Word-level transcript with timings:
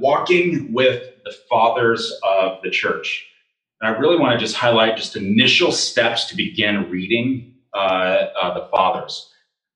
walking 0.00 0.72
with 0.72 1.02
the 1.24 1.34
fathers 1.50 2.12
of 2.24 2.58
the 2.62 2.70
church. 2.70 3.26
And 3.80 3.94
I 3.94 3.98
really 3.98 4.18
want 4.18 4.32
to 4.38 4.44
just 4.44 4.56
highlight 4.56 4.96
just 4.96 5.16
initial 5.16 5.72
steps 5.72 6.26
to 6.26 6.36
begin 6.36 6.90
reading 6.90 7.54
uh, 7.74 7.78
uh, 8.40 8.54
the 8.54 8.66
fathers. 8.68 9.30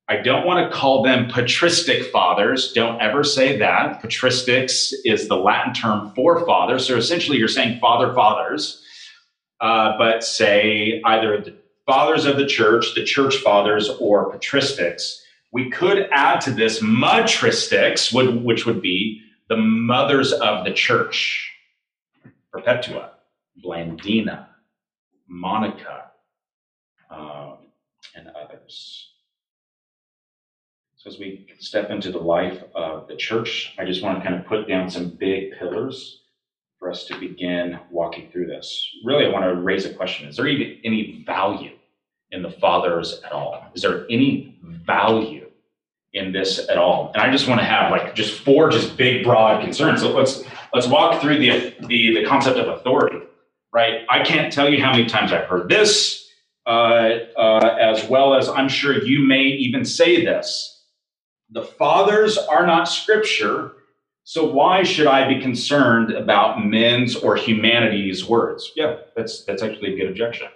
I 0.08 0.16
don't 0.16 0.46
want 0.46 0.70
to 0.70 0.76
call 0.76 1.02
them 1.02 1.28
patristic 1.30 2.06
fathers. 2.12 2.72
Don't 2.72 3.00
ever 3.00 3.24
say 3.24 3.58
that. 3.58 4.02
Patristics 4.02 4.92
is 5.04 5.28
the 5.28 5.36
Latin 5.36 5.72
term 5.74 6.12
for 6.14 6.44
father. 6.46 6.78
So 6.78 6.96
essentially, 6.96 7.38
you're 7.38 7.48
saying 7.48 7.80
father 7.80 8.12
fathers, 8.14 8.84
uh, 9.60 9.98
but 9.98 10.24
say 10.24 11.02
either 11.04 11.40
the 11.40 11.56
fathers 11.86 12.26
of 12.26 12.36
the 12.38 12.46
church, 12.46 12.94
the 12.94 13.04
church 13.04 13.36
fathers, 13.38 13.90
or 14.00 14.32
patristics. 14.32 15.18
We 15.52 15.70
could 15.70 16.08
add 16.12 16.40
to 16.42 16.52
this 16.52 16.80
matristics, 16.82 18.12
which 18.12 18.66
would 18.66 18.82
be 18.82 19.22
the 19.50 19.56
mothers 19.56 20.32
of 20.32 20.64
the 20.64 20.72
church 20.72 21.52
Perpetua, 22.52 23.12
Blandina, 23.64 24.46
Monica, 25.28 26.10
um, 27.10 27.58
and 28.16 28.28
others. 28.28 29.10
So, 30.96 31.10
as 31.10 31.18
we 31.18 31.46
step 31.58 31.90
into 31.90 32.10
the 32.10 32.18
life 32.18 32.62
of 32.74 33.08
the 33.08 33.16
church, 33.16 33.74
I 33.78 33.84
just 33.84 34.02
want 34.02 34.18
to 34.18 34.28
kind 34.28 34.40
of 34.40 34.46
put 34.46 34.68
down 34.68 34.90
some 34.90 35.10
big 35.10 35.52
pillars 35.58 36.22
for 36.78 36.90
us 36.90 37.04
to 37.06 37.18
begin 37.18 37.78
walking 37.90 38.30
through 38.30 38.46
this. 38.46 38.88
Really, 39.04 39.26
I 39.26 39.30
want 39.30 39.44
to 39.44 39.60
raise 39.60 39.84
a 39.84 39.94
question 39.94 40.28
Is 40.28 40.36
there 40.36 40.46
even 40.46 40.78
any 40.84 41.24
value 41.26 41.76
in 42.30 42.42
the 42.42 42.50
fathers 42.50 43.20
at 43.24 43.32
all? 43.32 43.66
Is 43.74 43.82
there 43.82 44.06
any 44.10 44.58
value 44.62 45.39
in 46.12 46.32
this 46.32 46.68
at 46.68 46.78
all? 46.78 47.10
And 47.14 47.22
I 47.22 47.30
just 47.30 47.48
want 47.48 47.60
to 47.60 47.66
have 47.66 47.90
like 47.90 48.14
just 48.14 48.40
four 48.40 48.70
just 48.70 48.96
big, 48.96 49.24
broad 49.24 49.62
concerns. 49.62 50.00
So 50.00 50.10
let's 50.16 50.44
let's 50.74 50.86
walk 50.86 51.20
through 51.20 51.38
the 51.38 51.74
the, 51.86 52.14
the 52.14 52.24
concept 52.26 52.58
of 52.58 52.68
authority, 52.68 53.20
right? 53.72 54.02
I 54.08 54.22
can't 54.24 54.52
tell 54.52 54.68
you 54.68 54.82
how 54.82 54.92
many 54.92 55.06
times 55.06 55.32
I've 55.32 55.46
heard 55.46 55.68
this, 55.68 56.28
uh, 56.66 56.70
uh, 57.36 57.76
as 57.80 58.08
well 58.08 58.34
as 58.34 58.48
I'm 58.48 58.68
sure 58.68 59.02
you 59.04 59.26
may 59.26 59.44
even 59.44 59.84
say 59.84 60.24
this 60.24 60.76
the 61.50 61.62
fathers 61.62 62.38
are 62.38 62.66
not 62.66 62.84
scripture, 62.84 63.72
so 64.24 64.52
why 64.52 64.84
should 64.84 65.08
I 65.08 65.26
be 65.26 65.40
concerned 65.40 66.12
about 66.12 66.64
men's 66.64 67.16
or 67.16 67.34
humanity's 67.36 68.24
words? 68.24 68.70
Yeah, 68.76 68.96
that's 69.16 69.44
that's 69.44 69.62
actually 69.62 69.94
a 69.94 69.96
good 69.96 70.08
objection. 70.08 70.48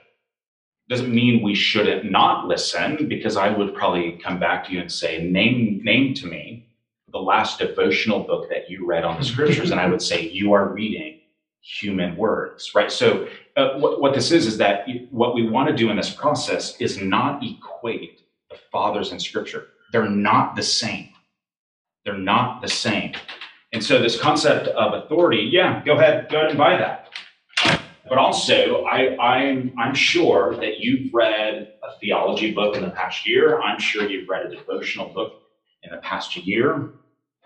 Doesn't 0.88 1.14
mean 1.14 1.42
we 1.42 1.54
shouldn't 1.54 2.10
not 2.10 2.46
listen, 2.46 3.08
because 3.08 3.36
I 3.36 3.48
would 3.48 3.74
probably 3.74 4.20
come 4.22 4.38
back 4.38 4.66
to 4.66 4.72
you 4.72 4.80
and 4.80 4.92
say, 4.92 5.22
name 5.22 5.80
name 5.82 6.14
to 6.14 6.26
me 6.26 6.68
the 7.10 7.18
last 7.18 7.58
devotional 7.58 8.20
book 8.20 8.48
that 8.50 8.68
you 8.68 8.84
read 8.84 9.04
on 9.04 9.18
the 9.18 9.24
scriptures, 9.24 9.70
and 9.70 9.80
I 9.80 9.86
would 9.86 10.02
say 10.02 10.28
you 10.28 10.52
are 10.52 10.68
reading 10.72 11.20
human 11.62 12.16
words, 12.16 12.74
right? 12.74 12.90
So 12.90 13.28
uh, 13.56 13.78
what, 13.78 14.00
what 14.00 14.14
this 14.14 14.32
is 14.32 14.46
is 14.46 14.58
that 14.58 14.86
what 15.10 15.34
we 15.34 15.48
want 15.48 15.68
to 15.68 15.76
do 15.76 15.90
in 15.90 15.96
this 15.96 16.10
process 16.10 16.78
is 16.80 17.00
not 17.00 17.42
equate 17.42 18.22
the 18.50 18.56
fathers 18.70 19.12
in 19.12 19.20
scripture 19.20 19.68
they're 19.94 20.10
not 20.10 20.56
the 20.56 20.62
same. 20.62 21.10
They're 22.04 22.18
not 22.18 22.60
the 22.60 22.68
same. 22.68 23.12
And 23.72 23.82
so 23.82 24.02
this 24.02 24.20
concept 24.20 24.66
of 24.66 25.04
authority, 25.04 25.48
yeah, 25.52 25.84
go 25.84 25.92
ahead, 25.96 26.28
go 26.28 26.38
ahead 26.38 26.50
and 26.50 26.58
buy 26.58 26.76
that. 26.76 27.10
But 28.08 28.18
also, 28.18 28.84
I, 28.84 29.16
I'm 29.18 29.72
I'm 29.78 29.94
sure 29.94 30.56
that 30.56 30.80
you've 30.80 31.12
read 31.14 31.72
a 31.82 31.98
theology 32.00 32.52
book 32.52 32.76
in 32.76 32.82
the 32.82 32.90
past 32.90 33.26
year. 33.26 33.60
I'm 33.60 33.78
sure 33.78 34.08
you've 34.08 34.28
read 34.28 34.46
a 34.46 34.54
devotional 34.54 35.08
book 35.12 35.42
in 35.82 35.90
the 35.90 35.98
past 35.98 36.36
year. 36.36 36.90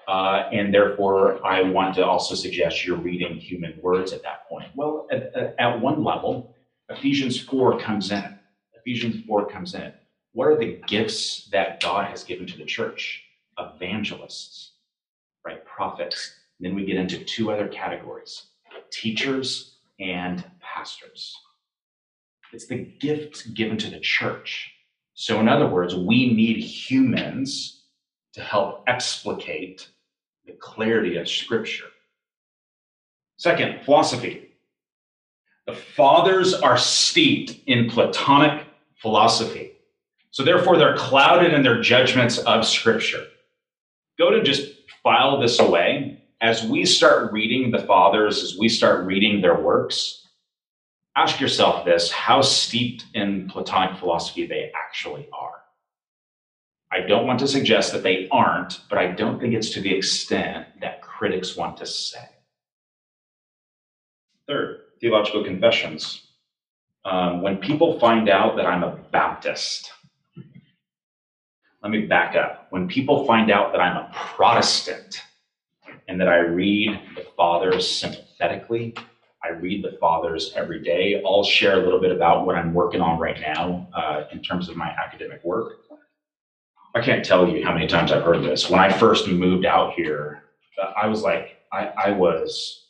Uh, 0.09 0.49
and 0.53 0.73
therefore, 0.73 1.45
I 1.47 1.63
want 1.63 1.95
to 1.97 2.07
also 2.07 2.35
suggest 2.35 2.87
you're 2.87 2.97
reading 2.97 3.37
human 3.37 3.79
words 3.83 4.13
at 4.13 4.23
that 4.23 4.49
point. 4.49 4.69
Well, 4.75 5.07
at, 5.13 5.55
at 5.59 5.81
one 5.81 6.03
level, 6.03 6.57
Ephesians 6.89 7.39
4 7.39 7.79
comes 7.79 8.11
in. 8.11 8.39
Ephesians 8.75 9.23
4 9.27 9.51
comes 9.51 9.75
in 9.75 9.93
what 10.39 10.47
are 10.47 10.57
the 10.57 10.81
gifts 10.87 11.49
that 11.51 11.81
God 11.81 12.07
has 12.07 12.23
given 12.23 12.47
to 12.47 12.57
the 12.57 12.65
church? 12.65 13.25
Evangelists, 13.59 14.75
right? 15.45 15.65
Prophets. 15.65 16.33
And 16.59 16.67
then 16.67 16.77
we 16.77 16.85
get 16.85 16.97
into 16.97 17.25
two 17.25 17.51
other 17.51 17.67
categories 17.67 18.45
teachers 18.93 19.78
and 19.99 20.45
pastors. 20.61 21.37
It's 22.53 22.67
the 22.67 22.77
gift 23.01 23.55
given 23.55 23.77
to 23.79 23.91
the 23.91 24.01
church. 24.01 24.73
So, 25.15 25.41
in 25.41 25.49
other 25.49 25.67
words, 25.67 25.95
we 25.95 26.33
need 26.33 26.59
humans 26.59 27.83
to 28.35 28.41
help 28.41 28.85
explicate 28.87 29.89
the 30.47 30.53
clarity 30.53 31.17
of 31.17 31.29
Scripture. 31.29 31.87
Second, 33.37 33.83
philosophy. 33.85 34.51
The 35.67 35.75
fathers 35.75 36.55
are 36.55 36.79
steeped 36.79 37.59
in 37.67 37.91
Platonic 37.91 38.65
philosophy. 38.97 39.73
So 40.31 40.43
therefore, 40.43 40.79
they're 40.79 40.97
clouded 40.97 41.53
in 41.53 41.63
their 41.63 41.81
judgments 41.81 42.39
of 42.39 42.67
Scripture. 42.67 43.27
Go 44.19 44.31
to 44.31 44.43
just 44.43 44.73
file 45.03 45.41
this 45.41 45.59
away. 45.59 46.08
As 46.41 46.65
we 46.65 46.85
start 46.85 47.33
reading 47.33 47.71
the 47.71 47.81
fathers, 47.81 48.43
as 48.43 48.57
we 48.57 48.69
start 48.69 49.07
reading 49.07 49.41
their 49.41 49.61
works, 49.61 50.29
ask 51.17 51.41
yourself 51.41 51.85
this 51.85 52.13
how 52.13 52.43
steeped 52.43 53.07
in 53.15 53.49
Platonic 53.49 53.99
philosophy 53.99 54.47
they 54.47 54.71
actually 54.75 55.29
are. 55.33 55.63
I 56.93 57.01
don't 57.01 57.27
want 57.27 57.41
to 57.41 57.49
suggest 57.49 57.93
that 57.93 58.05
they 58.05 58.29
aren't, 58.31 58.81
but 58.89 58.99
I 58.99 59.09
don't 59.09 59.41
think 59.41 59.53
it's 59.53 59.71
to 59.71 59.81
the 59.81 59.95
extent 59.95 60.69
that 60.81 61.03
critics 61.03 61.57
want 61.57 61.77
to 61.79 61.87
say. 61.87 62.25
Third, 64.47 64.83
theological 65.01 65.45
confessions. 65.45 66.23
Um, 67.05 67.43
when 67.43 67.59
people 67.59 67.99
find 67.99 68.29
out 68.29 68.57
that 68.57 68.67
I'm 68.67 68.85
a 68.85 68.97
Baptist, 69.11 69.91
let 71.83 71.91
me 71.91 72.07
back 72.07 72.37
up. 72.37 72.69
When 72.71 72.87
people 72.87 73.27
find 73.27 73.51
out 73.51 73.73
that 73.73 73.81
I'm 73.81 73.97
a 73.97 74.11
Protestant 74.15 75.23
and 76.19 76.27
that 76.27 76.35
I 76.35 76.39
read 76.39 76.99
the 77.15 77.25
fathers 77.37 77.89
sympathetically, 77.89 78.93
I 79.45 79.51
read 79.51 79.85
the 79.85 79.97
fathers 80.01 80.53
every 80.57 80.83
day. 80.83 81.23
I'll 81.25 81.45
share 81.45 81.75
a 81.81 81.85
little 81.85 82.01
bit 82.01 82.11
about 82.11 82.45
what 82.45 82.57
I'm 82.57 82.75
working 82.75 83.01
on 83.01 83.21
right 83.21 83.41
now 83.41 83.87
uh, 83.95 84.25
in 84.33 84.43
terms 84.43 84.69
of 84.69 84.77
my 84.77 84.89
academic 84.89 85.45
work. 85.45 85.75
I 86.93 87.03
can't 87.03 87.25
tell 87.25 87.49
you 87.49 87.65
how 87.65 87.73
many 87.73 87.87
times 87.87 88.11
I've 88.11 88.25
heard 88.25 88.43
this. 88.43 88.69
When 88.69 88.81
I 88.81 88.91
first 88.91 89.29
moved 89.29 89.65
out 89.65 89.93
here, 89.93 90.43
uh, 90.83 90.91
I 91.01 91.07
was 91.07 91.23
like, 91.23 91.59
I, 91.73 91.93
I 92.07 92.11
was, 92.11 92.87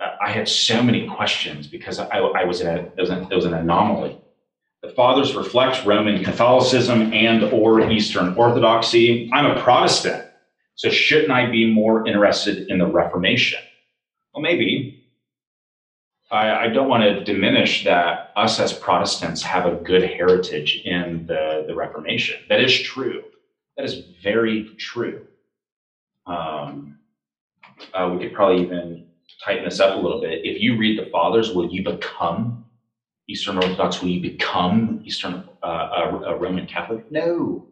I 0.00 0.30
had 0.30 0.48
so 0.48 0.82
many 0.82 1.06
questions 1.06 1.66
because 1.66 1.98
I, 1.98 2.06
I 2.16 2.44
was 2.44 2.62
in 2.62 2.66
a, 2.66 2.76
it 2.76 2.96
was, 2.96 3.10
an, 3.10 3.30
it 3.30 3.34
was 3.34 3.44
an 3.44 3.52
anomaly 3.52 4.18
the 4.82 4.88
fathers 4.88 5.34
reflect 5.34 5.84
Roman 5.84 6.24
Catholicism 6.24 7.12
and 7.12 7.44
or 7.44 7.90
Eastern 7.90 8.32
Orthodoxy. 8.34 9.28
I'm 9.30 9.44
a 9.44 9.60
Protestant, 9.60 10.29
so 10.80 10.88
shouldn't 10.88 11.30
I 11.30 11.44
be 11.44 11.66
more 11.66 12.08
interested 12.08 12.70
in 12.70 12.78
the 12.78 12.86
Reformation? 12.86 13.60
Well, 14.32 14.40
maybe. 14.40 15.04
I, 16.30 16.52
I 16.52 16.68
don't 16.68 16.88
want 16.88 17.02
to 17.02 17.22
diminish 17.22 17.84
that 17.84 18.32
us 18.34 18.58
as 18.58 18.72
Protestants 18.72 19.42
have 19.42 19.66
a 19.66 19.74
good 19.74 20.02
heritage 20.02 20.80
in 20.86 21.26
the, 21.26 21.64
the 21.66 21.74
Reformation. 21.74 22.40
That 22.48 22.62
is 22.62 22.80
true. 22.80 23.24
That 23.76 23.84
is 23.84 24.04
very 24.22 24.74
true. 24.78 25.26
Um, 26.24 26.96
uh, 27.92 28.08
we 28.10 28.24
could 28.24 28.32
probably 28.32 28.62
even 28.62 29.06
tighten 29.44 29.66
this 29.66 29.80
up 29.80 29.98
a 29.98 30.00
little 30.00 30.22
bit. 30.22 30.46
If 30.46 30.62
you 30.62 30.78
read 30.78 30.98
the 30.98 31.10
Fathers, 31.10 31.52
will 31.52 31.70
you 31.70 31.84
become 31.84 32.64
Eastern 33.28 33.58
Orthodox? 33.58 34.00
Will 34.00 34.08
you 34.08 34.22
become 34.22 35.02
Eastern 35.04 35.46
uh, 35.62 35.66
a, 35.66 36.18
a 36.28 36.38
Roman 36.38 36.66
Catholic? 36.66 37.04
No, 37.12 37.68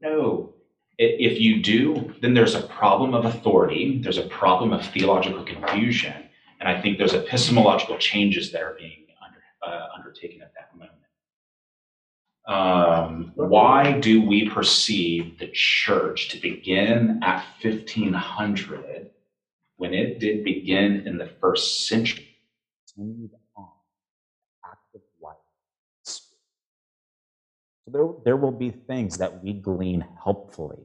no. 0.00 0.54
If 0.98 1.40
you 1.40 1.62
do, 1.62 2.12
then 2.20 2.34
there's 2.34 2.56
a 2.56 2.62
problem 2.62 3.14
of 3.14 3.24
authority. 3.24 4.00
There's 4.02 4.18
a 4.18 4.26
problem 4.26 4.72
of 4.72 4.84
theological 4.84 5.44
confusion, 5.44 6.28
and 6.58 6.68
I 6.68 6.80
think 6.82 6.98
there's 6.98 7.14
epistemological 7.14 7.98
changes 7.98 8.50
that 8.50 8.62
are 8.62 8.74
being 8.76 9.06
under, 9.24 9.38
uh, 9.64 9.86
undertaken 9.96 10.42
at 10.42 10.52
that 10.54 10.76
moment. 10.76 10.98
Um, 12.48 13.32
why 13.36 13.92
do 14.00 14.26
we 14.26 14.48
perceive 14.48 15.38
the 15.38 15.48
church 15.52 16.30
to 16.30 16.40
begin 16.40 17.20
at 17.22 17.44
1500 17.62 19.10
when 19.76 19.94
it 19.94 20.18
did 20.18 20.42
begin 20.42 21.06
in 21.06 21.16
the 21.16 21.26
first 21.26 21.86
century? 21.86 22.24
So 27.88 27.92
there, 27.92 28.08
there 28.24 28.36
will 28.36 28.52
be 28.52 28.68
things 28.70 29.16
that 29.16 29.42
we 29.42 29.54
glean 29.54 30.04
helpfully 30.22 30.84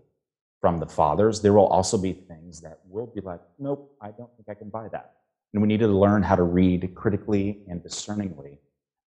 from 0.63 0.79
the 0.79 0.85
fathers. 0.85 1.41
There 1.41 1.51
will 1.51 1.67
also 1.67 1.97
be 1.97 2.13
things 2.13 2.61
that 2.61 2.79
will 2.87 3.07
be 3.07 3.19
like, 3.19 3.41
nope, 3.59 3.93
I 3.99 4.11
don't 4.11 4.29
think 4.37 4.47
I 4.47 4.53
can 4.53 4.69
buy 4.69 4.87
that. 4.93 5.15
And 5.51 5.61
we 5.61 5.67
need 5.67 5.81
to 5.81 5.89
learn 5.89 6.23
how 6.23 6.37
to 6.37 6.43
read 6.43 6.95
critically 6.95 7.59
and 7.67 7.83
discerningly 7.83 8.59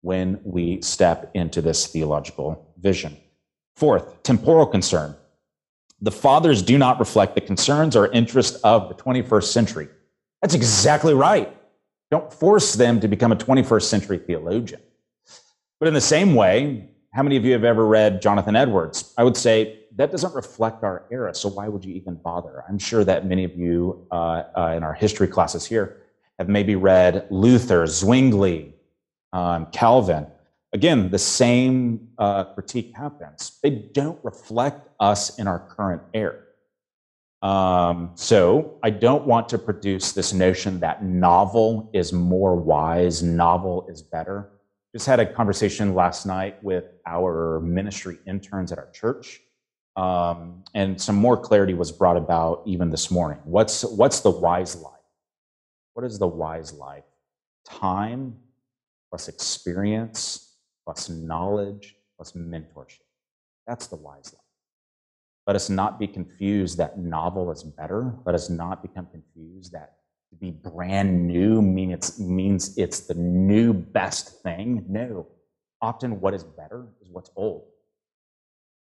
when 0.00 0.40
we 0.44 0.80
step 0.80 1.30
into 1.34 1.60
this 1.60 1.86
theological 1.88 2.74
vision. 2.80 3.18
Fourth, 3.76 4.22
temporal 4.22 4.64
concern. 4.64 5.14
The 6.00 6.10
fathers 6.10 6.62
do 6.62 6.78
not 6.78 6.98
reflect 6.98 7.34
the 7.34 7.42
concerns 7.42 7.96
or 7.96 8.06
interests 8.12 8.56
of 8.62 8.88
the 8.88 8.94
21st 8.94 9.52
century. 9.52 9.88
That's 10.40 10.54
exactly 10.54 11.12
right. 11.12 11.54
Don't 12.10 12.32
force 12.32 12.72
them 12.72 12.98
to 13.00 13.08
become 13.08 13.30
a 13.30 13.36
21st 13.36 13.82
century 13.82 14.16
theologian. 14.16 14.80
But 15.78 15.88
in 15.88 15.92
the 15.92 16.00
same 16.00 16.34
way, 16.34 16.91
how 17.12 17.22
many 17.22 17.36
of 17.36 17.44
you 17.44 17.52
have 17.52 17.64
ever 17.64 17.86
read 17.86 18.22
Jonathan 18.22 18.56
Edwards? 18.56 19.12
I 19.18 19.24
would 19.24 19.36
say 19.36 19.80
that 19.96 20.10
doesn't 20.10 20.34
reflect 20.34 20.82
our 20.82 21.04
era, 21.12 21.34
so 21.34 21.48
why 21.48 21.68
would 21.68 21.84
you 21.84 21.94
even 21.94 22.14
bother? 22.14 22.64
I'm 22.68 22.78
sure 22.78 23.04
that 23.04 23.26
many 23.26 23.44
of 23.44 23.54
you 23.54 24.06
uh, 24.10 24.44
uh, 24.56 24.74
in 24.76 24.82
our 24.82 24.94
history 24.94 25.28
classes 25.28 25.66
here 25.66 25.98
have 26.38 26.48
maybe 26.48 26.74
read 26.74 27.26
Luther, 27.30 27.86
Zwingli, 27.86 28.74
um, 29.34 29.66
Calvin. 29.72 30.26
Again, 30.72 31.10
the 31.10 31.18
same 31.18 32.08
uh, 32.16 32.44
critique 32.44 32.92
happens. 32.96 33.58
They 33.62 33.70
don't 33.70 34.18
reflect 34.22 34.88
us 34.98 35.38
in 35.38 35.46
our 35.46 35.58
current 35.58 36.00
era. 36.14 36.38
Um, 37.42 38.12
so 38.14 38.78
I 38.82 38.88
don't 38.88 39.26
want 39.26 39.50
to 39.50 39.58
produce 39.58 40.12
this 40.12 40.32
notion 40.32 40.80
that 40.80 41.04
novel 41.04 41.90
is 41.92 42.12
more 42.12 42.56
wise, 42.56 43.22
novel 43.22 43.86
is 43.90 44.00
better. 44.00 44.48
Just 44.94 45.06
had 45.06 45.20
a 45.20 45.26
conversation 45.26 45.94
last 45.94 46.26
night 46.26 46.62
with 46.62 46.84
our 47.06 47.60
ministry 47.60 48.18
interns 48.26 48.72
at 48.72 48.78
our 48.78 48.90
church. 48.90 49.40
Um, 49.96 50.64
and 50.74 51.00
some 51.00 51.16
more 51.16 51.36
clarity 51.36 51.74
was 51.74 51.90
brought 51.90 52.16
about 52.16 52.62
even 52.66 52.90
this 52.90 53.10
morning. 53.10 53.38
What's, 53.44 53.84
what's 53.84 54.20
the 54.20 54.30
wise 54.30 54.76
life? 54.76 54.92
What 55.94 56.04
is 56.04 56.18
the 56.18 56.26
wise 56.26 56.72
life? 56.72 57.04
Time 57.66 58.36
plus 59.10 59.28
experience 59.28 60.56
plus 60.84 61.08
knowledge 61.08 61.96
plus 62.16 62.32
mentorship. 62.32 63.00
That's 63.66 63.86
the 63.86 63.96
wise 63.96 64.32
life. 64.32 64.42
Let 65.46 65.56
us 65.56 65.68
not 65.68 65.98
be 65.98 66.06
confused 66.06 66.78
that 66.78 66.98
novel 66.98 67.50
is 67.50 67.62
better. 67.62 68.14
Let 68.24 68.34
us 68.34 68.48
not 68.48 68.82
become 68.82 69.06
confused 69.06 69.72
that 69.72 69.96
to 70.32 70.36
be 70.36 70.50
brand 70.50 71.28
new 71.28 71.60
mean 71.60 71.90
it's, 71.90 72.18
means 72.18 72.76
it's 72.78 73.00
the 73.00 73.14
new 73.14 73.74
best 73.74 74.42
thing. 74.42 74.84
No. 74.88 75.28
Often 75.82 76.20
what 76.20 76.32
is 76.32 76.42
better 76.42 76.88
is 77.02 77.10
what's 77.10 77.30
old. 77.36 77.66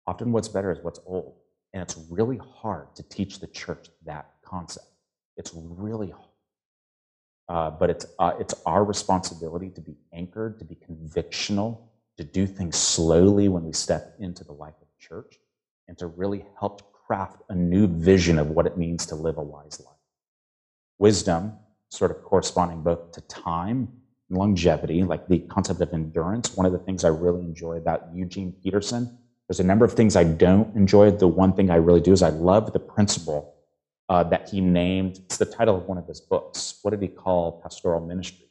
Often 0.06 0.30
what's 0.30 0.48
better 0.48 0.70
is 0.70 0.78
what's 0.82 1.00
old. 1.06 1.34
And 1.72 1.82
it's 1.82 1.96
really 2.08 2.38
hard 2.38 2.94
to 2.94 3.02
teach 3.02 3.40
the 3.40 3.48
church 3.48 3.88
that 4.06 4.30
concept. 4.44 4.86
It's 5.36 5.52
really 5.54 6.10
hard. 6.10 6.24
Uh, 7.48 7.70
but 7.70 7.90
it's, 7.90 8.06
uh, 8.20 8.32
it's 8.38 8.54
our 8.64 8.84
responsibility 8.84 9.70
to 9.70 9.80
be 9.80 9.96
anchored, 10.12 10.58
to 10.60 10.64
be 10.64 10.76
convictional, 10.76 11.80
to 12.16 12.22
do 12.22 12.46
things 12.46 12.76
slowly 12.76 13.48
when 13.48 13.64
we 13.64 13.72
step 13.72 14.14
into 14.20 14.44
the 14.44 14.52
life 14.52 14.74
of 14.80 14.86
the 14.86 15.06
church, 15.06 15.40
and 15.88 15.98
to 15.98 16.06
really 16.06 16.44
help 16.60 16.92
craft 16.92 17.42
a 17.48 17.54
new 17.54 17.88
vision 17.88 18.38
of 18.38 18.50
what 18.50 18.66
it 18.66 18.78
means 18.78 19.04
to 19.06 19.16
live 19.16 19.38
a 19.38 19.42
wise 19.42 19.80
life. 19.84 19.99
Wisdom, 21.00 21.54
sort 21.88 22.10
of 22.10 22.22
corresponding 22.22 22.82
both 22.82 23.10
to 23.12 23.22
time 23.22 23.88
and 24.28 24.38
longevity, 24.38 25.02
like 25.02 25.26
the 25.28 25.38
concept 25.38 25.80
of 25.80 25.92
endurance. 25.94 26.54
One 26.54 26.66
of 26.66 26.72
the 26.72 26.78
things 26.78 27.04
I 27.04 27.08
really 27.08 27.40
enjoy 27.40 27.78
about 27.78 28.14
Eugene 28.14 28.52
Peterson, 28.62 29.18
there's 29.48 29.60
a 29.60 29.64
number 29.64 29.86
of 29.86 29.94
things 29.94 30.14
I 30.14 30.24
don't 30.24 30.76
enjoy. 30.76 31.10
The 31.10 31.26
one 31.26 31.54
thing 31.54 31.70
I 31.70 31.76
really 31.76 32.02
do 32.02 32.12
is 32.12 32.22
I 32.22 32.28
love 32.28 32.74
the 32.74 32.78
principle 32.78 33.54
uh, 34.10 34.24
that 34.24 34.50
he 34.50 34.60
named. 34.60 35.20
It's 35.24 35.38
the 35.38 35.46
title 35.46 35.74
of 35.74 35.84
one 35.84 35.96
of 35.96 36.06
his 36.06 36.20
books. 36.20 36.78
What 36.82 36.90
did 36.90 37.00
he 37.00 37.08
call 37.08 37.60
pastoral 37.62 38.06
ministry? 38.06 38.50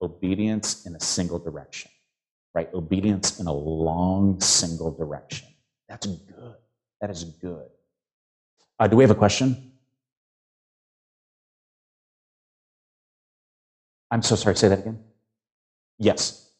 Obedience 0.00 0.86
in 0.86 0.96
a 0.96 1.00
single 1.00 1.38
direction, 1.38 1.90
right? 2.54 2.72
Obedience 2.72 3.38
in 3.40 3.46
a 3.46 3.52
long 3.52 4.40
single 4.40 4.90
direction. 4.90 5.48
That's 5.86 6.06
good. 6.06 6.56
That 7.02 7.10
is 7.10 7.24
good. 7.24 7.66
Uh, 8.78 8.86
do 8.86 8.96
we 8.96 9.04
have 9.04 9.10
a 9.10 9.14
question? 9.26 9.69
I'm 14.10 14.22
so 14.22 14.36
sorry. 14.36 14.56
Say 14.56 14.68
that 14.68 14.80
again. 14.80 15.00
Yes. 15.98 16.52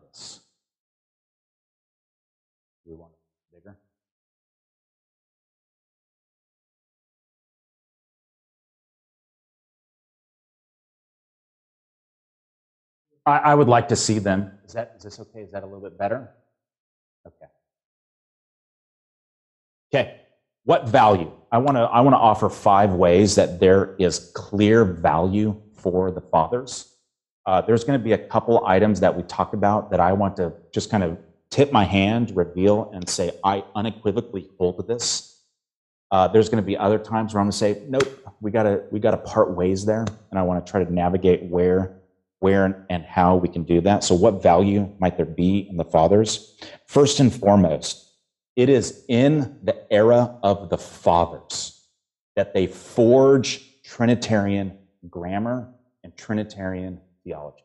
this. 0.00 0.40
Do 0.40 0.43
I, 13.26 13.38
I 13.38 13.54
would 13.54 13.68
like 13.68 13.88
to 13.88 13.96
see 13.96 14.18
them. 14.18 14.52
Is 14.66 14.72
that 14.72 14.94
is 14.96 15.04
this 15.04 15.20
okay? 15.20 15.40
Is 15.40 15.52
that 15.52 15.62
a 15.62 15.66
little 15.66 15.80
bit 15.80 15.98
better? 15.98 16.30
Okay. 17.26 17.46
Okay. 19.92 20.20
What 20.64 20.88
value? 20.88 21.30
I 21.52 21.58
want 21.58 21.76
to 21.76 21.82
I 21.82 22.00
want 22.00 22.14
to 22.14 22.18
offer 22.18 22.48
five 22.48 22.92
ways 22.92 23.34
that 23.36 23.60
there 23.60 23.94
is 23.98 24.30
clear 24.34 24.84
value 24.84 25.60
for 25.74 26.10
the 26.10 26.20
fathers. 26.20 26.94
Uh, 27.46 27.60
there's 27.60 27.84
going 27.84 27.98
to 27.98 28.02
be 28.02 28.12
a 28.12 28.18
couple 28.18 28.66
items 28.66 29.00
that 29.00 29.14
we 29.14 29.22
talk 29.24 29.52
about 29.52 29.90
that 29.90 30.00
I 30.00 30.12
want 30.12 30.36
to 30.38 30.52
just 30.72 30.90
kind 30.90 31.02
of 31.02 31.18
tip 31.50 31.70
my 31.72 31.84
hand, 31.84 32.34
reveal, 32.34 32.90
and 32.94 33.06
say, 33.08 33.30
I 33.44 33.62
unequivocally 33.74 34.48
hold 34.58 34.88
this. 34.88 35.42
Uh, 36.10 36.26
there's 36.26 36.48
going 36.48 36.62
to 36.62 36.66
be 36.66 36.76
other 36.76 36.98
times 36.98 37.34
where 37.34 37.40
I'm 37.40 37.46
going 37.46 37.52
to 37.52 37.58
say, 37.58 37.82
nope, 37.86 38.08
we 38.40 38.50
got 38.50 38.62
to 38.64 38.84
we 38.90 38.98
got 38.98 39.10
to 39.10 39.18
part 39.18 39.50
ways 39.52 39.84
there, 39.84 40.06
and 40.30 40.38
I 40.38 40.42
want 40.42 40.64
to 40.64 40.70
try 40.70 40.82
to 40.82 40.92
navigate 40.92 41.42
where, 41.44 42.00
where, 42.40 42.86
and 42.90 43.04
how 43.04 43.36
we 43.36 43.48
can 43.48 43.64
do 43.64 43.80
that. 43.82 44.04
So, 44.04 44.14
what 44.14 44.42
value 44.42 44.92
might 44.98 45.16
there 45.16 45.26
be 45.26 45.66
in 45.68 45.76
the 45.76 45.84
fathers? 45.84 46.58
First 46.86 47.20
and 47.20 47.32
foremost, 47.32 48.10
it 48.56 48.68
is 48.68 49.04
in 49.08 49.58
the 49.62 49.92
era 49.92 50.38
of 50.42 50.70
the 50.70 50.78
fathers 50.78 51.86
that 52.36 52.54
they 52.54 52.66
forge 52.66 53.82
Trinitarian 53.82 54.78
grammar 55.08 55.72
and 56.02 56.16
Trinitarian 56.16 57.00
theology. 57.24 57.64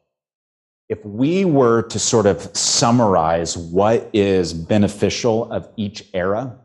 If 0.87 1.05
we 1.05 1.45
were 1.45 1.83
to 1.83 1.99
sort 1.99 2.25
of 2.25 2.55
summarize 2.57 3.55
what 3.55 4.09
is 4.13 4.53
beneficial 4.53 5.51
of 5.51 5.69
each 5.77 6.05
era, 6.13 6.57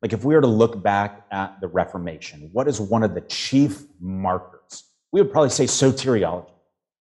like 0.00 0.12
if 0.12 0.24
we 0.24 0.34
were 0.34 0.40
to 0.40 0.46
look 0.46 0.82
back 0.82 1.26
at 1.30 1.60
the 1.60 1.68
Reformation, 1.68 2.48
what 2.52 2.68
is 2.68 2.80
one 2.80 3.02
of 3.02 3.14
the 3.14 3.20
chief 3.22 3.82
markers? 4.00 4.84
We 5.12 5.20
would 5.20 5.30
probably 5.30 5.50
say 5.50 5.64
soteriology, 5.64 6.50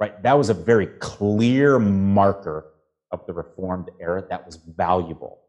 right? 0.04 0.22
That 0.22 0.36
was 0.36 0.50
a 0.50 0.54
very 0.54 0.86
clear 0.86 1.78
marker 1.78 2.72
of 3.10 3.24
the 3.26 3.32
Reformed 3.32 3.90
era 3.98 4.22
that 4.28 4.44
was 4.44 4.56
valuable. 4.56 5.40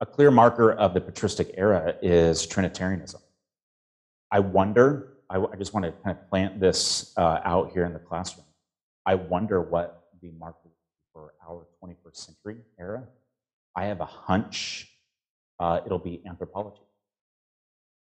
A 0.00 0.06
clear 0.06 0.32
marker 0.32 0.72
of 0.72 0.94
the 0.94 1.00
patristic 1.00 1.54
era 1.56 1.94
is 2.02 2.44
Trinitarianism. 2.44 3.20
I 4.32 4.40
wonder 4.40 5.14
I, 5.30 5.36
I 5.36 5.56
just 5.56 5.74
want 5.74 5.84
to 5.86 5.92
kind 6.02 6.16
of 6.16 6.28
plant 6.28 6.58
this 6.58 7.12
uh, 7.16 7.40
out 7.44 7.70
here 7.72 7.84
in 7.84 7.92
the 7.92 7.98
classroom. 8.00 8.46
I 9.06 9.14
wonder 9.14 9.60
what 9.60 10.08
the 10.22 10.30
market 10.32 10.72
for 11.12 11.34
our 11.48 11.66
21st 11.80 12.16
century 12.16 12.56
era. 12.80 13.04
I 13.76 13.84
have 13.84 14.00
a 14.00 14.06
hunch 14.06 14.88
uh, 15.60 15.80
it'll 15.84 15.98
be 15.98 16.22
anthropology. 16.26 16.82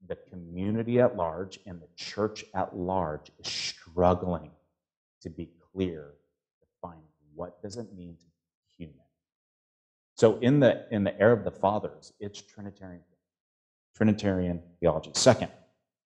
The 0.08 0.18
community 0.30 1.00
at 1.00 1.16
large 1.16 1.60
and 1.66 1.82
the 1.82 1.88
church 1.96 2.46
at 2.54 2.76
large 2.76 3.32
is 3.40 3.48
struggling 3.52 4.52
to 5.22 5.30
be 5.30 5.50
clear, 5.78 6.14
define 6.60 6.98
what 7.36 7.62
does 7.62 7.78
it 7.78 7.94
mean 7.96 8.16
to 8.16 8.26
be 8.26 8.86
human. 8.86 9.06
So 10.16 10.40
in 10.40 10.60
the 10.60 10.88
in 10.90 11.04
the 11.04 11.20
era 11.22 11.38
of 11.38 11.44
the 11.44 11.52
fathers, 11.52 12.14
it's 12.20 12.42
Trinitarian 12.42 13.04
Trinitarian 13.96 14.62
theology. 14.80 15.12
Second, 15.14 15.52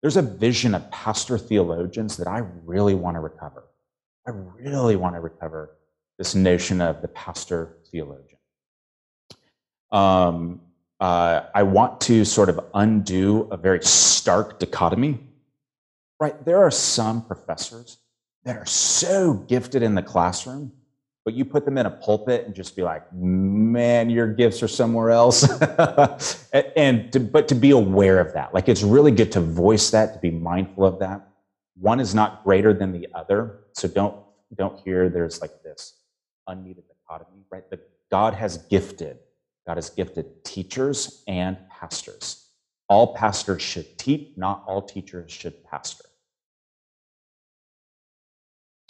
there's 0.00 0.16
a 0.16 0.22
vision 0.22 0.74
of 0.74 0.88
pastor 0.92 1.38
theologians 1.38 2.16
that 2.18 2.28
I 2.28 2.38
really 2.64 2.94
want 2.94 3.16
to 3.16 3.20
recover. 3.20 3.64
I 4.26 4.30
really 4.30 4.94
want 4.94 5.16
to 5.16 5.20
recover 5.20 5.76
this 6.18 6.34
notion 6.34 6.80
of 6.80 7.02
the 7.02 7.08
pastor 7.08 7.78
theologian. 7.90 8.38
Um, 9.90 10.60
uh, 11.00 11.42
I 11.54 11.62
want 11.64 12.00
to 12.02 12.24
sort 12.24 12.48
of 12.48 12.60
undo 12.74 13.48
a 13.50 13.56
very 13.56 13.82
stark 13.82 14.60
dichotomy. 14.60 15.18
Right? 16.20 16.44
There 16.44 16.58
are 16.58 16.70
some 16.70 17.22
professors 17.22 17.98
that 18.48 18.56
are 18.56 18.66
so 18.66 19.34
gifted 19.34 19.82
in 19.82 19.94
the 19.94 20.02
classroom 20.02 20.72
but 21.28 21.34
you 21.34 21.44
put 21.44 21.66
them 21.66 21.76
in 21.76 21.84
a 21.84 21.90
pulpit 21.90 22.46
and 22.46 22.54
just 22.54 22.74
be 22.74 22.82
like, 22.82 23.02
man, 23.12 24.08
your 24.08 24.26
gifts 24.32 24.62
are 24.62 24.68
somewhere 24.68 25.10
else. 25.10 25.44
and 26.74 27.12
to, 27.12 27.20
but 27.20 27.48
to 27.48 27.54
be 27.54 27.70
aware 27.72 28.18
of 28.18 28.32
that, 28.32 28.54
like 28.54 28.66
it's 28.66 28.82
really 28.82 29.10
good 29.10 29.30
to 29.32 29.42
voice 29.42 29.90
that, 29.90 30.14
to 30.14 30.18
be 30.20 30.30
mindful 30.30 30.86
of 30.86 30.98
that. 31.00 31.28
One 31.78 32.00
is 32.00 32.14
not 32.14 32.44
greater 32.44 32.72
than 32.72 32.92
the 32.92 33.08
other, 33.14 33.58
so 33.74 33.88
don't 33.88 34.16
don't 34.56 34.80
hear 34.80 35.10
there's 35.10 35.42
like 35.42 35.62
this 35.62 35.96
unneeded 36.46 36.84
dichotomy, 36.88 37.44
right? 37.50 37.68
The 37.68 37.78
God 38.10 38.32
has 38.32 38.56
gifted, 38.56 39.18
God 39.66 39.76
has 39.76 39.90
gifted 39.90 40.46
teachers 40.46 41.24
and 41.28 41.58
pastors. 41.68 42.46
All 42.88 43.14
pastors 43.14 43.60
should 43.60 43.98
teach, 43.98 44.30
not 44.38 44.64
all 44.66 44.80
teachers 44.80 45.30
should 45.30 45.62
pastor. 45.62 46.07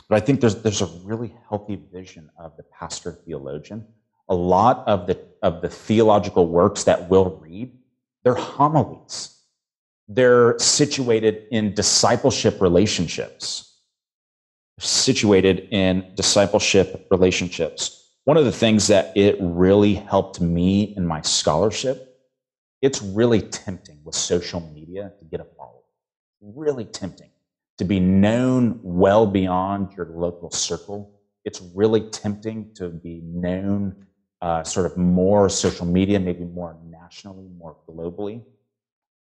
But 0.09 0.23
I 0.23 0.25
think 0.25 0.41
there's, 0.41 0.63
there's 0.63 0.81
a 0.81 0.91
really 1.05 1.35
healthy 1.49 1.79
vision 1.93 2.31
of 2.39 2.57
the 2.57 2.63
pastor 2.63 3.13
theologian. 3.13 3.87
A 4.29 4.35
lot 4.35 4.87
of 4.87 5.07
the, 5.07 5.19
of 5.43 5.61
the 5.61 5.69
theological 5.69 6.49
works 6.49 6.85
that 6.85 7.09
we'll 7.11 7.37
read, 7.37 7.73
they're 8.25 8.35
homilies. 8.35 9.39
They're 10.09 10.59
situated 10.59 11.45
in 11.51 11.75
discipleship 11.75 12.61
relationships. 12.61 13.81
Situated 14.81 15.69
in 15.71 16.13
discipleship 16.15 17.07
relationships. 17.11 18.13
One 18.25 18.37
of 18.37 18.45
the 18.45 18.53
things 18.53 18.87
that 18.87 19.15
it 19.17 19.37
really 19.41 19.95
helped 19.95 20.41
me 20.41 20.95
in 20.97 21.07
my 21.07 21.21
scholarship, 21.23 22.19
it's 22.81 23.03
really 23.03 23.43
tempting 23.43 24.01
with 24.05 24.15
social 24.15 24.61
media 24.61 25.13
to 25.19 25.25
get 25.25 25.41
a 25.41 25.45
follower. 25.45 25.83
Really 26.41 26.85
tempting 26.85 27.31
to 27.79 27.85
be 27.85 28.01
known 28.01 28.81
well 28.83 29.27
beyond 29.27 29.93
your 29.97 30.07
local 30.07 30.51
circle. 30.51 31.15
It's 31.45 31.63
really 31.75 32.03
tempting 32.11 32.75
to 32.75 32.89
be 32.89 33.21
known 33.25 34.05
uh, 34.43 34.63
sort 34.65 34.87
of 34.87 34.97
more 34.97 35.49
social 35.49 35.87
media, 35.87 36.19
maybe 36.21 36.45
more 36.45 36.77
nationally, 36.85 37.49
more 37.57 37.77
globally. 37.89 38.43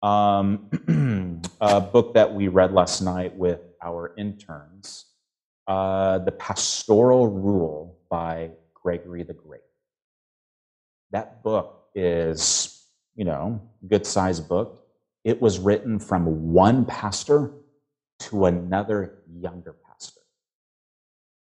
Um, 0.03 1.41
a 1.61 1.81
book 1.81 2.13
that 2.15 2.33
we 2.33 2.47
read 2.47 2.73
last 2.73 3.01
night 3.01 3.35
with 3.35 3.61
our 3.81 4.13
interns, 4.17 5.05
uh, 5.67 6.19
The 6.19 6.31
Pastoral 6.31 7.27
Rule 7.27 7.99
by 8.09 8.51
Gregory 8.73 9.23
the 9.23 9.33
Great. 9.33 9.61
That 11.11 11.43
book 11.43 11.87
is, 11.95 12.85
you 13.15 13.25
know, 13.25 13.61
good 13.87 14.05
sized 14.05 14.47
book. 14.49 14.83
It 15.23 15.41
was 15.41 15.59
written 15.59 15.99
from 15.99 16.53
one 16.53 16.85
pastor 16.85 17.51
to 18.19 18.45
another 18.45 19.19
younger 19.39 19.75
pastor. 19.87 20.21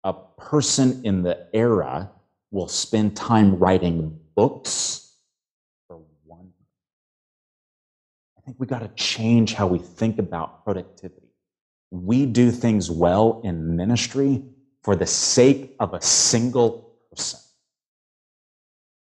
A 0.04 0.12
person 0.12 1.02
in 1.04 1.22
the 1.22 1.48
era 1.52 2.10
will 2.50 2.68
spend 2.68 3.16
time 3.16 3.58
writing 3.58 4.18
books 4.34 5.14
for 5.86 6.00
one. 6.24 6.50
I 8.38 8.40
think 8.42 8.56
we 8.58 8.66
got 8.66 8.80
to 8.80 8.88
change 8.88 9.54
how 9.54 9.66
we 9.66 9.78
think 9.78 10.18
about 10.18 10.64
productivity. 10.64 11.28
We 11.90 12.26
do 12.26 12.50
things 12.50 12.90
well 12.90 13.40
in 13.44 13.76
ministry 13.76 14.42
for 14.82 14.96
the 14.96 15.06
sake 15.06 15.74
of 15.80 15.92
a 15.94 16.00
single 16.00 16.94
person. 17.10 17.40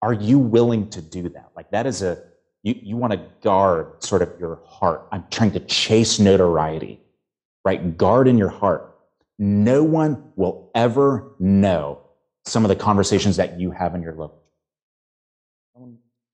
Are 0.01 0.13
you 0.13 0.39
willing 0.39 0.89
to 0.91 1.01
do 1.01 1.29
that? 1.29 1.51
Like 1.55 1.71
that 1.71 1.85
is 1.85 2.01
a 2.01 2.23
you, 2.63 2.75
you 2.81 2.97
want 2.97 3.13
to 3.13 3.21
guard 3.41 4.03
sort 4.03 4.21
of 4.21 4.33
your 4.39 4.59
heart. 4.65 5.07
I'm 5.11 5.25
trying 5.29 5.51
to 5.51 5.59
chase 5.61 6.19
notoriety 6.19 6.99
right? 7.69 7.97
Guard 7.97 8.27
in 8.27 8.35
your 8.35 8.49
heart. 8.49 8.95
No 9.37 9.83
one 9.83 10.31
will 10.35 10.71
ever 10.73 11.33
know 11.37 12.01
some 12.45 12.65
of 12.65 12.69
the 12.69 12.75
conversations 12.75 13.37
that 13.37 13.59
you 13.59 13.69
have 13.69 13.93
in 13.93 14.01
your 14.01 14.13
life. 14.13 14.31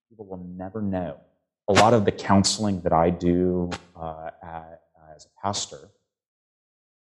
People 0.10 0.28
will 0.28 0.46
never 0.56 0.82
know. 0.82 1.18
A 1.68 1.74
lot 1.74 1.94
of 1.94 2.06
the 2.06 2.12
counseling 2.12 2.80
that 2.82 2.94
I 2.94 3.10
do 3.10 3.70
uh, 4.00 4.30
at, 4.42 4.80
as 5.14 5.26
a 5.26 5.42
pastor, 5.42 5.90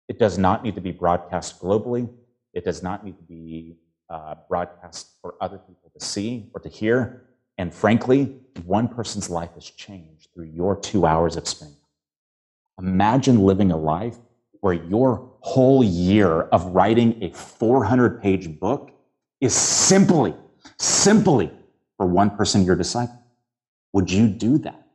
it 0.09 0.19
does 0.19 0.37
not 0.37 0.65
need 0.65 0.75
to 0.75 0.81
be 0.81 0.91
broadcast 0.91 1.63
globally. 1.63 2.09
It 2.55 2.65
does 2.65 2.83
not 2.83 3.05
need 3.05 3.17
to 3.19 3.23
be 3.23 3.77
uh, 4.11 4.35
broadcast 4.49 5.13
for 5.23 5.37
other 5.41 5.59
people 5.59 5.93
to 5.97 6.05
see 6.05 6.51
or 6.55 6.61
to 6.61 6.69
hear. 6.69 7.29
And 7.57 7.73
frankly, 7.73 8.35
one 8.65 8.89
person's 8.89 9.31
life 9.31 9.55
has 9.55 9.71
changed 9.71 10.31
through 10.35 10.47
your 10.47 10.75
two 10.75 11.07
hours 11.07 11.37
of 11.37 11.47
spending 11.47 11.84
Imagine 12.79 13.41
living 13.41 13.71
a 13.71 13.77
life 13.77 14.17
where 14.61 14.73
your 14.75 15.31
whole 15.41 15.85
year 15.85 16.43
of 16.43 16.65
writing 16.67 17.23
a 17.23 17.31
400 17.31 18.21
page 18.21 18.59
book 18.59 18.91
is 19.41 19.55
simply, 19.55 20.35
simply 20.79 21.53
for 21.97 22.07
one 22.07 22.31
person, 22.31 22.65
your 22.65 22.77
disciple. 22.77 23.23
Would 23.93 24.11
you 24.11 24.27
do 24.27 24.59
that? 24.59 24.87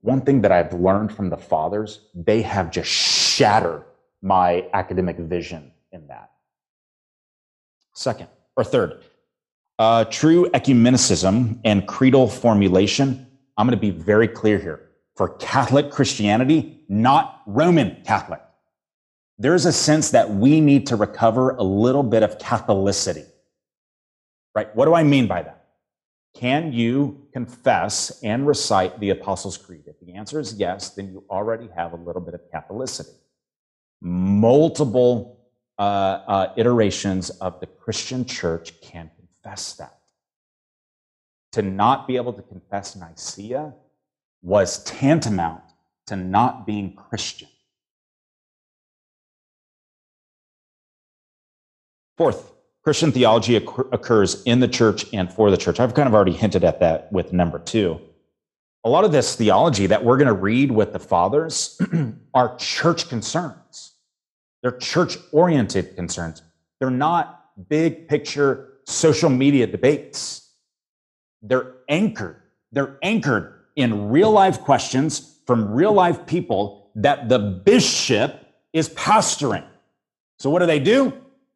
One 0.00 0.22
thing 0.22 0.40
that 0.40 0.50
I've 0.50 0.72
learned 0.72 1.14
from 1.14 1.28
the 1.28 1.36
fathers, 1.36 2.06
they 2.14 2.42
have 2.42 2.70
just 2.70 2.88
shattered 2.88 3.84
my 4.22 4.66
academic 4.72 5.18
vision 5.18 5.70
in 5.92 6.06
that. 6.08 6.30
Second, 7.94 8.28
or 8.56 8.64
third, 8.64 9.02
uh, 9.78 10.04
true 10.04 10.48
ecumenicism 10.54 11.60
and 11.64 11.86
creedal 11.86 12.28
formulation. 12.28 13.26
I'm 13.56 13.66
going 13.66 13.78
to 13.78 13.80
be 13.80 13.90
very 13.90 14.26
clear 14.26 14.58
here 14.58 14.89
for 15.20 15.28
Catholic 15.34 15.90
Christianity, 15.90 16.80
not 16.88 17.42
Roman 17.44 18.02
Catholic. 18.06 18.40
There's 19.36 19.66
a 19.66 19.72
sense 19.72 20.12
that 20.12 20.30
we 20.30 20.62
need 20.62 20.86
to 20.86 20.96
recover 20.96 21.50
a 21.50 21.62
little 21.62 22.02
bit 22.02 22.22
of 22.22 22.38
Catholicity. 22.38 23.26
Right? 24.54 24.74
What 24.74 24.86
do 24.86 24.94
I 24.94 25.02
mean 25.02 25.26
by 25.26 25.42
that? 25.42 25.66
Can 26.34 26.72
you 26.72 27.28
confess 27.34 28.22
and 28.22 28.46
recite 28.46 28.98
the 28.98 29.10
Apostles' 29.10 29.58
Creed? 29.58 29.82
If 29.84 30.00
the 30.00 30.14
answer 30.14 30.40
is 30.40 30.54
yes, 30.54 30.88
then 30.88 31.12
you 31.12 31.22
already 31.28 31.68
have 31.76 31.92
a 31.92 31.96
little 31.96 32.22
bit 32.22 32.32
of 32.32 32.40
Catholicity. 32.50 33.12
Multiple 34.00 35.38
uh, 35.78 35.82
uh, 35.82 36.52
iterations 36.56 37.28
of 37.28 37.60
the 37.60 37.66
Christian 37.66 38.24
church 38.24 38.80
can 38.80 39.10
confess 39.18 39.74
that. 39.74 39.98
To 41.52 41.60
not 41.60 42.08
be 42.08 42.16
able 42.16 42.32
to 42.32 42.40
confess 42.40 42.96
Nicaea 42.96 43.74
was 44.42 44.82
tantamount 44.84 45.62
to 46.06 46.16
not 46.16 46.66
being 46.66 46.94
Christian. 46.94 47.48
Fourth, 52.16 52.52
Christian 52.82 53.12
theology 53.12 53.56
occurs 53.56 54.42
in 54.44 54.60
the 54.60 54.68
church 54.68 55.06
and 55.12 55.32
for 55.32 55.50
the 55.50 55.56
church. 55.56 55.80
I've 55.80 55.94
kind 55.94 56.08
of 56.08 56.14
already 56.14 56.32
hinted 56.32 56.64
at 56.64 56.80
that 56.80 57.12
with 57.12 57.32
number 57.32 57.58
two. 57.58 58.00
A 58.84 58.88
lot 58.88 59.04
of 59.04 59.12
this 59.12 59.36
theology 59.36 59.86
that 59.86 60.04
we're 60.04 60.16
going 60.16 60.26
to 60.26 60.32
read 60.32 60.70
with 60.70 60.92
the 60.92 60.98
fathers 60.98 61.80
are 62.34 62.56
church 62.56 63.08
concerns. 63.08 63.92
They're 64.62 64.72
church 64.72 65.18
oriented 65.32 65.96
concerns. 65.96 66.42
They're 66.78 66.90
not 66.90 67.44
big 67.68 68.08
picture 68.08 68.78
social 68.86 69.30
media 69.30 69.66
debates. 69.66 70.50
They're 71.42 71.74
anchored. 71.88 72.42
They're 72.72 72.98
anchored 73.02 73.59
in 73.76 74.10
real 74.10 74.30
life 74.30 74.60
questions 74.60 75.38
from 75.46 75.72
real 75.72 75.92
life 75.92 76.26
people 76.26 76.90
that 76.94 77.28
the 77.28 77.38
bishop 77.38 78.46
is 78.72 78.88
pastoring. 78.90 79.66
So, 80.38 80.50
what 80.50 80.60
do 80.60 80.66
they 80.66 80.80
do? 80.80 81.12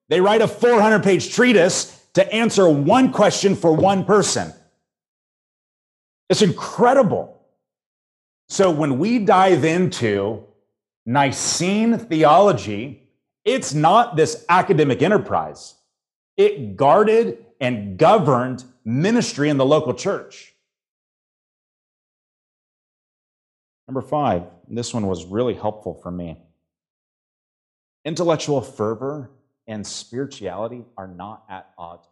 They 0.09 0.21
write 0.21 0.42
a 0.42 0.49
400 0.49 1.02
page 1.02 1.35
treatise 1.35 2.04
to 2.14 2.33
answer 2.33 2.68
one 2.68 3.12
question 3.12 3.56
for 3.56 3.75
one 3.75 4.04
person. 4.04 4.52
It's 6.28 6.42
incredible. 6.42 7.40
So, 8.49 8.71
when 8.71 8.99
we 8.99 9.18
dive 9.18 9.64
into 9.64 10.44
Nicene 11.06 11.99
theology, 11.99 13.02
it's 13.44 13.75
not 13.75 14.16
this 14.16 14.44
academic 14.49 15.02
enterprise. 15.02 15.75
It 16.37 16.76
guarded 16.76 17.44
and 17.61 17.99
governed 17.99 18.64
ministry 18.85 19.49
in 19.49 19.56
the 19.56 19.66
local 19.66 19.94
church. 19.94 20.53
Number 23.87 24.00
five, 24.00 24.45
this 24.69 24.95
one 24.95 25.07
was 25.07 25.26
really 25.26 25.55
helpful 25.55 25.95
for 25.95 26.11
me. 26.11 26.38
Intellectual 28.05 28.61
fervor 28.61 29.31
and 29.67 29.87
spirituality 29.87 30.85
are 30.97 31.09
not 31.09 31.45
at 31.49 31.71
odds. 31.79 32.07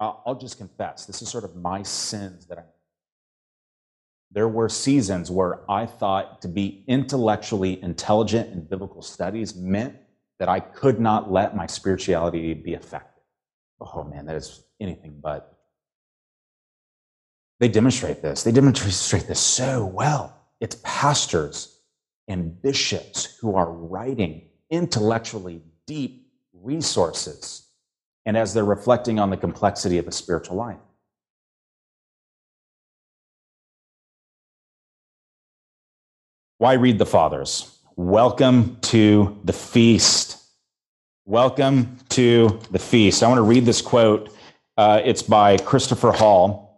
I'll 0.00 0.38
just 0.40 0.56
confess, 0.56 1.04
this 1.04 1.20
is 1.20 1.28
sort 1.28 1.44
of 1.44 1.56
my 1.56 1.82
sins 1.82 2.46
that 2.46 2.58
I. 2.58 2.62
There 4.30 4.48
were 4.48 4.70
seasons 4.70 5.30
where 5.30 5.70
I 5.70 5.84
thought 5.84 6.40
to 6.42 6.48
be 6.48 6.84
intellectually 6.86 7.82
intelligent 7.82 8.50
in 8.52 8.64
biblical 8.64 9.02
studies 9.02 9.54
meant 9.54 9.96
that 10.38 10.48
I 10.48 10.60
could 10.60 11.00
not 11.00 11.30
let 11.30 11.54
my 11.54 11.66
spirituality 11.66 12.54
be 12.54 12.74
affected. 12.74 13.22
Oh 13.78 14.04
man, 14.04 14.24
that 14.26 14.36
is 14.36 14.62
anything 14.80 15.18
but. 15.20 15.59
They 17.60 17.68
demonstrate 17.68 18.22
this. 18.22 18.42
They 18.42 18.52
demonstrate 18.52 19.28
this 19.28 19.38
so 19.38 19.84
well. 19.84 20.34
It's 20.60 20.80
pastors 20.82 21.78
and 22.26 22.60
bishops 22.62 23.36
who 23.38 23.54
are 23.54 23.70
writing 23.70 24.48
intellectually 24.70 25.62
deep 25.86 26.26
resources 26.54 27.68
and 28.24 28.36
as 28.36 28.54
they're 28.54 28.64
reflecting 28.64 29.18
on 29.18 29.28
the 29.28 29.36
complexity 29.36 29.98
of 29.98 30.08
a 30.08 30.12
spiritual 30.12 30.56
life. 30.56 30.78
Why 36.56 36.74
read 36.74 36.98
the 36.98 37.06
Fathers? 37.06 37.78
Welcome 37.96 38.78
to 38.82 39.38
the 39.44 39.52
feast. 39.52 40.42
Welcome 41.26 41.98
to 42.10 42.58
the 42.70 42.78
feast. 42.78 43.22
I 43.22 43.28
want 43.28 43.38
to 43.38 43.42
read 43.42 43.66
this 43.66 43.82
quote. 43.82 44.34
Uh, 44.78 45.02
it's 45.04 45.22
by 45.22 45.58
Christopher 45.58 46.12
Hall. 46.12 46.69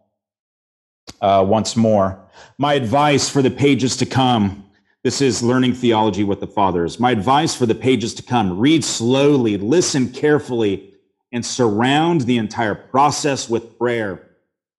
Uh, 1.22 1.44
once 1.46 1.76
more, 1.76 2.20
my 2.58 2.74
advice 2.74 3.28
for 3.28 3.42
the 3.42 3.50
pages 3.50 3.96
to 3.96 4.04
come. 4.04 4.68
This 5.04 5.20
is 5.20 5.40
learning 5.40 5.74
theology 5.74 6.24
with 6.24 6.40
the 6.40 6.48
fathers. 6.48 6.98
My 6.98 7.12
advice 7.12 7.54
for 7.54 7.64
the 7.64 7.76
pages 7.76 8.12
to 8.14 8.24
come 8.24 8.58
read 8.58 8.84
slowly, 8.84 9.56
listen 9.56 10.10
carefully, 10.10 10.94
and 11.30 11.46
surround 11.46 12.22
the 12.22 12.38
entire 12.38 12.74
process 12.74 13.48
with 13.48 13.78
prayer. 13.78 14.30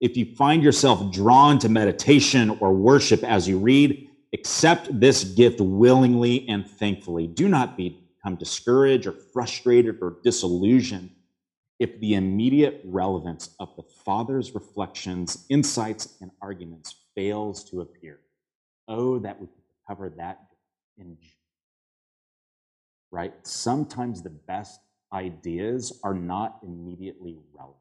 If 0.02 0.18
you 0.18 0.36
find 0.36 0.62
yourself 0.62 1.14
drawn 1.14 1.60
to 1.60 1.70
meditation 1.70 2.58
or 2.60 2.74
worship 2.74 3.24
as 3.24 3.48
you 3.48 3.58
read, 3.58 4.10
accept 4.34 5.00
this 5.00 5.24
gift 5.24 5.62
willingly 5.62 6.48
and 6.50 6.70
thankfully. 6.70 7.26
Do 7.26 7.48
not 7.48 7.78
become 7.78 8.36
discouraged 8.38 9.08
or 9.08 9.14
frustrated 9.14 10.00
or 10.02 10.18
disillusioned 10.26 11.10
if 11.84 12.00
the 12.00 12.13
immediate 12.13 12.80
relevance 12.86 13.54
of 13.60 13.75
the 13.75 13.84
Father's 13.84 14.56
reflections, 14.56 15.46
insights, 15.50 16.16
and 16.22 16.32
arguments 16.42 16.96
fails 17.13 17.62
to 17.70 17.82
appear. 17.82 18.22
Oh, 18.88 19.20
that 19.20 19.38
we 19.38 19.48
could 19.48 19.66
cover 19.86 20.08
that 20.16 20.40
in 20.98 21.18
right? 23.12 23.34
Sometimes 23.46 24.24
the 24.24 24.30
best 24.30 24.80
ideas 25.12 26.00
are 26.06 26.13
not 26.13 26.60
immediately 26.63 27.38
relevant. 27.54 27.78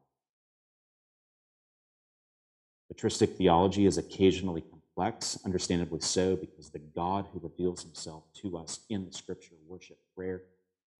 Patristic 2.89 3.37
theology 3.37 3.85
is 3.85 3.97
occasionally 3.97 4.65
complex, 4.69 5.39
understandably 5.45 6.01
so, 6.01 6.35
because 6.35 6.69
the 6.69 6.79
God 6.79 7.25
who 7.31 7.39
reveals 7.39 7.81
himself 7.81 8.25
to 8.41 8.57
us 8.57 8.81
in 8.89 9.05
the 9.05 9.13
scripture, 9.13 9.55
worship, 9.65 9.97
prayer, 10.13 10.41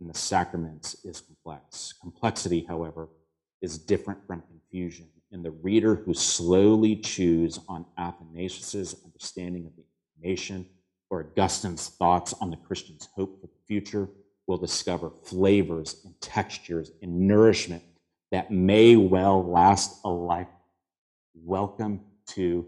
and 0.04 0.14
the 0.14 0.20
sacraments 0.20 0.98
is 1.06 1.22
complex. 1.22 1.94
Complexity, 2.02 2.66
however, 2.68 3.08
is 3.62 3.78
different 3.78 4.20
from 4.28 4.42
confusion. 4.42 5.08
And 5.32 5.46
the 5.46 5.52
reader 5.52 5.96
who 5.96 6.14
slowly 6.14 6.98
chews 6.98 7.58
on 7.70 7.86
Athanasius' 7.98 8.96
understanding 9.06 9.66
of 9.66 9.72
the 9.78 9.84
nation 10.22 10.66
or 11.10 11.22
Augustine's 11.22 11.88
thoughts 11.88 12.34
on 12.42 12.52
the 12.52 12.58
Christian's 12.58 13.08
hope 13.16 13.40
for 13.40 13.48
the 13.48 13.54
future 13.66 14.10
will 14.46 14.58
discover 14.58 15.10
flavors 15.10 16.02
and 16.04 16.20
textures 16.20 16.92
and 17.02 17.22
nourishment 17.22 17.82
that 18.30 18.52
may 18.52 18.98
well 18.98 19.42
last 19.42 20.02
a 20.04 20.10
life. 20.10 20.48
Welcome 21.34 22.02
to 22.32 22.68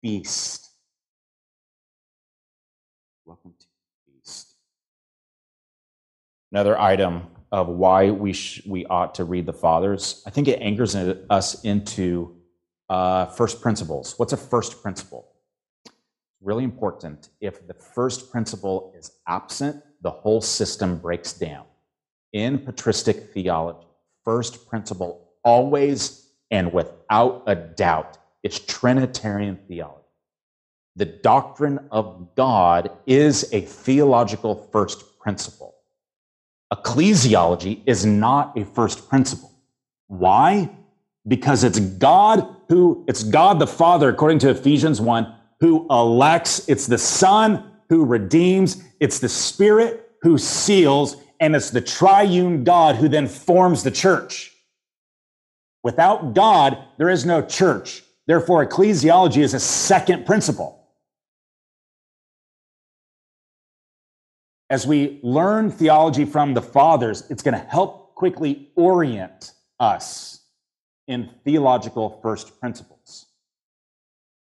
Feast. 0.00 0.70
Welcome 3.24 3.50
to 3.50 3.56
Feast. 3.56 3.61
Another 6.52 6.78
item 6.78 7.28
of 7.50 7.68
why 7.68 8.10
we 8.10 8.34
sh- 8.34 8.60
we 8.66 8.84
ought 8.86 9.14
to 9.14 9.24
read 9.24 9.46
the 9.46 9.54
Fathers. 9.54 10.22
I 10.26 10.30
think 10.30 10.48
it 10.48 10.60
anchors 10.60 10.94
us 10.94 11.64
into 11.64 12.36
uh, 12.90 13.26
first 13.26 13.62
principles. 13.62 14.18
What's 14.18 14.34
a 14.34 14.36
first 14.36 14.82
principle? 14.82 15.28
Really 16.42 16.64
important. 16.64 17.30
If 17.40 17.66
the 17.66 17.72
first 17.74 18.30
principle 18.30 18.92
is 18.98 19.12
absent, 19.26 19.82
the 20.02 20.10
whole 20.10 20.42
system 20.42 20.98
breaks 20.98 21.32
down. 21.32 21.64
In 22.34 22.58
patristic 22.58 23.32
theology, 23.32 23.86
first 24.22 24.68
principle 24.68 25.30
always 25.44 26.28
and 26.50 26.70
without 26.72 27.44
a 27.46 27.54
doubt 27.54 28.18
is 28.42 28.60
Trinitarian 28.60 29.58
theology. 29.68 29.98
The 30.96 31.06
doctrine 31.06 31.88
of 31.90 32.34
God 32.34 32.90
is 33.06 33.48
a 33.52 33.62
theological 33.62 34.68
first 34.70 35.18
principle. 35.18 35.71
Ecclesiology 36.72 37.82
is 37.86 38.06
not 38.06 38.56
a 38.56 38.64
first 38.64 39.08
principle. 39.08 39.52
Why? 40.08 40.70
Because 41.28 41.64
it's 41.64 41.78
God 41.78 42.48
who, 42.68 43.04
it's 43.06 43.22
God 43.22 43.58
the 43.58 43.66
Father, 43.66 44.08
according 44.08 44.38
to 44.40 44.50
Ephesians 44.50 45.00
1, 45.00 45.34
who 45.60 45.86
elects, 45.90 46.66
it's 46.68 46.86
the 46.86 46.98
Son 46.98 47.70
who 47.90 48.04
redeems, 48.06 48.82
it's 49.00 49.18
the 49.18 49.28
Spirit 49.28 50.10
who 50.22 50.38
seals, 50.38 51.16
and 51.40 51.54
it's 51.54 51.70
the 51.70 51.80
triune 51.80 52.64
God 52.64 52.96
who 52.96 53.08
then 53.08 53.26
forms 53.26 53.82
the 53.82 53.90
church. 53.90 54.52
Without 55.82 56.34
God, 56.34 56.78
there 56.96 57.10
is 57.10 57.26
no 57.26 57.42
church. 57.42 58.02
Therefore, 58.26 58.64
ecclesiology 58.64 59.42
is 59.42 59.52
a 59.52 59.60
second 59.60 60.24
principle. 60.24 60.81
As 64.72 64.86
we 64.86 65.20
learn 65.22 65.70
theology 65.70 66.24
from 66.24 66.54
the 66.54 66.62
fathers, 66.62 67.24
it's 67.28 67.42
going 67.42 67.52
to 67.52 67.66
help 67.68 68.14
quickly 68.14 68.70
orient 68.74 69.52
us 69.78 70.40
in 71.06 71.28
theological 71.44 72.18
first 72.22 72.58
principles. 72.58 73.26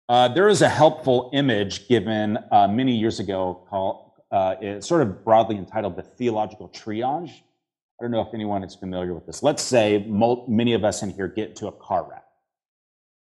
Uh, 0.09 0.29
there 0.29 0.47
is 0.47 0.63
a 0.63 0.69
helpful 0.69 1.31
image 1.35 1.89
given 1.89 2.39
uh, 2.53 2.69
many 2.69 2.95
years 2.95 3.19
ago 3.19 3.67
called, 3.69 4.13
uh, 4.31 4.55
it's 4.61 4.87
sort 4.87 5.03
of 5.03 5.25
broadly 5.25 5.57
entitled 5.57 5.97
the 5.97 6.03
theological 6.03 6.69
triage. 6.69 7.31
I 7.31 8.03
don't 8.05 8.13
know 8.13 8.21
if 8.21 8.33
anyone 8.33 8.63
is 8.63 8.77
familiar 8.77 9.15
with 9.15 9.27
this. 9.27 9.43
Let's 9.43 9.65
say 9.65 10.07
many 10.47 10.75
of 10.75 10.85
us 10.85 11.03
in 11.03 11.11
here 11.11 11.27
get 11.27 11.49
into 11.49 11.67
a 11.67 11.73
car 11.73 12.09
wreck. 12.09 12.23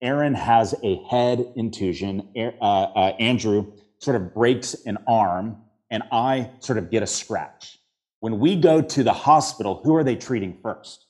Aaron 0.01 0.33
has 0.33 0.73
a 0.81 0.95
head 1.11 1.45
intusion. 1.55 2.27
Uh, 2.35 2.63
uh, 2.65 3.15
Andrew 3.19 3.71
sort 3.99 4.15
of 4.15 4.33
breaks 4.33 4.73
an 4.87 4.97
arm, 5.07 5.57
and 5.91 6.03
I 6.11 6.49
sort 6.59 6.79
of 6.79 6.89
get 6.89 7.03
a 7.03 7.07
scratch. 7.07 7.77
When 8.21 8.39
we 8.39 8.55
go 8.55 8.81
to 8.81 9.03
the 9.03 9.13
hospital, 9.13 9.81
who 9.83 9.95
are 9.95 10.03
they 10.03 10.15
treating 10.15 10.57
first? 10.63 11.05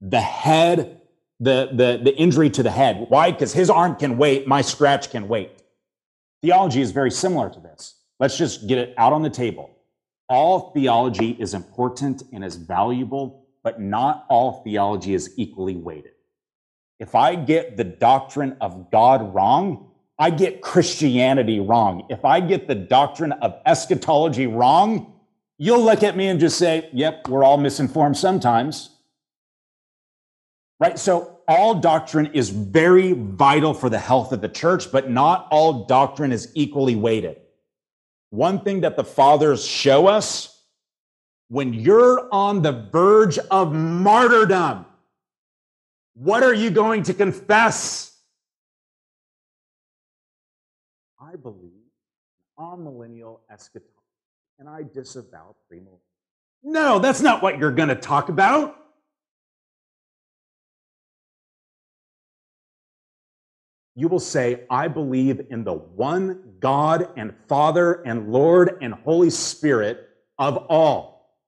The 0.00 0.20
head, 0.20 1.00
the, 1.40 1.70
the, 1.72 2.00
the 2.04 2.14
injury 2.16 2.50
to 2.50 2.62
the 2.62 2.70
head. 2.70 3.06
Why? 3.08 3.32
Because 3.32 3.52
his 3.52 3.70
arm 3.70 3.96
can 3.96 4.18
wait, 4.18 4.46
my 4.46 4.60
scratch 4.60 5.10
can 5.10 5.26
wait. 5.26 5.50
Theology 6.42 6.82
is 6.82 6.92
very 6.92 7.10
similar 7.10 7.48
to 7.48 7.58
this. 7.58 7.94
Let's 8.20 8.36
just 8.36 8.68
get 8.68 8.78
it 8.78 8.94
out 8.98 9.12
on 9.12 9.22
the 9.22 9.30
table. 9.30 9.70
All 10.28 10.72
theology 10.72 11.30
is 11.30 11.54
important 11.54 12.22
and 12.32 12.44
is 12.44 12.56
valuable, 12.56 13.46
but 13.62 13.80
not 13.80 14.26
all 14.28 14.62
theology 14.62 15.14
is 15.14 15.32
equally 15.36 15.76
weighted. 15.76 16.12
If 17.00 17.14
I 17.14 17.34
get 17.34 17.76
the 17.76 17.84
doctrine 17.84 18.56
of 18.60 18.90
God 18.90 19.34
wrong, 19.34 19.90
I 20.18 20.30
get 20.30 20.60
Christianity 20.62 21.60
wrong. 21.60 22.06
If 22.08 22.24
I 22.24 22.40
get 22.40 22.68
the 22.68 22.74
doctrine 22.74 23.32
of 23.32 23.60
eschatology 23.66 24.46
wrong, 24.46 25.12
you'll 25.58 25.82
look 25.82 26.02
at 26.02 26.16
me 26.16 26.28
and 26.28 26.38
just 26.38 26.58
say, 26.58 26.88
yep, 26.92 27.28
we're 27.28 27.42
all 27.42 27.58
misinformed 27.58 28.16
sometimes. 28.16 28.90
Right? 30.78 30.98
So 30.98 31.40
all 31.48 31.74
doctrine 31.76 32.26
is 32.26 32.50
very 32.50 33.12
vital 33.12 33.74
for 33.74 33.90
the 33.90 33.98
health 33.98 34.32
of 34.32 34.40
the 34.40 34.48
church, 34.48 34.90
but 34.92 35.10
not 35.10 35.48
all 35.50 35.84
doctrine 35.86 36.32
is 36.32 36.50
equally 36.54 36.94
weighted. 36.94 37.36
One 38.30 38.60
thing 38.60 38.80
that 38.80 38.96
the 38.96 39.04
fathers 39.04 39.64
show 39.64 40.06
us 40.06 40.62
when 41.48 41.72
you're 41.74 42.28
on 42.32 42.62
the 42.62 42.72
verge 42.72 43.38
of 43.38 43.72
martyrdom, 43.72 44.86
what 46.14 46.42
are 46.42 46.54
you 46.54 46.70
going 46.70 47.02
to 47.04 47.14
confess? 47.14 48.13
I 51.32 51.36
believe 51.36 51.70
on 52.58 52.84
millennial 52.84 53.40
eschatology, 53.50 53.90
and 54.58 54.68
I 54.68 54.82
disavow 54.82 55.54
premillennial. 55.70 56.00
No, 56.62 56.98
that's 56.98 57.20
not 57.20 57.42
what 57.42 57.58
you're 57.58 57.72
going 57.72 57.88
to 57.88 57.94
talk 57.94 58.28
about. 58.28 58.76
you 63.96 64.08
will 64.08 64.20
say, 64.20 64.64
I 64.70 64.88
believe 64.88 65.46
in 65.50 65.62
the 65.62 65.72
one 65.72 66.40
God 66.58 67.08
and 67.16 67.32
Father 67.48 68.02
and 68.04 68.32
Lord 68.32 68.78
and 68.80 68.92
Holy 68.92 69.30
Spirit 69.30 70.08
of 70.38 70.56
all. 70.68 71.38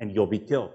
And 0.00 0.12
you'll 0.12 0.26
be 0.26 0.38
killed. 0.38 0.72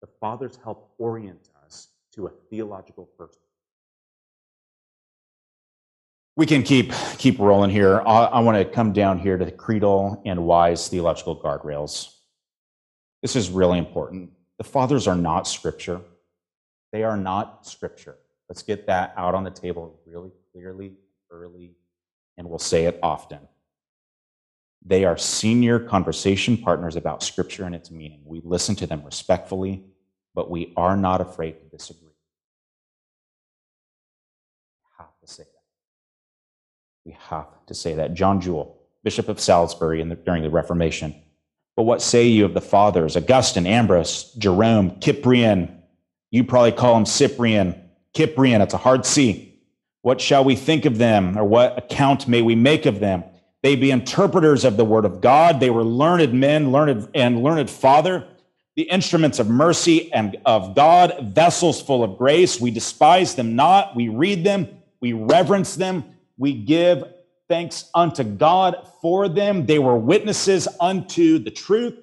The 0.00 0.08
fathers 0.18 0.58
help 0.64 0.92
orient 0.98 1.50
us 1.64 1.88
to 2.14 2.26
a 2.26 2.30
theological 2.50 3.08
first. 3.18 3.38
We 6.34 6.46
can 6.46 6.62
keep 6.62 6.92
keep 7.18 7.38
rolling 7.38 7.70
here. 7.70 8.00
I, 8.00 8.24
I 8.24 8.40
want 8.40 8.56
to 8.56 8.64
come 8.64 8.92
down 8.92 9.18
here 9.18 9.36
to 9.36 9.50
creedal 9.50 10.22
and 10.24 10.46
wise 10.46 10.88
theological 10.88 11.38
guardrails. 11.38 12.14
This 13.20 13.36
is 13.36 13.50
really 13.50 13.78
important. 13.78 14.30
The 14.56 14.64
fathers 14.64 15.06
are 15.06 15.16
not 15.16 15.46
scripture. 15.46 16.00
They 16.90 17.04
are 17.04 17.16
not 17.16 17.66
scripture. 17.66 18.16
Let's 18.48 18.62
get 18.62 18.86
that 18.86 19.12
out 19.16 19.34
on 19.34 19.44
the 19.44 19.50
table 19.50 20.00
really 20.06 20.32
clearly, 20.52 20.94
early, 21.30 21.72
and 22.36 22.48
we'll 22.48 22.58
say 22.58 22.86
it 22.86 22.98
often. 23.02 23.40
They 24.84 25.04
are 25.04 25.16
senior 25.16 25.78
conversation 25.78 26.56
partners 26.56 26.96
about 26.96 27.22
scripture 27.22 27.64
and 27.64 27.74
its 27.74 27.90
meaning. 27.90 28.20
We 28.24 28.40
listen 28.42 28.74
to 28.76 28.86
them 28.86 29.04
respectfully, 29.04 29.84
but 30.34 30.50
we 30.50 30.72
are 30.76 30.96
not 30.96 31.20
afraid 31.20 31.60
to 31.60 31.76
disagree. 31.76 32.11
We 37.04 37.16
have 37.28 37.48
to 37.66 37.74
say 37.74 37.94
that. 37.94 38.14
John 38.14 38.40
Jewel, 38.40 38.78
Bishop 39.02 39.28
of 39.28 39.40
Salisbury 39.40 40.02
the, 40.04 40.14
during 40.14 40.42
the 40.42 40.50
Reformation. 40.50 41.14
But 41.76 41.84
what 41.84 42.02
say 42.02 42.26
you 42.28 42.44
of 42.44 42.54
the 42.54 42.60
fathers, 42.60 43.16
Augustine, 43.16 43.66
Ambrose, 43.66 44.32
Jerome, 44.34 45.00
Cyprian? 45.00 45.82
You 46.30 46.44
probably 46.44 46.72
call 46.72 46.96
him 46.96 47.06
Cyprian. 47.06 47.74
Cyprian, 48.16 48.60
it's 48.60 48.74
a 48.74 48.78
hard 48.78 49.06
C. 49.06 49.60
What 50.02 50.20
shall 50.20 50.44
we 50.44 50.56
think 50.56 50.84
of 50.84 50.98
them, 50.98 51.38
or 51.38 51.44
what 51.44 51.78
account 51.78 52.28
may 52.28 52.42
we 52.42 52.54
make 52.54 52.86
of 52.86 53.00
them? 53.00 53.24
They 53.62 53.76
be 53.76 53.90
interpreters 53.90 54.64
of 54.64 54.76
the 54.76 54.84
word 54.84 55.04
of 55.04 55.20
God. 55.20 55.60
They 55.60 55.70
were 55.70 55.84
learned 55.84 56.34
men, 56.34 56.72
learned 56.72 57.08
and 57.14 57.42
learned 57.42 57.70
father, 57.70 58.26
the 58.74 58.82
instruments 58.82 59.38
of 59.38 59.48
mercy 59.48 60.12
and 60.12 60.36
of 60.44 60.74
God, 60.74 61.32
vessels 61.34 61.80
full 61.80 62.02
of 62.02 62.18
grace. 62.18 62.60
We 62.60 62.70
despise 62.70 63.34
them 63.34 63.54
not. 63.54 63.94
We 63.94 64.08
read 64.08 64.44
them. 64.44 64.68
We 65.00 65.12
reverence 65.12 65.76
them. 65.76 66.04
We 66.42 66.54
give 66.54 67.04
thanks 67.48 67.88
unto 67.94 68.24
God 68.24 68.88
for 69.00 69.28
them. 69.28 69.64
They 69.64 69.78
were 69.78 69.96
witnesses 69.96 70.66
unto 70.80 71.38
the 71.38 71.52
truth. 71.52 71.96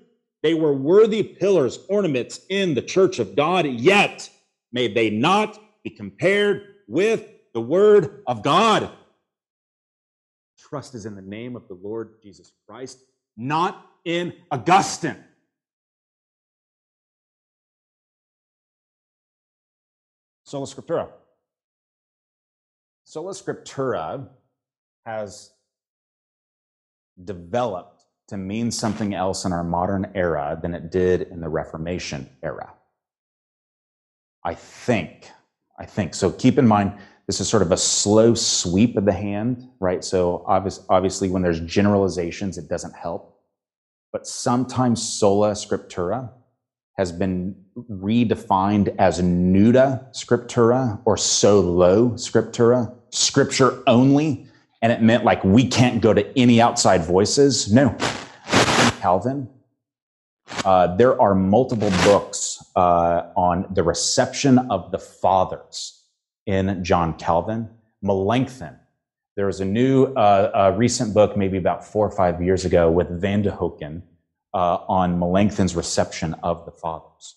They 0.44 0.54
were 0.54 0.72
worthy 0.72 1.24
pillars, 1.24 1.80
ornaments 1.90 2.40
in 2.48 2.74
the 2.74 2.82
church 2.82 3.20
of 3.20 3.36
God, 3.36 3.66
yet 3.66 4.30
may 4.72 4.88
they 4.88 5.10
not 5.10 5.60
be 5.84 5.90
compared 5.90 6.64
with 6.88 7.26
the 7.54 7.60
word 7.60 8.24
of 8.28 8.42
God. 8.42 8.90
Trust 10.58 10.96
is 10.96 11.06
in 11.06 11.16
the 11.16 11.22
name 11.22 11.58
of 11.58 11.68
the 11.68 11.74
Lord 11.74 12.22
Jesus 12.24 12.54
Christ, 12.66 13.00
not 13.36 13.88
in 14.06 14.34
Augustine. 14.52 15.22
Sola 20.46 20.66
Scriptura. 20.66 21.10
Sola 23.10 23.32
Scriptura 23.32 24.28
has 25.04 25.50
developed 27.24 28.04
to 28.28 28.38
mean 28.38 28.70
something 28.70 29.16
else 29.16 29.46
in 29.46 29.52
our 29.52 29.64
modern 29.64 30.12
era 30.14 30.60
than 30.62 30.76
it 30.76 30.92
did 30.92 31.24
in 31.24 31.42
the 31.42 31.50
Reformation 31.50 32.30
era. 32.44 32.72
I 34.46 34.54
think. 34.54 35.28
I 35.80 35.88
think. 35.88 36.14
So 36.14 36.32
keep 36.32 36.60
in 36.60 36.68
mind, 36.68 37.00
this 37.26 37.42
is 37.42 37.50
sort 37.50 37.64
of 37.64 37.72
a 37.72 37.78
slow 37.78 38.36
sweep 38.36 38.96
of 38.96 39.06
the 39.06 39.12
hand, 39.12 39.68
right? 39.80 40.04
So 40.04 40.44
obvious, 40.46 40.86
obviously, 40.88 41.30
when 41.32 41.42
there's 41.42 41.62
generalizations, 41.62 42.60
it 42.60 42.70
doesn't 42.70 42.94
help. 42.94 43.40
But 44.14 44.28
sometimes 44.28 45.02
sola 45.02 45.54
scriptura 45.54 46.30
has 47.00 47.14
been 47.14 47.56
redefined 47.90 48.94
as 49.00 49.22
nuda 49.22 50.06
scriptura 50.12 51.00
or 51.06 51.16
solo 51.16 52.10
scriptura, 52.16 52.94
scripture 53.10 53.82
only. 53.88 54.46
And 54.82 54.92
it 54.92 55.02
meant 55.02 55.24
like 55.24 55.42
we 55.46 55.66
can't 55.66 56.02
go 56.02 56.14
to 56.14 56.38
any 56.38 56.60
outside 56.60 57.06
voices. 57.06 57.72
No. 57.72 57.96
Calvin, 59.00 59.48
uh, 60.66 60.94
there 60.98 61.20
are 61.22 61.34
multiple 61.34 61.90
books 62.04 62.62
uh, 62.76 63.32
on 63.38 63.66
the 63.74 63.82
reception 63.82 64.60
of 64.70 64.92
the 64.92 65.00
fathers 65.00 66.04
in 66.48 66.84
John 66.84 67.18
Calvin. 67.18 67.70
Melanchthon, 68.02 68.76
there 69.38 69.46
was 69.46 69.62
a 69.62 69.66
new, 69.66 70.04
uh, 70.16 70.76
recent 70.76 71.14
book, 71.14 71.38
maybe 71.38 71.58
about 71.58 71.86
four 71.86 72.06
or 72.06 72.12
five 72.12 72.42
years 72.42 72.66
ago, 72.66 72.92
with 72.92 73.08
Van 73.22 73.42
de 73.42 73.52
Hoeken 73.52 74.02
uh, 74.54 74.78
on 74.88 75.20
Melanchthon's 75.20 75.76
reception 75.76 76.34
of 76.44 76.66
the 76.66 76.72
fathers. 76.72 77.36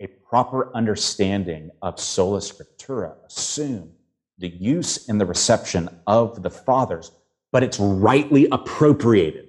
A 0.00 0.06
proper 0.06 0.74
understanding 0.74 1.70
of 1.80 2.00
sola 2.00 2.38
scriptura 2.38 3.14
assume 3.26 3.92
the 4.38 4.48
use 4.48 5.08
and 5.08 5.20
the 5.20 5.26
reception 5.26 5.88
of 6.06 6.42
the 6.42 6.50
fathers, 6.50 7.12
but 7.52 7.62
it's 7.62 7.78
rightly 7.78 8.48
appropriated. 8.50 9.48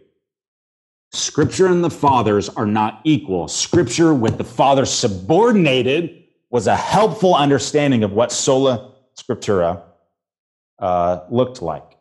Scripture 1.12 1.68
and 1.68 1.84
the 1.84 1.90
fathers 1.90 2.50
are 2.50 2.66
not 2.66 3.02
equal. 3.04 3.48
Scripture 3.48 4.14
with 4.14 4.38
the 4.38 4.44
fathers 4.44 4.92
subordinated 4.92 6.24
was 6.50 6.68
a 6.68 6.76
helpful 6.76 7.36
understanding 7.36 8.04
of 8.04 8.12
what 8.12 8.32
sola 8.32 8.94
scriptura 9.16 9.82
uh, 10.80 11.22
looked 11.30 11.62
like. 11.62 11.98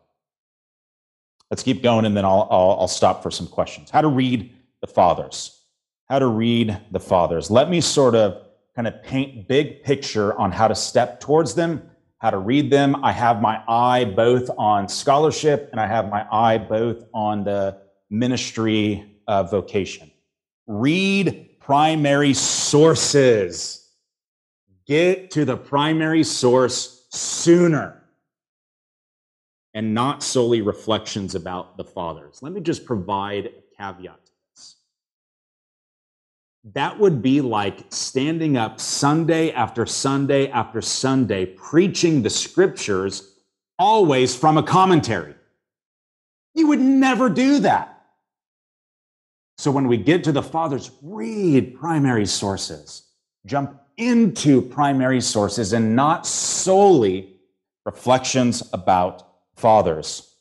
Let's 1.49 1.63
keep 1.63 1.83
going 1.83 2.05
and 2.05 2.17
then 2.17 2.25
I'll, 2.25 2.47
I'll, 2.49 2.77
I'll 2.81 2.87
stop 2.87 3.21
for 3.21 3.29
some 3.29 3.47
questions. 3.47 3.91
How 3.91 4.01
to 4.01 4.07
read 4.07 4.51
the 4.83 4.87
fathers. 4.87 5.61
How 6.09 6.19
to 6.19 6.27
read 6.27 6.77
the 6.91 6.99
fathers. 6.99 7.49
Let 7.49 7.69
me 7.69 7.79
sort 7.79 8.15
of 8.15 8.45
kind 8.75 8.85
of 8.85 9.01
paint 9.01 9.47
big 9.47 9.81
picture 9.81 10.37
on 10.37 10.51
how 10.51 10.67
to 10.67 10.75
step 10.75 11.21
towards 11.21 11.55
them, 11.55 11.89
how 12.17 12.31
to 12.31 12.37
read 12.37 12.69
them. 12.69 13.01
I 13.01 13.13
have 13.13 13.41
my 13.41 13.63
eye 13.65 14.03
both 14.03 14.49
on 14.57 14.89
scholarship 14.89 15.69
and 15.71 15.79
I 15.79 15.87
have 15.87 16.09
my 16.09 16.27
eye 16.29 16.57
both 16.57 17.05
on 17.13 17.45
the 17.45 17.77
ministry 18.09 19.19
uh, 19.25 19.43
vocation. 19.43 20.11
Read 20.67 21.57
primary 21.61 22.33
sources. 22.33 23.89
Get 24.85 25.31
to 25.31 25.45
the 25.45 25.55
primary 25.55 26.25
source 26.25 27.07
sooner 27.09 28.03
and 29.73 29.93
not 29.93 30.21
solely 30.21 30.61
reflections 30.61 31.35
about 31.35 31.77
the 31.77 31.85
fathers. 31.85 32.39
Let 32.41 32.51
me 32.51 32.59
just 32.59 32.85
provide 32.85 33.45
a 33.45 33.77
caveat. 33.77 34.22
That 36.63 36.97
would 36.97 37.21
be 37.21 37.41
like 37.41 37.85
standing 37.89 38.55
up 38.55 38.79
Sunday 38.79 39.51
after 39.51 39.85
Sunday 39.85 40.49
after 40.49 40.81
Sunday, 40.81 41.45
preaching 41.45 42.21
the 42.21 42.29
scriptures 42.29 43.39
always 43.77 44.35
from 44.35 44.57
a 44.57 44.63
commentary. 44.63 45.35
You 46.55 46.67
would 46.67 46.79
never 46.79 47.29
do 47.29 47.59
that. 47.59 47.89
So 49.57 49.71
when 49.71 49.87
we 49.87 49.97
get 49.97 50.23
to 50.23 50.31
the 50.31 50.41
fathers, 50.41 50.91
read 51.01 51.77
primary 51.77 52.25
sources, 52.25 53.03
jump 53.45 53.79
into 53.97 54.61
primary 54.61 55.21
sources 55.21 55.73
and 55.73 55.95
not 55.95 56.25
solely 56.25 57.39
reflections 57.85 58.63
about 58.73 59.27
fathers. 59.55 60.35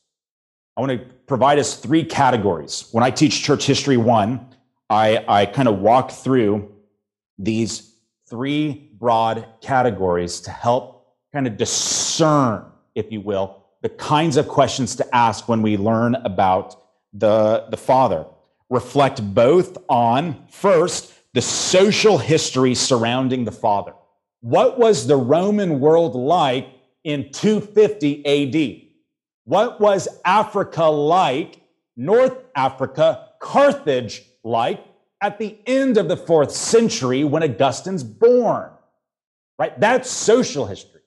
I 0.77 0.81
want 0.81 0.93
to 0.93 1.07
provide 1.27 1.59
us 1.59 1.77
three 1.77 2.05
categories. 2.05 2.89
When 2.93 3.05
I 3.05 3.11
teach 3.11 3.43
church 3.43 3.67
history 3.67 3.97
one, 3.97 4.52
I, 4.93 5.25
I 5.27 5.47
kind 5.47 5.69
of 5.69 5.79
walk 5.79 6.11
through 6.11 6.71
these 7.39 7.95
three 8.29 8.91
broad 8.93 9.47
categories 9.63 10.41
to 10.43 10.51
help 10.51 11.15
kind 11.33 11.47
of 11.47 11.57
discern, 11.57 12.67
if 12.95 13.11
you 13.11 13.23
will, 13.23 13.65
the 13.81 13.89
kinds 13.89 14.37
of 14.37 14.49
questions 14.49 14.95
to 14.97 15.17
ask 15.17 15.49
when 15.49 15.63
we 15.63 15.79
learn 15.79 16.15
about 16.17 16.77
the, 17.15 17.69
the 17.71 17.77
Father 17.79 18.27
reflect 18.69 19.35
both 19.35 19.79
on, 19.89 20.47
first, 20.51 21.15
the 21.33 21.41
social 21.41 22.19
history 22.19 22.75
surrounding 22.75 23.47
the 23.47 23.51
Father. 23.51 23.95
What 24.41 24.79
was 24.79 25.07
the 25.07 25.17
Roman 25.17 25.81
world 25.81 26.15
like 26.15 26.69
in 27.03 27.33
250 27.33 28.27
AD? 28.27 28.89
What 29.45 29.81
was 29.81 30.07
Africa 30.27 30.85
like, 30.85 31.63
North 31.97 32.37
Africa, 32.55 33.29
Carthage 33.41 34.23
like, 34.45 34.85
at 35.21 35.39
the 35.39 35.59
end 35.67 35.99
of 35.99 36.09
the 36.09 36.17
fourth 36.17 36.51
century 36.51 37.25
when 37.25 37.43
Augustine's 37.43 38.03
born? 38.03 38.71
Right? 39.59 39.79
That's 39.79 40.11
social 40.11 40.67
history. 40.67 41.03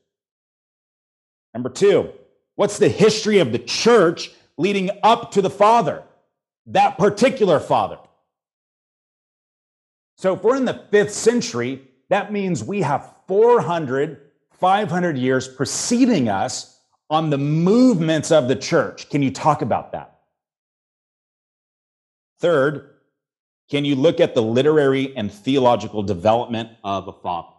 Number 1.54 1.70
two, 1.70 2.12
what's 2.56 2.78
the 2.78 2.90
history 2.90 3.40
of 3.40 3.52
the 3.52 3.60
church 3.60 4.32
leading 4.58 4.90
up 5.04 5.32
to 5.32 5.42
the 5.42 5.50
Father? 5.50 6.04
that 6.68 6.98
particular 6.98 7.60
father. 7.60 8.00
So 10.18 10.34
if 10.36 10.44
we're 10.44 10.56
in 10.56 10.66
the 10.66 10.86
fifth 10.92 11.12
century, 11.12 11.88
that 12.10 12.32
means 12.32 12.64
we 12.64 12.82
have 12.82 13.14
400, 13.28 14.22
500 14.52 15.18
years 15.18 15.48
preceding 15.48 16.30
us 16.30 16.80
on 17.10 17.30
the 17.30 17.38
movements 17.38 18.32
of 18.32 18.48
the 18.48 18.56
church. 18.56 19.10
Can 19.10 19.22
you 19.22 19.32
talk 19.32 19.62
about 19.62 19.92
that? 19.92 20.20
Third, 22.40 22.95
can 23.70 23.84
you 23.86 23.96
look 23.96 24.20
at 24.20 24.36
the 24.36 24.42
literary 24.42 25.16
and 25.18 25.32
theological 25.32 26.04
development 26.04 26.70
of 26.84 27.08
a 27.08 27.14
father? 27.14 27.50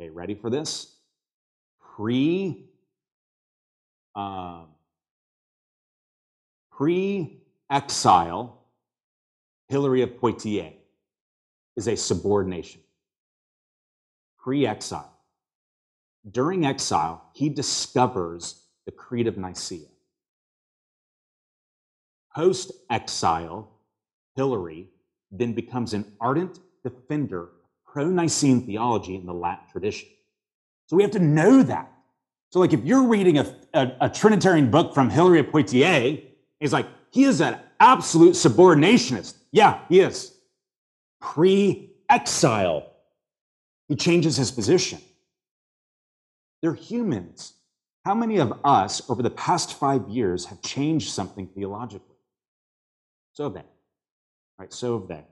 Okay, 0.00 0.10
ready 0.10 0.34
for 0.34 0.50
this? 0.50 0.94
Pre, 1.96 2.64
um, 4.14 4.66
pre 6.70 7.42
exile, 7.70 8.62
Hilary 9.68 10.02
of 10.02 10.16
Poitiers 10.18 10.74
is 11.76 11.88
a 11.88 11.96
subordination. 11.96 12.80
Pre 14.38 14.66
exile. 14.66 15.12
During 16.30 16.66
exile, 16.66 17.30
he 17.34 17.48
discovers 17.48 18.62
the 18.86 18.92
Creed 18.92 19.26
of 19.26 19.36
Nicaea. 19.36 19.86
Post 22.34 22.72
exile, 22.90 23.70
Hilary 24.38 24.86
then 25.32 25.52
becomes 25.52 25.94
an 25.94 26.04
ardent 26.20 26.60
defender 26.84 27.42
of 27.42 27.48
pro 27.84 28.06
Nicene 28.06 28.64
theology 28.64 29.16
in 29.16 29.26
the 29.26 29.34
Latin 29.34 29.64
tradition. 29.72 30.08
So 30.86 30.94
we 30.96 31.02
have 31.02 31.10
to 31.12 31.18
know 31.18 31.64
that. 31.64 31.92
So, 32.50 32.60
like, 32.60 32.72
if 32.72 32.84
you're 32.84 33.08
reading 33.08 33.38
a, 33.38 33.54
a, 33.74 33.92
a 34.02 34.08
Trinitarian 34.08 34.70
book 34.70 34.94
from 34.94 35.10
Hilary 35.10 35.40
of 35.40 35.50
Poitiers, 35.50 36.20
he's 36.60 36.72
like, 36.72 36.86
he 37.10 37.24
is 37.24 37.40
an 37.40 37.58
absolute 37.80 38.34
subordinationist. 38.34 39.34
Yeah, 39.50 39.80
he 39.88 40.00
is. 40.00 40.34
Pre 41.20 41.90
exile, 42.08 42.92
he 43.88 43.96
changes 43.96 44.36
his 44.36 44.52
position. 44.52 45.00
They're 46.62 46.74
humans. 46.74 47.54
How 48.04 48.14
many 48.14 48.38
of 48.38 48.52
us 48.64 49.02
over 49.10 49.20
the 49.20 49.30
past 49.30 49.74
five 49.74 50.08
years 50.08 50.46
have 50.46 50.62
changed 50.62 51.10
something 51.10 51.48
theologically? 51.48 52.16
So 53.32 53.48
they. 53.48 53.64
Right, 54.58 54.72
so 54.72 54.96
have. 54.96 55.24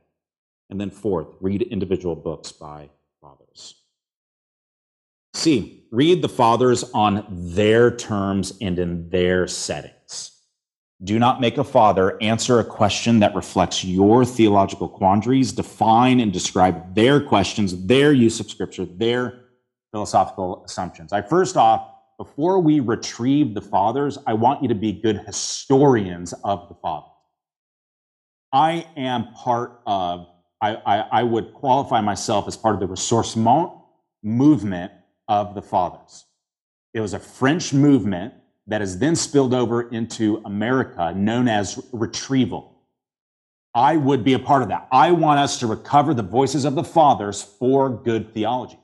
And 0.71 0.81
then 0.81 0.91
fourth, 0.91 1.29
read 1.41 1.63
individual 1.63 2.15
books 2.15 2.53
by 2.53 2.91
fathers. 3.21 3.75
C, 5.35 5.85
read 5.91 6.23
the 6.23 6.29
fathers 6.29 6.85
on 6.95 7.27
their 7.29 7.91
terms 7.91 8.53
and 8.61 8.79
in 8.79 9.09
their 9.11 9.47
settings. 9.47 10.33
Do 11.05 11.19
not 11.19 11.43
make 11.43 11.59
a 11.59 11.65
father 11.65 12.17
answer 12.23 12.59
a 12.59 12.65
question 12.65 13.21
that 13.21 13.35
reflects 13.35 13.85
your 13.85 14.25
theological 14.25 14.89
quandaries, 14.89 15.53
define 15.53 16.21
and 16.21 16.33
describe 16.33 16.95
their 16.95 17.21
questions, 17.21 17.85
their 17.85 18.13
use 18.13 18.41
of 18.41 18.49
scripture, 18.49 18.87
their 18.87 19.41
philosophical 19.93 20.65
assumptions. 20.65 21.13
I 21.13 21.21
first 21.21 21.57
off, 21.57 21.93
before 22.17 22.61
we 22.61 22.81
retrieve 22.81 23.53
the 23.53 23.61
fathers, 23.61 24.17
I 24.27 24.33
want 24.33 24.63
you 24.63 24.69
to 24.69 24.75
be 24.75 24.93
good 24.93 25.19
historians 25.27 26.33
of 26.45 26.67
the 26.69 26.75
fathers. 26.77 27.16
I 28.57 28.87
am 28.97 29.35
part 29.35 29.83
of, 29.87 30.29
I, 30.63 30.77
I, 30.77 30.99
I 31.13 31.23
would 31.25 31.53
qualify 31.53 32.01
myself 32.01 32.49
as 32.49 32.57
part 32.57 32.73
of 32.73 32.81
the 32.81 32.89
ressourcement 32.89 33.83
movement 34.23 34.93
of 35.29 35.55
the 35.55 35.61
fathers. 35.61 36.25
It 36.95 37.01
was 37.01 37.13
a 37.13 37.19
French 37.19 37.75
movement 37.75 38.33
that 38.67 38.81
has 38.81 38.99
then 38.99 39.15
spilled 39.15 39.53
over 39.53 39.91
into 39.91 40.41
America 40.47 41.13
known 41.15 41.49
as 41.49 41.79
retrieval. 41.93 42.81
I 43.75 43.99
would 43.99 44.25
be 44.25 44.33
a 44.33 44.39
part 44.39 44.63
of 44.63 44.69
that. 44.69 44.89
I 44.91 45.13
want 45.13 45.39
us 45.39 45.61
to 45.61 45.67
recover 45.67 46.15
the 46.15 46.23
voices 46.23 46.65
of 46.65 46.75
the 46.75 46.83
fathers 46.83 47.43
for 47.43 47.91
good 47.91 48.33
theology. 48.33 48.81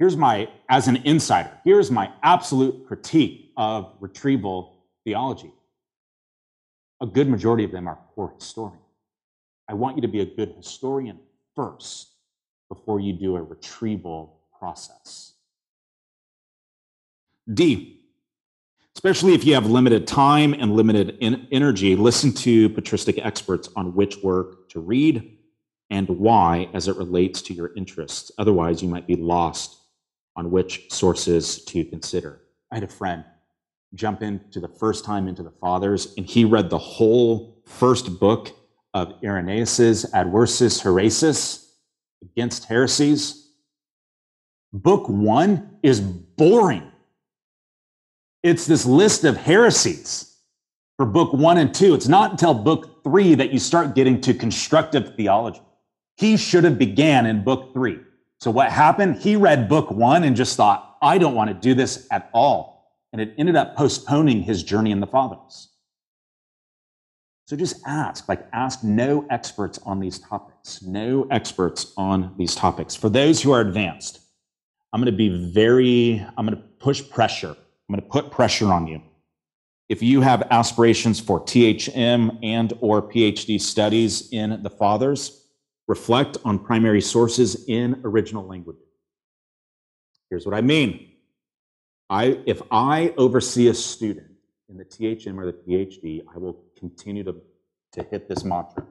Here's 0.00 0.16
my, 0.16 0.48
as 0.68 0.88
an 0.88 0.96
insider, 1.04 1.52
here's 1.62 1.92
my 1.92 2.10
absolute 2.24 2.88
critique 2.88 3.52
of 3.56 3.92
retrieval 4.00 4.82
theology. 5.04 5.52
A 7.00 7.06
good 7.06 7.28
majority 7.28 7.62
of 7.62 7.70
them 7.70 7.86
are 7.86 8.00
poor 8.16 8.34
historians. 8.36 8.82
I 9.68 9.74
want 9.74 9.96
you 9.96 10.02
to 10.02 10.08
be 10.08 10.20
a 10.20 10.26
good 10.26 10.54
historian 10.56 11.18
first 11.54 12.12
before 12.68 13.00
you 13.00 13.12
do 13.12 13.36
a 13.36 13.42
retrieval 13.42 14.40
process. 14.58 15.34
D, 17.52 18.00
especially 18.94 19.34
if 19.34 19.44
you 19.44 19.54
have 19.54 19.66
limited 19.66 20.06
time 20.06 20.52
and 20.52 20.74
limited 20.74 21.18
energy, 21.20 21.94
listen 21.96 22.32
to 22.32 22.68
patristic 22.70 23.18
experts 23.18 23.68
on 23.76 23.94
which 23.94 24.16
work 24.22 24.68
to 24.70 24.80
read 24.80 25.38
and 25.90 26.08
why 26.08 26.68
as 26.74 26.88
it 26.88 26.96
relates 26.96 27.40
to 27.42 27.54
your 27.54 27.72
interests. 27.76 28.32
Otherwise, 28.38 28.82
you 28.82 28.88
might 28.88 29.06
be 29.06 29.14
lost 29.14 29.76
on 30.34 30.50
which 30.50 30.90
sources 30.90 31.64
to 31.64 31.84
consider. 31.84 32.40
I 32.72 32.76
had 32.76 32.84
a 32.84 32.88
friend 32.88 33.24
jump 33.94 34.22
into 34.22 34.60
the 34.60 34.68
first 34.68 35.04
time 35.04 35.28
into 35.28 35.42
the 35.42 35.50
Fathers, 35.50 36.14
and 36.16 36.26
he 36.26 36.44
read 36.44 36.68
the 36.68 36.78
whole 36.78 37.62
first 37.64 38.18
book 38.18 38.52
of 38.96 39.12
Irenaeus's 39.22 40.06
Adversus 40.14 40.82
Haereses 40.82 41.66
against 42.22 42.64
heresies. 42.64 43.50
Book 44.72 45.06
one 45.06 45.76
is 45.82 46.00
boring. 46.00 46.90
It's 48.42 48.66
this 48.66 48.86
list 48.86 49.24
of 49.24 49.36
heresies 49.36 50.38
for 50.96 51.04
book 51.04 51.34
one 51.34 51.58
and 51.58 51.74
two. 51.74 51.92
It's 51.92 52.08
not 52.08 52.30
until 52.30 52.54
book 52.54 53.04
three 53.04 53.34
that 53.34 53.52
you 53.52 53.58
start 53.58 53.94
getting 53.94 54.18
to 54.22 54.32
constructive 54.32 55.14
theology. 55.14 55.60
He 56.16 56.38
should 56.38 56.64
have 56.64 56.78
began 56.78 57.26
in 57.26 57.44
book 57.44 57.74
three. 57.74 57.98
So 58.40 58.50
what 58.50 58.72
happened? 58.72 59.16
He 59.16 59.36
read 59.36 59.68
book 59.68 59.90
one 59.90 60.24
and 60.24 60.34
just 60.34 60.56
thought, 60.56 60.96
I 61.02 61.18
don't 61.18 61.34
want 61.34 61.48
to 61.48 61.54
do 61.54 61.74
this 61.74 62.06
at 62.10 62.30
all. 62.32 62.96
And 63.12 63.20
it 63.20 63.34
ended 63.36 63.56
up 63.56 63.76
postponing 63.76 64.42
his 64.42 64.62
journey 64.62 64.90
in 64.90 65.00
the 65.00 65.06
fathers. 65.06 65.68
So 67.46 67.54
just 67.54 67.80
ask, 67.86 68.28
like 68.28 68.44
ask 68.52 68.82
no 68.82 69.24
experts 69.30 69.78
on 69.86 70.00
these 70.00 70.18
topics, 70.18 70.82
no 70.82 71.28
experts 71.30 71.92
on 71.96 72.34
these 72.36 72.56
topics. 72.56 72.96
For 72.96 73.08
those 73.08 73.40
who 73.40 73.52
are 73.52 73.60
advanced, 73.60 74.20
I'm 74.92 75.00
going 75.00 75.12
to 75.12 75.16
be 75.16 75.52
very, 75.52 76.26
I'm 76.36 76.44
going 76.44 76.56
to 76.56 76.68
push 76.80 77.08
pressure. 77.08 77.50
I'm 77.50 77.94
going 77.94 78.02
to 78.02 78.08
put 78.08 78.32
pressure 78.32 78.72
on 78.72 78.88
you. 78.88 79.00
If 79.88 80.02
you 80.02 80.20
have 80.22 80.48
aspirations 80.50 81.20
for 81.20 81.40
THM 81.40 82.36
and 82.42 82.72
or 82.80 83.00
PhD 83.00 83.60
studies 83.60 84.28
in 84.32 84.60
the 84.64 84.70
fathers, 84.70 85.44
reflect 85.86 86.38
on 86.44 86.58
primary 86.58 87.00
sources 87.00 87.64
in 87.68 88.00
original 88.02 88.44
language. 88.44 88.78
Here's 90.30 90.44
what 90.44 90.56
I 90.56 90.62
mean. 90.62 91.12
I, 92.10 92.40
if 92.44 92.60
I 92.72 93.14
oversee 93.16 93.68
a 93.68 93.74
student 93.74 94.32
in 94.68 94.76
the 94.76 94.84
THM 94.84 95.38
or 95.38 95.46
the 95.46 95.52
PhD, 95.52 96.24
I 96.34 96.38
will 96.38 96.65
continue 96.78 97.24
to, 97.24 97.36
to 97.92 98.02
hit 98.02 98.28
this 98.28 98.44
mantra. 98.44 98.84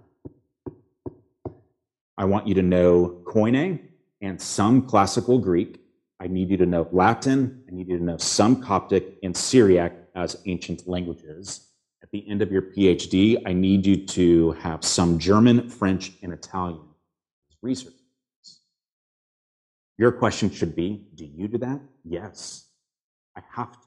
I 2.18 2.26
want 2.26 2.48
you 2.48 2.54
to 2.56 2.62
know 2.62 3.22
Koine 3.26 3.80
and 4.22 4.42
some 4.42 4.88
classical 4.88 5.38
Greek. 5.38 5.82
I 6.20 6.28
need 6.28 6.50
you 6.50 6.58
to 6.58 6.66
know 6.66 6.88
Latin. 6.92 7.64
I 7.68 7.72
need 7.74 7.90
you 7.90 7.98
to 7.98 8.04
know 8.04 8.18
some 8.18 8.62
Coptic 8.62 9.18
and 9.22 9.36
Syriac 9.36 9.94
as 10.16 10.38
ancient 10.46 10.88
languages. 10.88 11.72
At 12.02 12.12
the 12.12 12.28
end 12.30 12.42
of 12.42 12.52
your 12.52 12.62
PhD, 12.62 13.42
I 13.46 13.54
need 13.54 13.86
you 13.86 14.06
to 14.08 14.52
have 14.54 14.84
some 14.84 15.20
German, 15.20 15.70
French, 15.70 16.14
and 16.22 16.32
Italian 16.32 16.80
research. 17.62 17.94
Your 19.98 20.12
question 20.12 20.50
should 20.50 20.76
be 20.76 21.08
Do 21.16 21.26
you 21.26 21.48
do 21.48 21.58
that? 21.60 21.82
Yes, 22.04 22.68
I 23.36 23.42
have 23.52 23.74
to. 23.74 23.85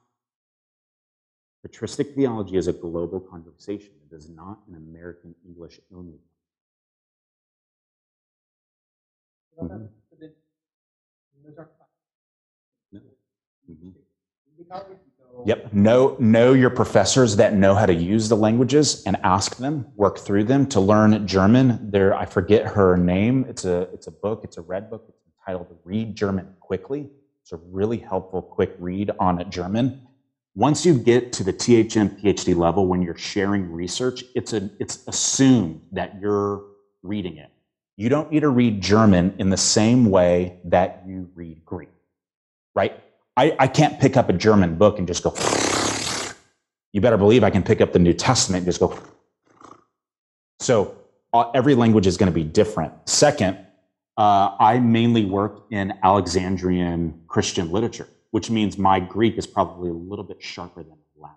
Patristic 1.63 2.15
theology 2.15 2.57
is 2.57 2.69
a 2.69 2.73
global 2.73 3.21
conversation. 3.21 3.91
It 4.11 4.15
is 4.15 4.29
not 4.29 4.61
an 4.69 4.77
American 4.77 5.35
English 5.47 5.81
only. 5.95 6.19
Mm-hmm. 9.61 9.87
Mm-hmm. 13.71 13.89
Yep. 15.45 15.73
Know, 15.73 16.17
know 16.19 16.53
your 16.53 16.71
professors 16.71 17.37
that 17.37 17.55
know 17.55 17.75
how 17.75 17.87
to 17.87 17.95
use 17.95 18.29
the 18.29 18.37
languages 18.37 19.03
and 19.05 19.17
ask 19.23 19.57
them, 19.57 19.87
work 19.95 20.19
through 20.19 20.45
them 20.45 20.67
to 20.69 20.81
learn 20.81 21.27
German. 21.27 21.91
There, 21.91 22.15
I 22.15 22.25
forget 22.25 22.67
her 22.67 22.97
name. 22.97 23.47
It's 23.49 23.65
a, 23.65 23.83
it's 23.93 24.07
a 24.07 24.11
book. 24.11 24.43
It's 24.45 24.57
a 24.57 24.63
red 24.63 24.91
book. 24.91 25.05
It's 25.09 25.21
entitled 25.39 25.77
Read 25.85 26.17
German 26.17 26.55
Quickly. 26.61 27.11
It's 27.43 27.53
a 27.53 27.57
really 27.57 27.99
helpful, 27.99 28.43
quick 28.43 28.75
read 28.79 29.11
on 29.19 29.49
German. 29.51 30.08
Once 30.59 30.85
you 30.85 30.99
get 30.99 31.33
to 31.33 31.45
the 31.45 31.53
THM 31.53 32.21
PhD 32.21 32.57
level, 32.57 32.89
when 32.89 33.01
you're 33.01 33.17
sharing 33.17 33.71
research, 33.71 34.25
it's, 34.35 34.53
a, 34.53 34.69
it's 34.81 35.07
assumed 35.07 35.81
that 35.93 36.21
you're 36.21 36.65
reading 37.05 37.37
it. 37.37 37.49
You 37.97 38.09
don't 38.09 38.33
need 38.33 38.41
to 38.41 38.49
read 38.49 38.81
German 38.81 39.37
in 39.39 39.51
the 39.51 39.57
same 39.57 40.11
way 40.11 40.59
that 40.65 41.05
you 41.07 41.31
read 41.37 41.65
Greek, 41.65 41.91
right? 42.75 43.01
I, 43.37 43.55
I 43.61 43.69
can't 43.69 44.01
pick 44.01 44.17
up 44.17 44.31
a 44.31 44.33
German 44.33 44.75
book 44.75 44.99
and 44.99 45.07
just 45.07 45.23
go, 45.23 45.33
you 46.93 47.01
better 47.01 47.19
believe 47.19 47.45
I 47.45 47.51
can 47.51 47.63
pick 47.63 47.81
up 47.81 47.93
the 47.93 48.01
New 48.01 48.13
Testament 48.13 48.65
and 48.65 48.67
just 48.67 48.81
go. 48.81 48.99
So 50.61 50.97
uh, 51.33 51.53
every 51.55 51.77
language 51.77 52.09
is 52.09 52.17
going 52.17 52.33
to 52.33 52.35
be 52.35 52.43
different. 52.43 52.93
Second, 53.09 53.59
uh, 54.17 54.57
I 54.59 54.81
mainly 54.81 55.25
work 55.25 55.67
in 55.71 55.95
Alexandrian 56.03 57.23
Christian 57.29 57.71
literature, 57.71 58.09
which 58.31 58.51
means 58.51 58.77
my 58.79 59.01
Greek 59.01 59.39
is 59.39 59.47
probably 59.47 59.91
a 59.91 59.95
little 59.95 60.25
bit 60.25 60.43
sharper 60.43 60.83
than 60.83 60.99
Latin. 61.17 61.37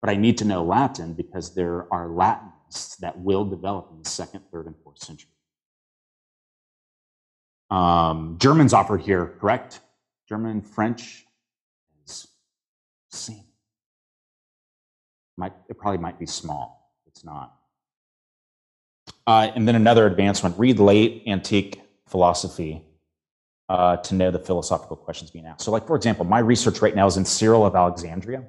But 0.00 0.10
I 0.10 0.16
need 0.16 0.38
to 0.38 0.44
know 0.44 0.62
Latin 0.62 1.14
because 1.14 1.54
there 1.54 1.92
are 1.92 2.08
Latinists 2.08 2.96
that 2.96 3.18
will 3.18 3.44
develop 3.44 3.88
in 3.90 4.02
the 4.02 4.08
second, 4.08 4.42
third, 4.52 4.66
and 4.66 4.76
fourth 4.82 4.98
century. 4.98 5.30
Um, 7.70 8.36
German's 8.38 8.72
offered 8.72 9.02
here, 9.02 9.34
correct? 9.40 9.80
German, 10.28 10.62
French 10.62 11.24
is 12.04 12.28
same. 13.10 13.44
Might, 15.36 15.52
it 15.68 15.78
probably 15.78 15.98
might 15.98 16.18
be 16.18 16.26
small. 16.26 16.92
It's 17.06 17.24
not. 17.24 17.54
Uh, 19.26 19.50
and 19.54 19.66
then 19.66 19.74
another 19.74 20.06
advancement 20.06 20.58
read 20.58 20.78
late 20.78 21.22
antique 21.26 21.80
philosophy 22.08 22.84
uh, 23.70 23.96
to 23.98 24.16
know 24.16 24.32
the 24.32 24.38
philosophical 24.38 24.96
questions 24.96 25.30
being 25.30 25.46
asked. 25.46 25.62
So, 25.62 25.70
like, 25.70 25.86
for 25.86 25.94
example, 25.94 26.24
my 26.24 26.40
research 26.40 26.82
right 26.82 26.94
now 26.94 27.06
is 27.06 27.16
in 27.16 27.24
Cyril 27.24 27.64
of 27.64 27.76
Alexandria. 27.76 28.42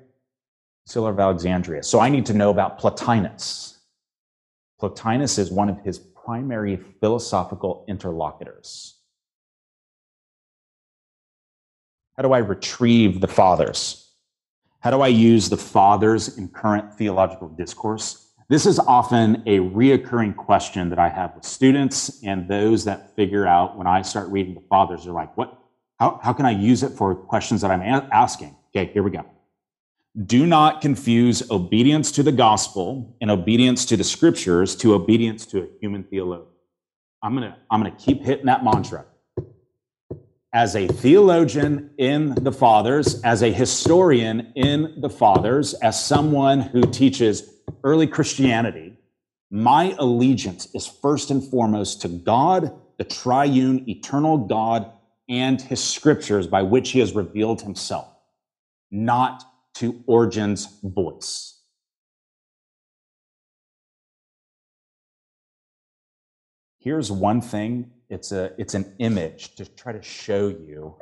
Cyril 0.88 1.10
of 1.10 1.19
Alexandria. 1.19 1.84
So, 1.84 1.99
I 1.99 2.10
need 2.10 2.25
to 2.25 2.34
know 2.34 2.49
about 2.49 2.79
Plotinus. 2.79 3.77
Plotinus 4.81 5.38
is 5.38 5.51
one 5.51 5.69
of 5.69 5.79
his 5.81 5.99
primary 5.99 6.77
philosophical 6.99 7.86
interlocutors. 7.88 8.97
How 12.17 12.23
do 12.23 12.34
I 12.34 12.39
retrieve 12.39 13.21
the 13.21 13.27
fathers? 13.27 14.12
How 14.79 14.89
do 14.89 15.01
I 15.01 15.07
use 15.10 15.49
the 15.49 15.57
fathers 15.57 16.39
in 16.39 16.47
current 16.47 16.95
theological 16.95 17.47
discourse? 17.47 18.20
This 18.52 18.66
is 18.66 18.80
often 18.80 19.44
a 19.46 19.60
reoccurring 19.60 20.36
question 20.36 20.90
that 20.90 21.00
I 21.00 21.08
have 21.08 21.36
with 21.36 21.46
students 21.46 22.22
and 22.22 22.50
those 22.50 22.84
that 22.84 23.16
figure 23.16 23.48
out 23.48 23.78
when 23.78 23.88
I 23.88 24.02
start 24.02 24.28
reading 24.28 24.56
the 24.56 24.64
fathers, 24.70 25.06
they're 25.06 25.14
like, 25.14 25.38
what, 25.38 25.58
how, 26.02 26.20
how 26.22 26.34
can 26.34 26.46
I 26.46 26.52
use 26.52 26.84
it 26.84 26.90
for 26.90 27.16
questions 27.16 27.62
that 27.62 27.72
I'm 27.72 27.80
a- 27.80 28.10
asking? 28.12 28.54
Okay, 28.76 28.92
here 28.92 29.04
we 29.04 29.12
go. 29.12 29.24
Do 30.26 30.46
not 30.46 30.82
confuse 30.82 31.50
obedience 31.50 32.12
to 32.12 32.24
the 32.24 32.34
gospel 32.34 33.16
and 33.22 33.32
obedience 33.32 33.86
to 33.86 33.96
the 33.96 34.04
scriptures 34.04 34.76
to 34.76 34.96
obedience 34.96 35.46
to 35.46 35.62
a 35.62 35.68
human 35.80 36.04
theologian. 36.04 36.50
I'm 37.24 37.34
gonna, 37.34 37.58
I'm 37.72 37.80
gonna 37.80 37.96
keep 37.96 38.22
hitting 38.22 38.48
that 38.48 38.66
mantra. 38.66 39.06
As 40.52 40.76
a 40.76 40.88
theologian 40.88 41.92
in 41.98 42.36
the 42.36 42.52
fathers, 42.52 43.22
as 43.22 43.44
a 43.44 43.50
historian 43.54 44.52
in 44.58 44.96
the 44.98 45.10
fathers, 45.10 45.74
as 45.76 46.06
someone 46.06 46.60
who 46.60 46.82
teaches 46.82 47.61
early 47.84 48.07
Christianity, 48.07 48.97
my 49.49 49.95
allegiance 49.99 50.67
is 50.73 50.88
first 50.88 51.29
and 51.31 51.43
foremost 51.43 52.01
to 52.01 52.07
God, 52.07 52.73
the 52.97 53.03
triune, 53.03 53.88
eternal 53.89 54.38
God, 54.38 54.91
and 55.27 55.62
his 55.62 55.84
scriptures 55.84 56.47
by 56.47 56.62
which 56.62 56.91
he 56.91 56.99
has 56.99 57.13
revealed 57.13 57.62
himself, 57.62 58.07
not 58.91 59.43
to 59.75 60.03
Origen's 60.05 60.79
voice. 60.84 61.60
Here's 66.79 67.12
one 67.12 67.41
thing 67.41 67.91
it's, 68.10 68.31
a, 68.31 68.51
it's 68.57 68.73
an 68.73 68.95
image 68.99 69.55
to 69.55 69.65
try 69.65 69.93
to 69.93 70.01
show 70.01 70.47
you 70.49 70.95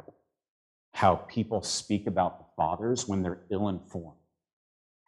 how 0.93 1.15
people 1.15 1.61
speak 1.63 2.05
about 2.05 2.39
the 2.39 2.45
fathers 2.55 3.07
when 3.07 3.23
they're 3.23 3.41
ill 3.49 3.69
informed. 3.69 4.18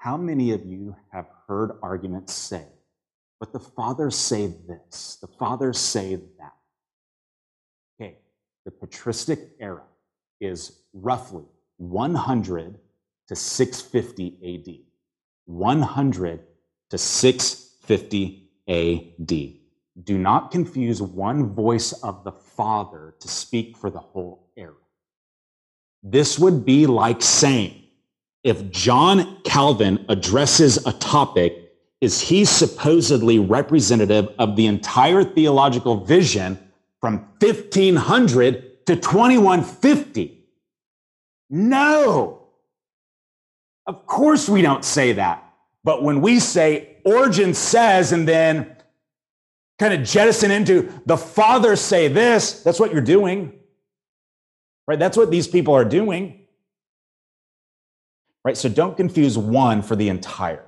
How 0.01 0.17
many 0.17 0.49
of 0.49 0.65
you 0.65 0.95
have 1.11 1.27
heard 1.47 1.77
arguments 1.83 2.33
say, 2.33 2.65
but 3.39 3.53
the 3.53 3.59
fathers 3.59 4.15
say 4.15 4.47
this, 4.47 5.19
the 5.21 5.27
fathers 5.27 5.77
say 5.77 6.15
that? 6.15 6.55
Okay, 8.01 8.17
the 8.65 8.71
patristic 8.71 9.51
era 9.59 9.83
is 10.39 10.79
roughly 10.93 11.43
100 11.77 12.79
to 13.27 13.35
650 13.35 14.39
AD. 14.43 14.75
100 15.45 16.39
to 16.89 16.97
650 16.97 18.49
AD. 18.67 20.03
Do 20.03 20.17
not 20.17 20.49
confuse 20.49 20.99
one 20.99 21.53
voice 21.53 21.93
of 21.93 22.23
the 22.23 22.31
Father 22.31 23.13
to 23.19 23.27
speak 23.27 23.77
for 23.77 23.91
the 23.91 23.99
whole 23.99 24.49
era. 24.57 24.73
This 26.01 26.39
would 26.39 26.65
be 26.65 26.87
like 26.87 27.21
saying, 27.21 27.80
if 28.43 28.71
John 28.71 29.41
Calvin 29.43 30.05
addresses 30.09 30.85
a 30.85 30.93
topic, 30.93 31.73
is 31.99 32.19
he 32.19 32.45
supposedly 32.45 33.37
representative 33.37 34.29
of 34.39 34.55
the 34.55 34.65
entire 34.65 35.23
theological 35.23 36.03
vision 36.03 36.57
from 36.99 37.19
1500 37.39 38.85
to 38.87 38.95
2150? 38.95 40.43
No. 41.51 42.47
Of 43.85 44.05
course 44.07 44.49
we 44.49 44.61
don't 44.61 44.83
say 44.83 45.13
that. 45.13 45.43
But 45.83 46.03
when 46.03 46.21
we 46.21 46.39
say 46.39 46.97
Origen 47.05 47.53
says 47.53 48.11
and 48.11 48.27
then 48.27 48.75
kind 49.79 49.93
of 49.93 50.03
jettison 50.03 50.51
into 50.51 50.91
the 51.05 51.17
fathers 51.17 51.81
say 51.81 52.07
this, 52.07 52.63
that's 52.63 52.79
what 52.79 52.91
you're 52.91 53.01
doing. 53.01 53.53
Right? 54.87 54.99
That's 54.99 55.17
what 55.17 55.31
these 55.31 55.47
people 55.47 55.73
are 55.73 55.85
doing. 55.85 56.40
Right? 58.43 58.57
So 58.57 58.69
don't 58.69 58.97
confuse 58.97 59.37
one 59.37 59.81
for 59.81 59.95
the 59.95 60.09
entire. 60.09 60.65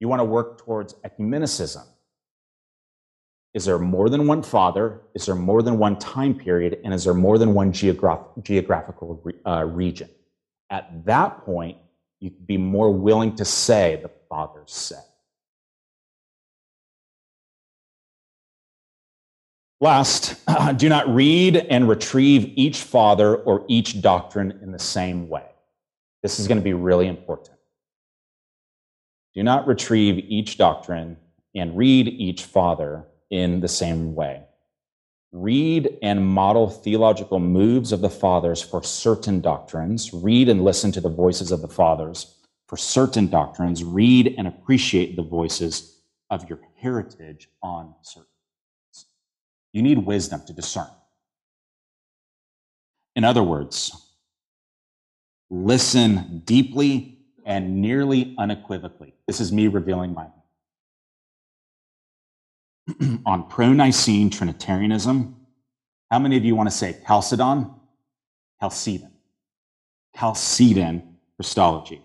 You 0.00 0.08
want 0.08 0.20
to 0.20 0.24
work 0.24 0.58
towards 0.58 0.94
ecumenicism. 0.94 1.84
Is 3.52 3.64
there 3.64 3.78
more 3.78 4.08
than 4.08 4.26
one 4.26 4.42
father? 4.42 5.02
Is 5.14 5.26
there 5.26 5.34
more 5.34 5.62
than 5.62 5.78
one 5.78 5.98
time 5.98 6.34
period? 6.34 6.78
And 6.84 6.94
is 6.94 7.04
there 7.04 7.14
more 7.14 7.36
than 7.36 7.52
one 7.52 7.72
geograph- 7.72 8.42
geographical 8.42 9.22
uh, 9.46 9.64
region? 9.64 10.08
At 10.70 11.04
that 11.04 11.44
point, 11.44 11.78
you 12.20 12.30
would 12.30 12.46
be 12.46 12.56
more 12.56 12.92
willing 12.92 13.34
to 13.36 13.44
say 13.44 13.98
the 14.02 14.10
fathers 14.28 14.72
said. 14.72 15.02
Last, 19.80 20.36
do 20.76 20.88
not 20.88 21.12
read 21.12 21.56
and 21.56 21.88
retrieve 21.88 22.52
each 22.54 22.82
father 22.82 23.36
or 23.36 23.64
each 23.68 24.00
doctrine 24.00 24.60
in 24.62 24.70
the 24.70 24.78
same 24.78 25.28
way. 25.28 25.49
This 26.22 26.38
is 26.38 26.48
going 26.48 26.58
to 26.58 26.64
be 26.64 26.74
really 26.74 27.06
important. 27.06 27.56
Do 29.34 29.42
not 29.42 29.66
retrieve 29.66 30.24
each 30.28 30.58
doctrine 30.58 31.16
and 31.54 31.76
read 31.76 32.08
each 32.08 32.44
father 32.44 33.06
in 33.30 33.60
the 33.60 33.68
same 33.68 34.14
way. 34.14 34.42
Read 35.32 35.96
and 36.02 36.26
model 36.26 36.68
theological 36.68 37.38
moves 37.38 37.92
of 37.92 38.00
the 38.00 38.10
fathers 38.10 38.60
for 38.60 38.82
certain 38.82 39.40
doctrines. 39.40 40.12
Read 40.12 40.48
and 40.48 40.64
listen 40.64 40.90
to 40.92 41.00
the 41.00 41.08
voices 41.08 41.52
of 41.52 41.62
the 41.62 41.68
fathers 41.68 42.36
for 42.66 42.76
certain 42.76 43.28
doctrines. 43.28 43.84
Read 43.84 44.34
and 44.36 44.48
appreciate 44.48 45.14
the 45.14 45.22
voices 45.22 46.00
of 46.30 46.48
your 46.48 46.60
heritage 46.76 47.48
on 47.62 47.94
certain. 48.02 48.26
You 49.72 49.82
need 49.82 49.98
wisdom 49.98 50.42
to 50.46 50.52
discern. 50.52 50.88
In 53.14 53.22
other 53.22 53.42
words, 53.42 54.09
listen 55.50 56.42
deeply 56.46 57.18
and 57.44 57.80
nearly 57.80 58.34
unequivocally. 58.38 59.14
This 59.26 59.40
is 59.40 59.52
me 59.52 59.66
revealing 59.68 60.14
my 60.14 60.26
on 63.26 63.48
pro-Nicene 63.48 64.30
Trinitarianism. 64.30 65.36
How 66.10 66.18
many 66.18 66.36
of 66.36 66.44
you 66.44 66.54
want 66.54 66.70
to 66.70 66.74
say 66.74 66.96
Chalcedon? 67.06 67.70
Chalcedon. 68.60 69.10
Chalcedon 70.16 71.16
Christology. 71.36 72.02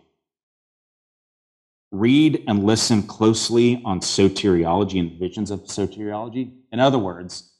Read 1.91 2.43
and 2.47 2.63
listen 2.63 3.03
closely 3.03 3.81
on 3.85 3.99
soteriology 3.99 4.99
and 4.99 5.19
visions 5.19 5.51
of 5.51 5.61
soteriology. 5.63 6.51
In 6.71 6.79
other 6.79 6.99
words, 6.99 7.53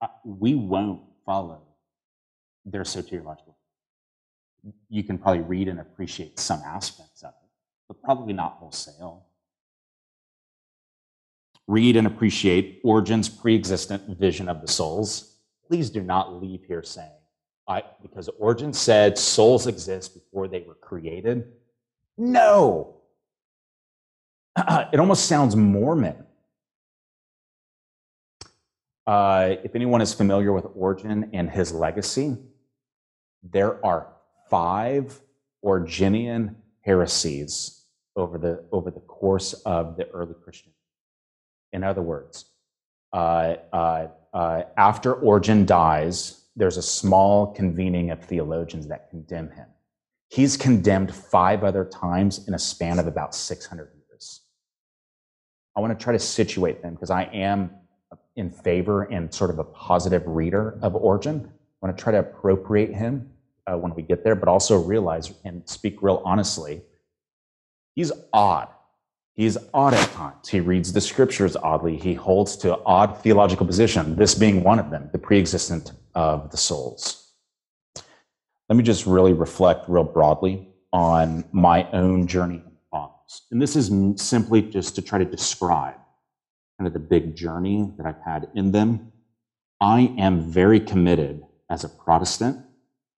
uh, 0.00 0.08
we 0.24 0.54
won't 0.54 1.02
follow 1.24 1.62
their 2.64 2.82
soteriological 2.82 3.53
you 4.88 5.02
can 5.02 5.18
probably 5.18 5.42
read 5.42 5.68
and 5.68 5.80
appreciate 5.80 6.38
some 6.38 6.60
aspects 6.64 7.22
of 7.22 7.30
it, 7.30 7.50
but 7.88 8.02
probably 8.02 8.32
not 8.32 8.56
wholesale. 8.58 9.26
Read 11.66 11.96
and 11.96 12.06
appreciate 12.06 12.80
Origen's 12.84 13.28
pre-existent 13.28 14.18
vision 14.18 14.48
of 14.48 14.60
the 14.60 14.68
souls. 14.68 15.36
Please 15.66 15.90
do 15.90 16.02
not 16.02 16.42
leave 16.42 16.62
here 16.64 16.82
saying, 16.82 17.10
I, 17.66 17.82
because 18.02 18.28
Origen 18.38 18.72
said 18.72 19.16
souls 19.16 19.66
exist 19.66 20.14
before 20.14 20.46
they 20.48 20.60
were 20.60 20.74
created. 20.74 21.46
No. 22.18 22.96
it 24.58 25.00
almost 25.00 25.24
sounds 25.26 25.56
Mormon. 25.56 26.16
Uh, 29.06 29.56
if 29.64 29.74
anyone 29.74 30.00
is 30.00 30.14
familiar 30.14 30.52
with 30.52 30.66
Origen 30.74 31.30
and 31.32 31.50
his 31.50 31.72
legacy, 31.72 32.36
there 33.42 33.84
are 33.84 34.13
five 34.48 35.20
Origenian 35.62 36.56
heresies 36.82 37.84
over 38.16 38.38
the, 38.38 38.64
over 38.70 38.90
the 38.90 39.00
course 39.00 39.54
of 39.64 39.96
the 39.96 40.08
early 40.10 40.34
Christian. 40.42 40.72
In 41.72 41.82
other 41.82 42.02
words, 42.02 42.44
uh, 43.12 43.56
uh, 43.72 44.08
uh, 44.32 44.62
after 44.76 45.14
Origen 45.14 45.64
dies, 45.64 46.44
there's 46.56 46.76
a 46.76 46.82
small 46.82 47.52
convening 47.52 48.10
of 48.10 48.22
theologians 48.22 48.86
that 48.88 49.10
condemn 49.10 49.50
him. 49.50 49.66
He's 50.28 50.56
condemned 50.56 51.14
five 51.14 51.64
other 51.64 51.84
times 51.84 52.46
in 52.48 52.54
a 52.54 52.58
span 52.58 52.98
of 52.98 53.06
about 53.06 53.34
600 53.34 53.90
years. 54.08 54.42
I 55.76 55.80
want 55.80 55.98
to 55.98 56.02
try 56.02 56.12
to 56.12 56.18
situate 56.18 56.82
them 56.82 56.94
because 56.94 57.10
I 57.10 57.24
am 57.24 57.70
in 58.36 58.50
favor 58.50 59.04
and 59.04 59.32
sort 59.32 59.50
of 59.50 59.58
a 59.58 59.64
positive 59.64 60.22
reader 60.26 60.78
of 60.82 60.94
Origen. 60.94 61.48
I 61.50 61.86
want 61.86 61.96
to 61.96 62.02
try 62.02 62.12
to 62.12 62.20
appropriate 62.20 62.92
him 62.92 63.30
uh, 63.66 63.76
when 63.76 63.94
we 63.94 64.02
get 64.02 64.24
there, 64.24 64.34
but 64.34 64.48
also 64.48 64.80
realize 64.80 65.32
and 65.44 65.68
speak 65.68 66.02
real 66.02 66.22
honestly. 66.24 66.82
He's 67.94 68.12
odd. 68.32 68.68
He's 69.34 69.56
odd 69.72 69.94
at 69.94 70.10
times. 70.12 70.48
He 70.48 70.60
reads 70.60 70.92
the 70.92 71.00
scriptures 71.00 71.56
oddly. 71.56 71.96
He 71.96 72.14
holds 72.14 72.56
to 72.58 72.78
odd 72.84 73.20
theological 73.22 73.66
position, 73.66 74.16
this 74.16 74.34
being 74.34 74.62
one 74.62 74.78
of 74.78 74.90
them, 74.90 75.10
the 75.12 75.18
preexistent 75.18 75.92
of 76.14 76.50
the 76.50 76.56
souls. 76.56 77.32
Let 78.68 78.76
me 78.76 78.84
just 78.84 79.06
really 79.06 79.32
reflect 79.32 79.88
real 79.88 80.04
broadly 80.04 80.68
on 80.92 81.44
my 81.52 81.90
own 81.90 82.26
journey. 82.26 82.62
And 83.50 83.60
this 83.60 83.76
is 83.76 83.90
simply 84.22 84.62
just 84.62 84.94
to 84.96 85.02
try 85.02 85.18
to 85.18 85.24
describe 85.24 85.94
kind 86.78 86.86
of 86.86 86.92
the 86.92 86.98
big 86.98 87.34
journey 87.34 87.92
that 87.96 88.06
I've 88.06 88.20
had 88.24 88.48
in 88.54 88.72
them. 88.72 89.12
I 89.80 90.14
am 90.18 90.40
very 90.40 90.80
committed 90.80 91.42
as 91.70 91.84
a 91.84 91.88
Protestant 91.88 92.63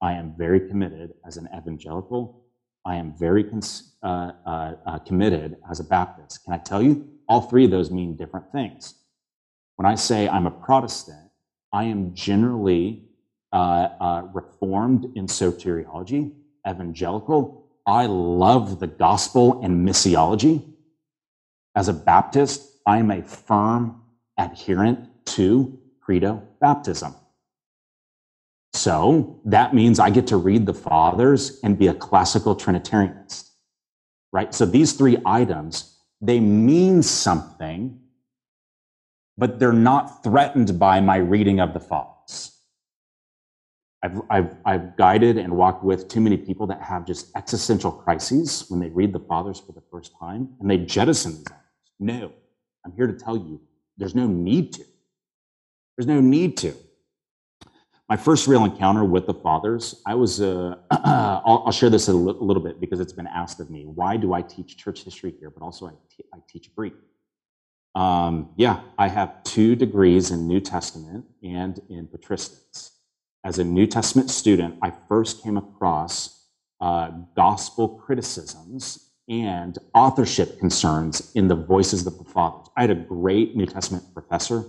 I 0.00 0.12
am 0.12 0.34
very 0.36 0.60
committed 0.68 1.14
as 1.26 1.36
an 1.36 1.48
evangelical. 1.56 2.44
I 2.84 2.96
am 2.96 3.14
very 3.18 3.44
cons- 3.44 3.96
uh, 4.02 4.32
uh, 4.46 4.74
uh, 4.86 4.98
committed 5.00 5.56
as 5.70 5.80
a 5.80 5.84
Baptist. 5.84 6.44
Can 6.44 6.52
I 6.52 6.58
tell 6.58 6.82
you? 6.82 7.08
All 7.28 7.40
three 7.40 7.64
of 7.64 7.70
those 7.70 7.90
mean 7.90 8.16
different 8.16 8.52
things. 8.52 8.94
When 9.76 9.86
I 9.86 9.96
say 9.96 10.28
I'm 10.28 10.46
a 10.46 10.50
Protestant, 10.50 11.30
I 11.72 11.84
am 11.84 12.14
generally 12.14 13.04
uh, 13.52 13.88
uh, 14.00 14.22
reformed 14.32 15.06
in 15.16 15.26
soteriology, 15.26 16.32
evangelical. 16.68 17.66
I 17.86 18.06
love 18.06 18.80
the 18.80 18.86
gospel 18.86 19.62
and 19.62 19.86
missiology. 19.86 20.62
As 21.74 21.88
a 21.88 21.92
Baptist, 21.92 22.80
I'm 22.86 23.10
a 23.10 23.22
firm 23.22 24.00
adherent 24.38 25.26
to 25.26 25.78
credo 26.00 26.42
baptism. 26.60 27.14
So 28.76 29.40
that 29.46 29.74
means 29.74 29.98
I 29.98 30.10
get 30.10 30.26
to 30.28 30.36
read 30.36 30.66
the 30.66 30.74
fathers 30.74 31.60
and 31.64 31.78
be 31.78 31.86
a 31.86 31.94
classical 31.94 32.54
Trinitarianist, 32.54 33.50
right? 34.32 34.54
So 34.54 34.66
these 34.66 34.92
three 34.92 35.16
items, 35.24 35.98
they 36.20 36.40
mean 36.40 37.02
something, 37.02 37.98
but 39.38 39.58
they're 39.58 39.72
not 39.72 40.22
threatened 40.22 40.78
by 40.78 41.00
my 41.00 41.16
reading 41.16 41.58
of 41.58 41.72
the 41.72 41.80
fathers. 41.80 42.52
I've, 44.02 44.20
I've, 44.28 44.56
I've 44.66 44.96
guided 44.98 45.38
and 45.38 45.56
walked 45.56 45.82
with 45.82 46.08
too 46.08 46.20
many 46.20 46.36
people 46.36 46.66
that 46.66 46.82
have 46.82 47.06
just 47.06 47.34
existential 47.34 47.90
crises 47.90 48.66
when 48.68 48.78
they 48.78 48.90
read 48.90 49.14
the 49.14 49.20
fathers 49.20 49.58
for 49.58 49.72
the 49.72 49.82
first 49.90 50.12
time 50.20 50.50
and 50.60 50.70
they 50.70 50.76
jettison 50.76 51.32
these 51.32 51.46
items. 51.46 51.62
No, 51.98 52.32
I'm 52.84 52.92
here 52.92 53.06
to 53.06 53.14
tell 53.14 53.38
you 53.38 53.58
there's 53.96 54.14
no 54.14 54.26
need 54.26 54.74
to. 54.74 54.84
There's 55.96 56.06
no 56.06 56.20
need 56.20 56.58
to. 56.58 56.74
My 58.08 58.16
first 58.16 58.46
real 58.46 58.64
encounter 58.64 59.04
with 59.04 59.26
the 59.26 59.34
fathers, 59.34 60.00
I 60.06 60.14
was, 60.14 60.40
uh, 60.40 60.76
I'll, 60.90 61.64
I'll, 61.66 61.72
share 61.72 61.90
this 61.90 62.06
a 62.06 62.12
little 62.12 62.62
bit 62.62 62.80
because 62.80 63.00
it's 63.00 63.12
been 63.12 63.26
asked 63.26 63.58
of 63.58 63.68
me. 63.68 63.84
Why 63.84 64.16
do 64.16 64.32
I 64.32 64.42
teach 64.42 64.76
church 64.76 65.02
history 65.02 65.34
here, 65.40 65.50
but 65.50 65.64
also 65.64 65.86
I, 65.86 65.90
I 66.32 66.38
teach 66.48 66.72
Greek? 66.76 66.94
Um, 67.96 68.50
yeah, 68.56 68.80
I 68.96 69.08
have 69.08 69.42
two 69.42 69.74
degrees 69.74 70.30
in 70.30 70.46
New 70.46 70.60
Testament 70.60 71.24
and 71.42 71.80
in 71.88 72.06
patristics. 72.06 72.92
As 73.42 73.58
a 73.58 73.64
New 73.64 73.88
Testament 73.88 74.30
student, 74.30 74.76
I 74.82 74.92
first 75.08 75.42
came 75.42 75.56
across 75.56 76.46
uh, 76.80 77.10
gospel 77.34 77.88
criticisms 77.88 79.10
and 79.28 79.78
authorship 79.94 80.60
concerns 80.60 81.32
in 81.34 81.48
the 81.48 81.56
voices 81.56 82.06
of 82.06 82.18
the 82.18 82.24
fathers. 82.24 82.68
I 82.76 82.82
had 82.82 82.90
a 82.90 82.94
great 82.94 83.56
New 83.56 83.66
Testament 83.66 84.04
professor 84.14 84.66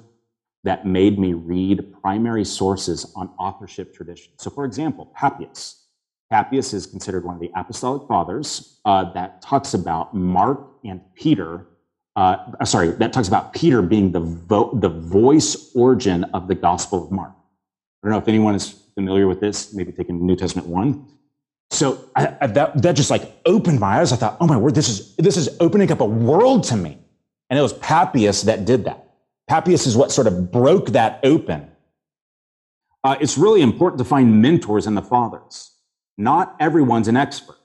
that 0.64 0.86
made 0.86 1.20
me 1.20 1.34
read 1.34 1.93
primary 2.01 2.43
sources 2.43 3.12
on 3.16 3.30
authorship 3.39 3.93
tradition. 3.93 4.34
So, 4.38 4.49
for 4.49 4.66
example, 4.66 5.12
Papias. 5.16 5.84
Papias 6.30 6.74
is 6.74 6.86
considered 6.86 7.24
one 7.24 7.36
of 7.36 7.41
the 7.41 7.51
apostolic 7.55 8.08
fathers 8.08 8.80
uh, 8.86 9.12
that 9.14 9.41
talks 9.41 9.74
about 9.74 10.14
Mark 10.14 10.60
and 10.84 10.99
Peter. 11.16 11.68
Uh, 12.16 12.38
uh, 12.60 12.66
sorry, 12.66 12.89
that 12.91 13.14
talks 13.14 13.28
about 13.28 13.53
Peter 13.53 13.82
being 13.82 14.12
the, 14.12 14.20
vo- 14.20 14.74
the 14.76 14.89
voice 14.89 15.72
origin 15.74 16.26
of 16.34 16.47
the 16.47 16.55
Gospel 16.55 17.05
of 17.05 17.12
Mark. 17.12 17.32
I 17.32 18.08
don't 18.08 18.12
know 18.12 18.18
if 18.18 18.28
anyone 18.28 18.55
is 18.55 18.70
familiar 18.95 19.28
with 19.28 19.39
this, 19.39 19.74
maybe 19.74 19.91
taking 19.91 20.26
New 20.26 20.36
Testament 20.36 20.68
1. 20.68 21.08
So 21.70 22.10
I, 22.16 22.36
I, 22.41 22.47
that, 22.47 22.82
that 22.82 22.95
just 22.95 23.10
like 23.10 23.32
opened 23.45 23.80
my 23.80 23.99
eyes. 23.99 24.12
I 24.12 24.16
thought, 24.16 24.38
oh 24.39 24.47
my 24.47 24.58
word, 24.58 24.76
this 24.76 24.89
is, 24.89 25.16
this 25.18 25.38
is 25.38 25.49
opening 25.60 25.91
up 25.91 26.01
a 26.01 26.05
world 26.05 26.64
to 26.66 26.76
me. 26.76 26.97
And 27.49 27.58
it 27.58 27.62
was 27.62 27.74
Papias 27.74 28.43
that 28.43 28.66
did 28.66 28.86
that. 28.86 29.07
Papias 29.47 29.87
is 29.87 29.95
what 29.95 30.11
sort 30.11 30.27
of 30.27 30.51
broke 30.51 30.89
that 30.89 31.19
open. 31.23 31.71
Uh, 33.03 33.15
it's 33.21 33.37
really 33.37 33.61
important 33.61 33.99
to 33.99 34.05
find 34.05 34.41
mentors 34.41 34.85
in 34.85 34.95
the 34.95 35.01
fathers. 35.01 35.71
Not 36.17 36.55
everyone's 36.59 37.07
an 37.07 37.15
expert, 37.15 37.57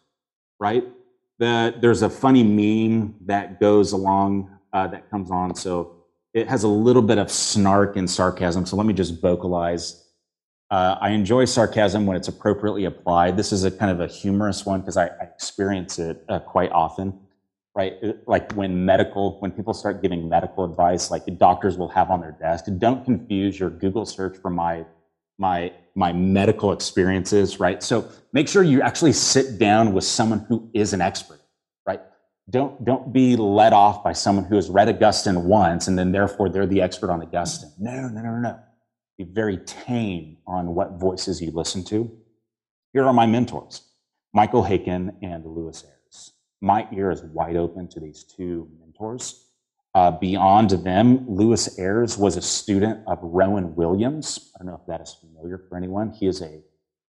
right? 0.60 0.84
The, 1.38 1.74
there's 1.80 2.02
a 2.02 2.10
funny 2.10 2.44
meme 2.44 3.16
that 3.22 3.58
goes 3.58 3.92
along, 3.92 4.56
uh, 4.72 4.86
that 4.88 5.10
comes 5.10 5.30
on. 5.30 5.56
So 5.56 5.96
it 6.34 6.48
has 6.48 6.62
a 6.62 6.68
little 6.68 7.02
bit 7.02 7.18
of 7.18 7.30
snark 7.30 7.96
and 7.96 8.08
sarcasm. 8.08 8.64
So 8.66 8.76
let 8.76 8.86
me 8.86 8.94
just 8.94 9.20
vocalize. 9.20 10.06
Uh, 10.70 10.96
I 11.00 11.10
enjoy 11.10 11.46
sarcasm 11.46 12.06
when 12.06 12.16
it's 12.16 12.28
appropriately 12.28 12.84
applied. 12.84 13.36
This 13.36 13.52
is 13.52 13.64
a 13.64 13.70
kind 13.70 13.90
of 13.90 14.00
a 14.00 14.06
humorous 14.06 14.64
one 14.64 14.80
because 14.80 14.96
I, 14.96 15.06
I, 15.06 15.24
experience 15.24 15.98
it 15.98 16.24
uh, 16.28 16.38
quite 16.38 16.70
often 16.72 17.18
right? 17.74 17.94
Uh, 18.02 18.12
like 18.26 18.52
when 18.52 18.84
medical, 18.84 19.40
when 19.40 19.50
people 19.50 19.74
start 19.74 20.02
giving 20.02 20.28
medical 20.28 20.64
advice, 20.64 21.10
like 21.10 21.22
doctors 21.38 21.76
will 21.78 21.88
have 21.88 22.10
on 22.10 22.20
their 22.20 22.36
desk, 22.40 22.66
don't 22.78 23.04
confuse 23.04 23.58
your 23.58 23.70
Google 23.70 24.04
search 24.04 24.36
for 24.36 24.50
my 24.50 24.84
my 25.38 25.72
my 25.94 26.12
medical 26.12 26.72
experiences, 26.72 27.58
right? 27.58 27.82
So 27.82 28.08
make 28.32 28.48
sure 28.48 28.62
you 28.62 28.82
actually 28.82 29.12
sit 29.12 29.58
down 29.58 29.92
with 29.92 30.04
someone 30.04 30.40
who 30.40 30.70
is 30.74 30.92
an 30.92 31.00
expert, 31.00 31.40
right? 31.86 32.00
Don't 32.50 32.84
don't 32.84 33.12
be 33.12 33.36
led 33.36 33.72
off 33.72 34.04
by 34.04 34.12
someone 34.12 34.44
who 34.44 34.56
has 34.56 34.68
read 34.68 34.88
Augustine 34.88 35.44
once 35.44 35.88
and 35.88 35.98
then 35.98 36.12
therefore 36.12 36.48
they're 36.48 36.66
the 36.66 36.82
expert 36.82 37.10
on 37.10 37.22
Augustine. 37.22 37.72
No, 37.78 38.08
no, 38.08 38.20
no, 38.20 38.38
no. 38.38 38.58
Be 39.18 39.24
very 39.24 39.58
tame 39.58 40.38
on 40.46 40.74
what 40.74 40.92
voices 40.92 41.40
you 41.40 41.50
listen 41.50 41.84
to. 41.84 42.10
Here 42.92 43.04
are 43.04 43.12
my 43.12 43.26
mentors, 43.26 43.82
Michael 44.34 44.62
Haykin 44.62 45.14
and 45.22 45.46
Lewis 45.46 45.84
Ayres 45.84 46.01
my 46.62 46.88
ear 46.92 47.10
is 47.10 47.22
wide 47.22 47.56
open 47.56 47.88
to 47.88 48.00
these 48.00 48.24
two 48.24 48.68
mentors. 48.80 49.48
Uh, 49.94 50.10
beyond 50.12 50.70
them, 50.70 51.28
Lewis 51.28 51.78
Ayres 51.78 52.16
was 52.16 52.38
a 52.38 52.42
student 52.42 53.00
of 53.06 53.18
Rowan 53.20 53.74
Williams. 53.74 54.52
I 54.54 54.58
don't 54.58 54.68
know 54.68 54.80
if 54.80 54.86
that 54.86 55.02
is 55.02 55.12
familiar 55.12 55.58
for 55.68 55.76
anyone. 55.76 56.10
He 56.10 56.26
is 56.26 56.40
a, 56.40 56.62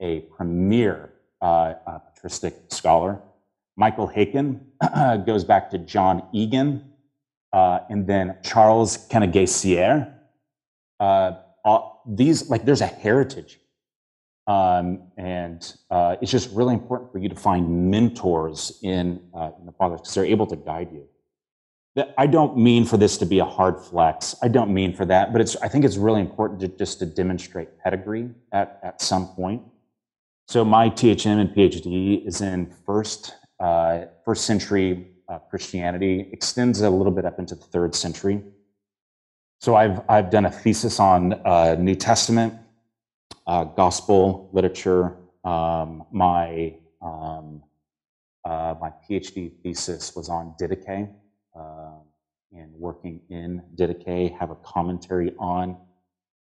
a 0.01 0.21
premier 0.37 1.15
uh, 1.41 1.75
uh, 1.87 1.99
patristic 1.99 2.55
scholar. 2.69 3.23
Michael 3.77 4.09
Haykin 4.09 4.61
goes 5.27 5.45
back 5.45 5.71
to 5.71 5.79
John 5.79 6.29
Egan, 6.33 6.93
uh, 7.53 7.79
and 7.89 8.07
then 8.07 8.37
Charles 8.43 9.09
Kannengiesser 9.09 10.13
uh, 11.01 11.33
these, 12.07 12.49
like, 12.49 12.65
there's 12.65 12.81
a 12.81 12.87
heritage 12.87 13.59
um, 14.47 15.03
and 15.17 15.77
uh, 15.91 16.17
it's 16.23 16.31
just 16.31 16.51
really 16.53 16.75
important 16.75 17.11
for 17.13 17.19
you 17.19 17.29
to 17.29 17.35
find 17.35 17.91
mentors 17.91 18.79
in, 18.83 19.21
uh, 19.35 19.51
in 19.59 19.67
the 19.67 19.73
fathers 19.73 20.01
because 20.01 20.15
they're 20.15 20.25
able 20.25 20.47
to 20.47 20.57
guide 20.57 20.89
you. 20.93 21.07
I 22.19 22.27
don't 22.27 22.59
mean 22.59 22.85
for 22.85 22.99
this 22.99 23.17
to 23.19 23.27
be 23.27 23.39
a 23.39 23.45
hard 23.45 23.81
flex. 23.81 24.35
I 24.43 24.49
don't 24.49 24.73
mean 24.73 24.95
for 24.95 25.07
that, 25.07 25.33
but 25.33 25.41
it's, 25.41 25.57
I 25.57 25.69
think 25.69 25.85
it's 25.85 25.97
really 25.97 26.21
important 26.21 26.61
to, 26.61 26.69
just 26.69 26.99
to 26.99 27.07
demonstrate 27.07 27.79
pedigree 27.79 28.29
at, 28.53 28.79
at 28.83 29.01
some 29.01 29.29
point. 29.29 29.63
So 30.47 30.65
my 30.65 30.91
THM 30.91 31.41
and 31.41 31.51
PhD 31.51 32.25
is 32.27 32.43
in 32.43 32.73
first, 32.85 33.35
uh, 33.59 34.03
first 34.25 34.45
century 34.45 35.09
uh, 35.29 35.39
Christianity, 35.39 36.29
extends 36.33 36.83
a 36.83 36.91
little 36.91 37.11
bit 37.11 37.25
up 37.25 37.39
into 37.39 37.55
the 37.55 37.65
third 37.65 37.95
century. 37.95 38.43
So 39.61 39.75
I've, 39.75 40.03
I've 40.09 40.31
done 40.31 40.45
a 40.45 40.51
thesis 40.51 41.01
on 41.01 41.33
uh, 41.33 41.77
New 41.79 41.95
Testament, 41.95 42.55
uh, 43.47 43.65
gospel 43.65 44.51
literature. 44.53 45.17
Um, 45.45 46.05
my 46.11 46.75
um, 47.01 47.63
uh, 48.45 48.75
my 48.81 48.93
PhD 49.09 49.53
thesis 49.63 50.15
was 50.15 50.29
on 50.29 50.55
Didache 50.61 51.11
uh, 51.59 51.99
and 52.53 52.73
working 52.75 53.21
in 53.29 53.63
Didache. 53.75 54.37
Have 54.39 54.51
a 54.51 54.57
commentary 54.57 55.33
on 55.39 55.77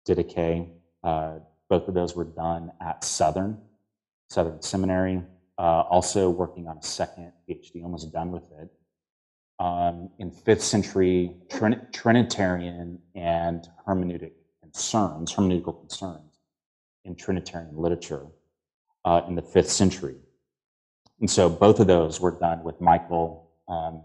Didache. 0.08 0.70
Uh, 1.04 1.40
both 1.70 1.88
of 1.88 1.94
those 1.94 2.16
were 2.16 2.26
done 2.26 2.72
at 2.82 3.04
Southern 3.04 3.58
Southern 4.30 4.62
Seminary. 4.62 5.22
Uh, 5.58 5.82
also 5.90 6.30
working 6.30 6.68
on 6.68 6.78
a 6.78 6.84
second 6.84 7.32
PhD, 7.48 7.84
almost 7.84 8.12
done 8.12 8.32
with 8.32 8.52
it. 8.60 8.70
Um, 9.60 10.10
in 10.18 10.32
fifth 10.32 10.64
century 10.64 11.36
Trin- 11.50 11.86
Trinitarian 11.92 13.00
and 13.14 13.68
hermeneutic 13.88 14.32
concerns, 14.64 15.32
hermeneutical 15.32 15.80
concerns 15.80 16.33
in 17.06 17.16
Trinitarian 17.16 17.76
literature 17.76 18.26
uh, 19.06 19.22
in 19.28 19.36
the 19.36 19.42
fifth 19.42 19.70
century. 19.70 20.16
And 21.20 21.30
so 21.30 21.50
both 21.50 21.80
of 21.80 21.88
those 21.88 22.20
were 22.20 22.32
done 22.32 22.64
with 22.64 22.80
Michael, 22.82 23.50
um, 23.68 24.02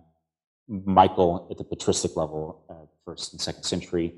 Michael 0.68 1.48
at 1.50 1.58
the 1.58 1.64
patristic 1.64 2.16
level, 2.16 2.64
uh, 2.68 2.86
first 3.04 3.32
and 3.32 3.40
second 3.40 3.62
century, 3.62 4.14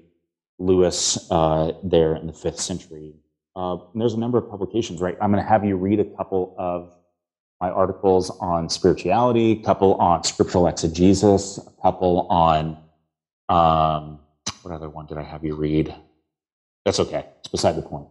Lewis 0.59 1.31
uh, 1.31 1.73
there 1.83 2.17
in 2.17 2.27
the 2.27 2.33
fifth 2.33 2.61
century. 2.61 3.15
Uh, 3.57 3.79
there's 3.95 4.15
a 4.15 4.19
number 4.19 4.39
of 4.39 4.49
publications, 4.51 5.01
right? 5.01 5.17
I'm 5.21 5.31
going 5.33 5.43
to 5.43 5.49
have 5.49 5.65
you 5.65 5.77
read 5.77 6.01
a 6.01 6.05
couple 6.05 6.55
of 6.59 6.95
my 7.61 7.71
articles 7.71 8.31
on 8.41 8.69
spirituality, 8.69 9.53
a 9.53 9.63
couple 9.63 9.95
on 9.95 10.25
scriptural 10.25 10.67
exegesis, 10.67 11.59
a 11.59 11.83
couple 11.83 12.27
on 12.29 12.79
um, 13.51 14.21
what 14.63 14.73
other 14.73 14.89
one 14.89 15.07
did 15.07 15.19
I 15.19 15.23
have 15.23 15.45
you 15.45 15.57
read? 15.57 15.95
That's 16.85 17.01
okay. 17.01 17.27
It's 17.41 17.49
beside 17.49 17.77
the 17.77 17.83
point. 17.83 18.07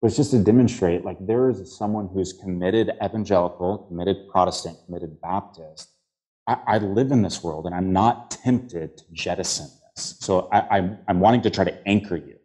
But 0.00 0.08
it's 0.08 0.16
just 0.16 0.30
to 0.30 0.42
demonstrate 0.42 1.04
like 1.04 1.18
there 1.20 1.50
is 1.50 1.76
someone 1.76 2.08
who's 2.12 2.32
committed 2.32 2.90
evangelical, 3.04 3.78
committed 3.88 4.28
Protestant, 4.30 4.78
committed 4.86 5.20
Baptist. 5.20 5.90
I, 6.46 6.58
I 6.66 6.78
live 6.78 7.12
in 7.12 7.22
this 7.22 7.42
world 7.42 7.66
and 7.66 7.74
I'm 7.74 7.92
not 7.92 8.30
tempted 8.30 8.96
to 8.96 9.04
jettison 9.12 9.68
this. 9.94 10.16
So 10.20 10.48
I, 10.52 10.78
I'm, 10.78 10.98
I'm 11.06 11.20
wanting 11.20 11.42
to 11.42 11.50
try 11.50 11.64
to 11.64 11.88
anchor 11.88 12.16
you. 12.16 12.36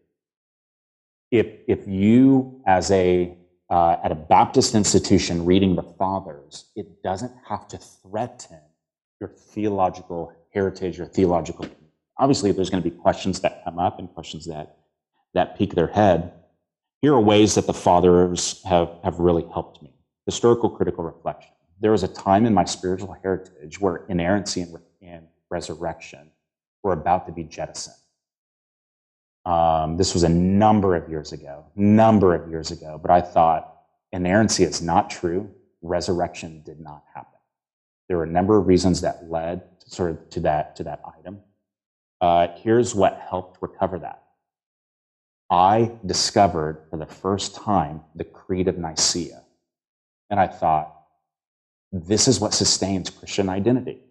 If, 1.31 1.47
if 1.67 1.87
you, 1.87 2.61
as 2.67 2.91
a 2.91 3.37
uh, 3.69 3.97
at 4.03 4.11
a 4.11 4.15
Baptist 4.15 4.75
institution 4.75 5.45
reading 5.45 5.75
the 5.75 5.83
Fathers, 5.83 6.71
it 6.75 7.01
doesn't 7.01 7.31
have 7.47 7.67
to 7.69 7.77
threaten 7.77 8.59
your 9.19 9.29
theological 9.29 10.31
heritage 10.53 10.99
or 10.99 11.05
theological. 11.05 11.67
Obviously, 12.17 12.51
there's 12.51 12.69
going 12.69 12.81
to 12.81 12.89
be 12.89 12.95
questions 12.95 13.39
that 13.41 13.63
come 13.63 13.79
up 13.79 13.99
and 13.99 14.13
questions 14.13 14.45
that 14.45 14.77
that 15.33 15.57
peek 15.57 15.73
their 15.73 15.87
head. 15.87 16.31
Here 17.01 17.13
are 17.13 17.21
ways 17.21 17.55
that 17.55 17.67
the 17.67 17.73
Fathers 17.73 18.63
have, 18.63 18.89
have 19.03 19.19
really 19.19 19.45
helped 19.53 19.81
me. 19.81 19.91
Historical 20.25 20.69
critical 20.69 21.03
reflection. 21.03 21.51
There 21.79 21.91
was 21.91 22.03
a 22.03 22.07
time 22.07 22.45
in 22.45 22.53
my 22.53 22.65
spiritual 22.65 23.13
heritage 23.21 23.79
where 23.79 24.05
inerrancy 24.07 24.61
and, 24.61 24.77
and 25.01 25.27
resurrection 25.49 26.31
were 26.83 26.93
about 26.93 27.27
to 27.27 27.31
be 27.31 27.43
jettisoned. 27.43 27.95
Um, 29.45 29.97
this 29.97 30.13
was 30.13 30.23
a 30.23 30.29
number 30.29 30.95
of 30.95 31.07
years 31.09 31.31
ago, 31.31 31.65
number 31.75 32.33
of 32.33 32.49
years 32.49 32.71
ago, 32.71 32.99
but 32.99 33.11
I 33.11 33.21
thought 33.21 33.81
inerrancy 34.11 34.63
is 34.63 34.81
not 34.81 35.09
true. 35.09 35.51
Resurrection 35.83 36.63
did 36.65 36.79
not 36.79 37.03
happen. 37.13 37.39
There 38.07 38.17
were 38.17 38.23
a 38.23 38.27
number 38.27 38.57
of 38.57 38.67
reasons 38.67 39.01
that 39.01 39.29
led 39.29 39.79
to, 39.81 39.89
sort 39.89 40.11
of 40.11 40.29
to 40.31 40.39
that 40.41 40.75
to 40.77 40.83
that 40.83 41.01
item. 41.19 41.41
Uh, 42.21 42.47
here's 42.55 42.95
what 42.95 43.19
helped 43.29 43.61
recover 43.61 43.99
that. 43.99 44.23
I 45.49 45.91
discovered 46.05 46.85
for 46.89 46.97
the 46.97 47.05
first 47.05 47.55
time 47.55 48.01
the 48.15 48.23
Creed 48.23 48.67
of 48.67 48.77
Nicaea, 48.77 49.43
and 50.29 50.39
I 50.39 50.47
thought, 50.47 50.91
this 51.91 52.27
is 52.27 52.39
what 52.39 52.53
sustains 52.53 53.09
Christian 53.09 53.47
identity. 53.47 54.01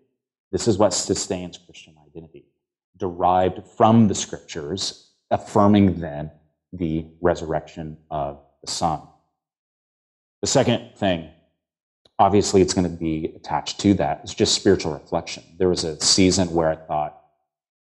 This 0.53 0.69
is 0.69 0.79
what 0.79 0.95
sustains 0.95 1.59
Christian 1.59 1.97
identity, 2.09 2.47
derived 2.97 3.67
from 3.77 4.07
the 4.09 4.15
scriptures 4.15 5.11
affirming 5.31 5.99
then 5.99 6.31
the 6.73 7.07
resurrection 7.21 7.97
of 8.11 8.41
the 8.65 8.71
Son. 8.71 9.01
The 10.41 10.47
second 10.47 10.93
thing, 10.97 11.31
obviously, 12.19 12.63
it's 12.63 12.75
going 12.75 12.89
to 12.89 12.97
be 12.97 13.33
attached 13.35 13.81
to 13.81 13.95
that, 13.95 14.21
is 14.23 14.35
just 14.35 14.55
spiritual 14.55 14.93
reflection. 14.93 15.43
There 15.59 15.69
was 15.69 15.85
a 15.85 16.01
season 16.01 16.53
where 16.53 16.69
I 16.69 16.77
thought, 16.77 17.21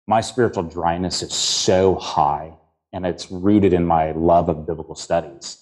my 0.08 0.22
spiritual 0.22 0.64
dryness 0.64 1.22
is 1.22 1.34
so 1.34 1.96
high, 1.96 2.54
and 2.94 3.06
it's 3.06 3.32
rooted 3.32 3.74
in 3.74 3.86
my 3.86 4.12
love 4.12 4.50
of 4.50 4.66
biblical 4.66 4.96
studies. 4.96 5.60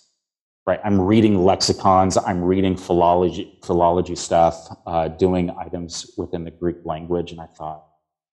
Right, 0.67 0.79
I'm 0.83 1.01
reading 1.01 1.43
lexicons, 1.43 2.17
I'm 2.17 2.43
reading 2.43 2.77
philology, 2.77 3.57
philology 3.63 4.15
stuff, 4.15 4.67
uh, 4.85 5.07
doing 5.07 5.49
items 5.49 6.11
within 6.17 6.43
the 6.43 6.51
Greek 6.51 6.77
language, 6.85 7.31
and 7.31 7.41
I 7.41 7.47
thought, 7.47 7.83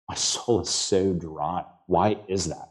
my 0.08 0.14
soul 0.14 0.60
is 0.60 0.68
so 0.68 1.14
dry. 1.14 1.64
Why 1.86 2.18
is 2.28 2.46
that? 2.46 2.68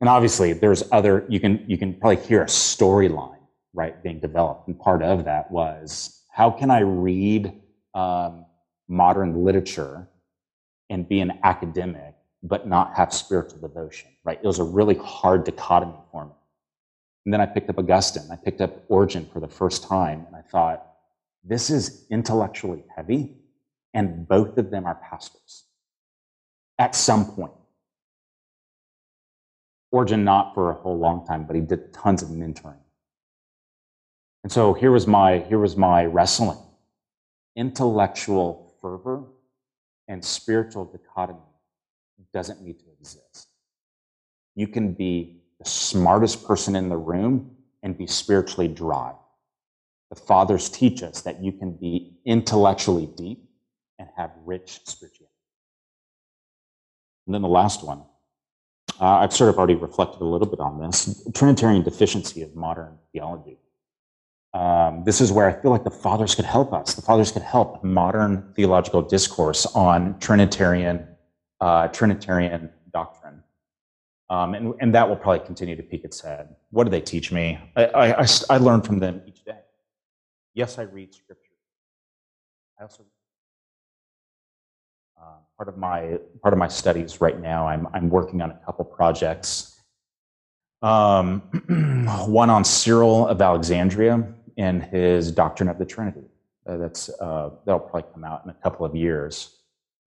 And 0.00 0.08
obviously, 0.08 0.52
there's 0.52 0.84
other, 0.92 1.24
you 1.28 1.40
can, 1.40 1.64
you 1.66 1.78
can 1.78 1.94
probably 1.94 2.24
hear 2.24 2.42
a 2.42 2.46
storyline, 2.46 3.40
right, 3.74 4.00
being 4.02 4.20
developed. 4.20 4.68
And 4.68 4.78
part 4.78 5.02
of 5.02 5.24
that 5.24 5.50
was 5.50 6.22
how 6.30 6.50
can 6.50 6.70
I 6.70 6.80
read 6.80 7.52
um, 7.94 8.44
modern 8.88 9.44
literature 9.44 10.08
and 10.90 11.08
be 11.08 11.20
an 11.20 11.32
academic, 11.42 12.14
but 12.48 12.66
not 12.66 12.94
have 12.96 13.12
spiritual 13.12 13.58
devotion, 13.58 14.10
right? 14.24 14.38
It 14.42 14.46
was 14.46 14.58
a 14.58 14.64
really 14.64 14.96
hard 14.96 15.44
dichotomy 15.44 15.96
for 16.12 16.26
me. 16.26 16.32
And 17.24 17.32
then 17.32 17.40
I 17.40 17.46
picked 17.46 17.68
up 17.70 17.78
Augustine. 17.78 18.30
I 18.30 18.36
picked 18.36 18.60
up 18.60 18.84
Origen 18.88 19.28
for 19.32 19.40
the 19.40 19.48
first 19.48 19.82
time, 19.82 20.24
and 20.26 20.36
I 20.36 20.42
thought, 20.42 20.86
this 21.42 21.70
is 21.70 22.06
intellectually 22.10 22.84
heavy, 22.94 23.36
and 23.94 24.28
both 24.28 24.58
of 24.58 24.70
them 24.70 24.86
are 24.86 24.94
pastors 24.94 25.64
at 26.78 26.94
some 26.94 27.32
point. 27.32 27.52
Origen 29.92 30.24
not 30.24 30.54
for 30.54 30.70
a 30.70 30.74
whole 30.74 30.98
long 30.98 31.26
time, 31.26 31.44
but 31.46 31.56
he 31.56 31.62
did 31.62 31.92
tons 31.92 32.22
of 32.22 32.28
mentoring. 32.28 32.76
And 34.42 34.52
so 34.52 34.74
here 34.74 34.92
was 34.92 35.06
my 35.06 35.38
here 35.40 35.58
was 35.58 35.76
my 35.76 36.04
wrestling. 36.04 36.58
Intellectual 37.56 38.74
fervor 38.80 39.24
and 40.06 40.24
spiritual 40.24 40.84
dichotomy 40.84 41.40
doesn't 42.32 42.62
need 42.62 42.78
to 42.80 42.86
exist. 42.98 43.48
You 44.54 44.68
can 44.68 44.92
be 44.92 45.42
the 45.58 45.68
smartest 45.68 46.46
person 46.46 46.76
in 46.76 46.88
the 46.88 46.96
room 46.96 47.56
and 47.82 47.96
be 47.96 48.06
spiritually 48.06 48.68
dry. 48.68 49.12
The 50.10 50.16
fathers 50.16 50.68
teach 50.68 51.02
us 51.02 51.22
that 51.22 51.42
you 51.42 51.52
can 51.52 51.72
be 51.72 52.18
intellectually 52.24 53.06
deep 53.16 53.48
and 53.98 54.08
have 54.16 54.30
rich 54.44 54.80
spirituality. 54.84 55.32
And 57.26 57.34
then 57.34 57.42
the 57.42 57.48
last 57.48 57.84
one 57.84 58.02
uh, 59.00 59.18
I've 59.18 59.32
sort 59.32 59.50
of 59.50 59.58
already 59.58 59.74
reflected 59.74 60.22
a 60.22 60.24
little 60.24 60.46
bit 60.46 60.60
on 60.60 60.80
this 60.80 61.22
Trinitarian 61.34 61.82
deficiency 61.82 62.42
of 62.42 62.54
modern 62.56 62.96
theology. 63.12 63.58
Um, 64.54 65.04
this 65.04 65.20
is 65.20 65.30
where 65.30 65.46
I 65.46 65.60
feel 65.60 65.70
like 65.70 65.84
the 65.84 65.90
fathers 65.90 66.34
could 66.34 66.46
help 66.46 66.72
us. 66.72 66.94
The 66.94 67.02
fathers 67.02 67.30
could 67.30 67.42
help 67.42 67.84
modern 67.84 68.52
theological 68.54 69.02
discourse 69.02 69.66
on 69.74 70.18
Trinitarian 70.18 71.06
uh, 71.60 71.88
Trinitarian 71.88 72.70
doctrine, 72.92 73.42
um, 74.30 74.54
and, 74.54 74.74
and 74.80 74.94
that 74.94 75.08
will 75.08 75.16
probably 75.16 75.44
continue 75.46 75.76
to 75.76 75.82
peek 75.82 76.04
its 76.04 76.20
head. 76.20 76.56
What 76.70 76.84
do 76.84 76.90
they 76.90 77.00
teach 77.00 77.32
me? 77.32 77.58
I, 77.76 77.84
I, 77.86 78.22
I, 78.22 78.26
I 78.50 78.58
learn 78.58 78.82
from 78.82 78.98
them 78.98 79.22
each 79.26 79.44
day. 79.44 79.58
Yes, 80.54 80.78
I 80.78 80.82
read 80.82 81.14
Scripture. 81.14 81.52
I 82.78 82.82
also 82.82 83.04
uh, 85.20 85.38
part 85.56 85.68
of 85.68 85.78
my 85.78 86.18
part 86.42 86.52
of 86.52 86.58
my 86.58 86.68
studies 86.68 87.20
right 87.20 87.40
now, 87.40 87.66
I'm 87.66 87.88
I'm 87.94 88.10
working 88.10 88.42
on 88.42 88.50
a 88.50 88.60
couple 88.64 88.84
projects. 88.84 89.80
Um, 90.82 91.40
one 92.26 92.50
on 92.50 92.64
Cyril 92.64 93.26
of 93.26 93.40
Alexandria 93.40 94.26
and 94.58 94.82
his 94.82 95.32
doctrine 95.32 95.68
of 95.68 95.78
the 95.78 95.86
Trinity. 95.86 96.28
Uh, 96.66 96.76
that's 96.76 97.08
uh, 97.08 97.50
that'll 97.64 97.80
probably 97.80 98.10
come 98.12 98.24
out 98.24 98.42
in 98.44 98.50
a 98.50 98.54
couple 98.54 98.84
of 98.84 98.94
years. 98.94 99.55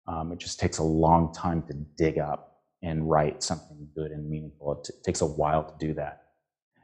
Um, 0.08 0.32
it 0.32 0.40
just 0.40 0.60
takes 0.60 0.78
a 0.78 0.84
long 0.84 1.34
time 1.34 1.64
to 1.64 1.74
dig 1.98 2.18
up 2.18 2.62
and 2.82 3.10
write 3.10 3.44
something 3.44 3.88
good 3.96 4.12
and 4.12 4.30
meaningful. 4.30 4.74
It 4.74 4.86
t- 4.86 4.94
takes 5.04 5.22
a 5.22 5.26
while 5.26 5.64
to 5.64 5.74
do 5.86 5.94
that. 5.96 6.24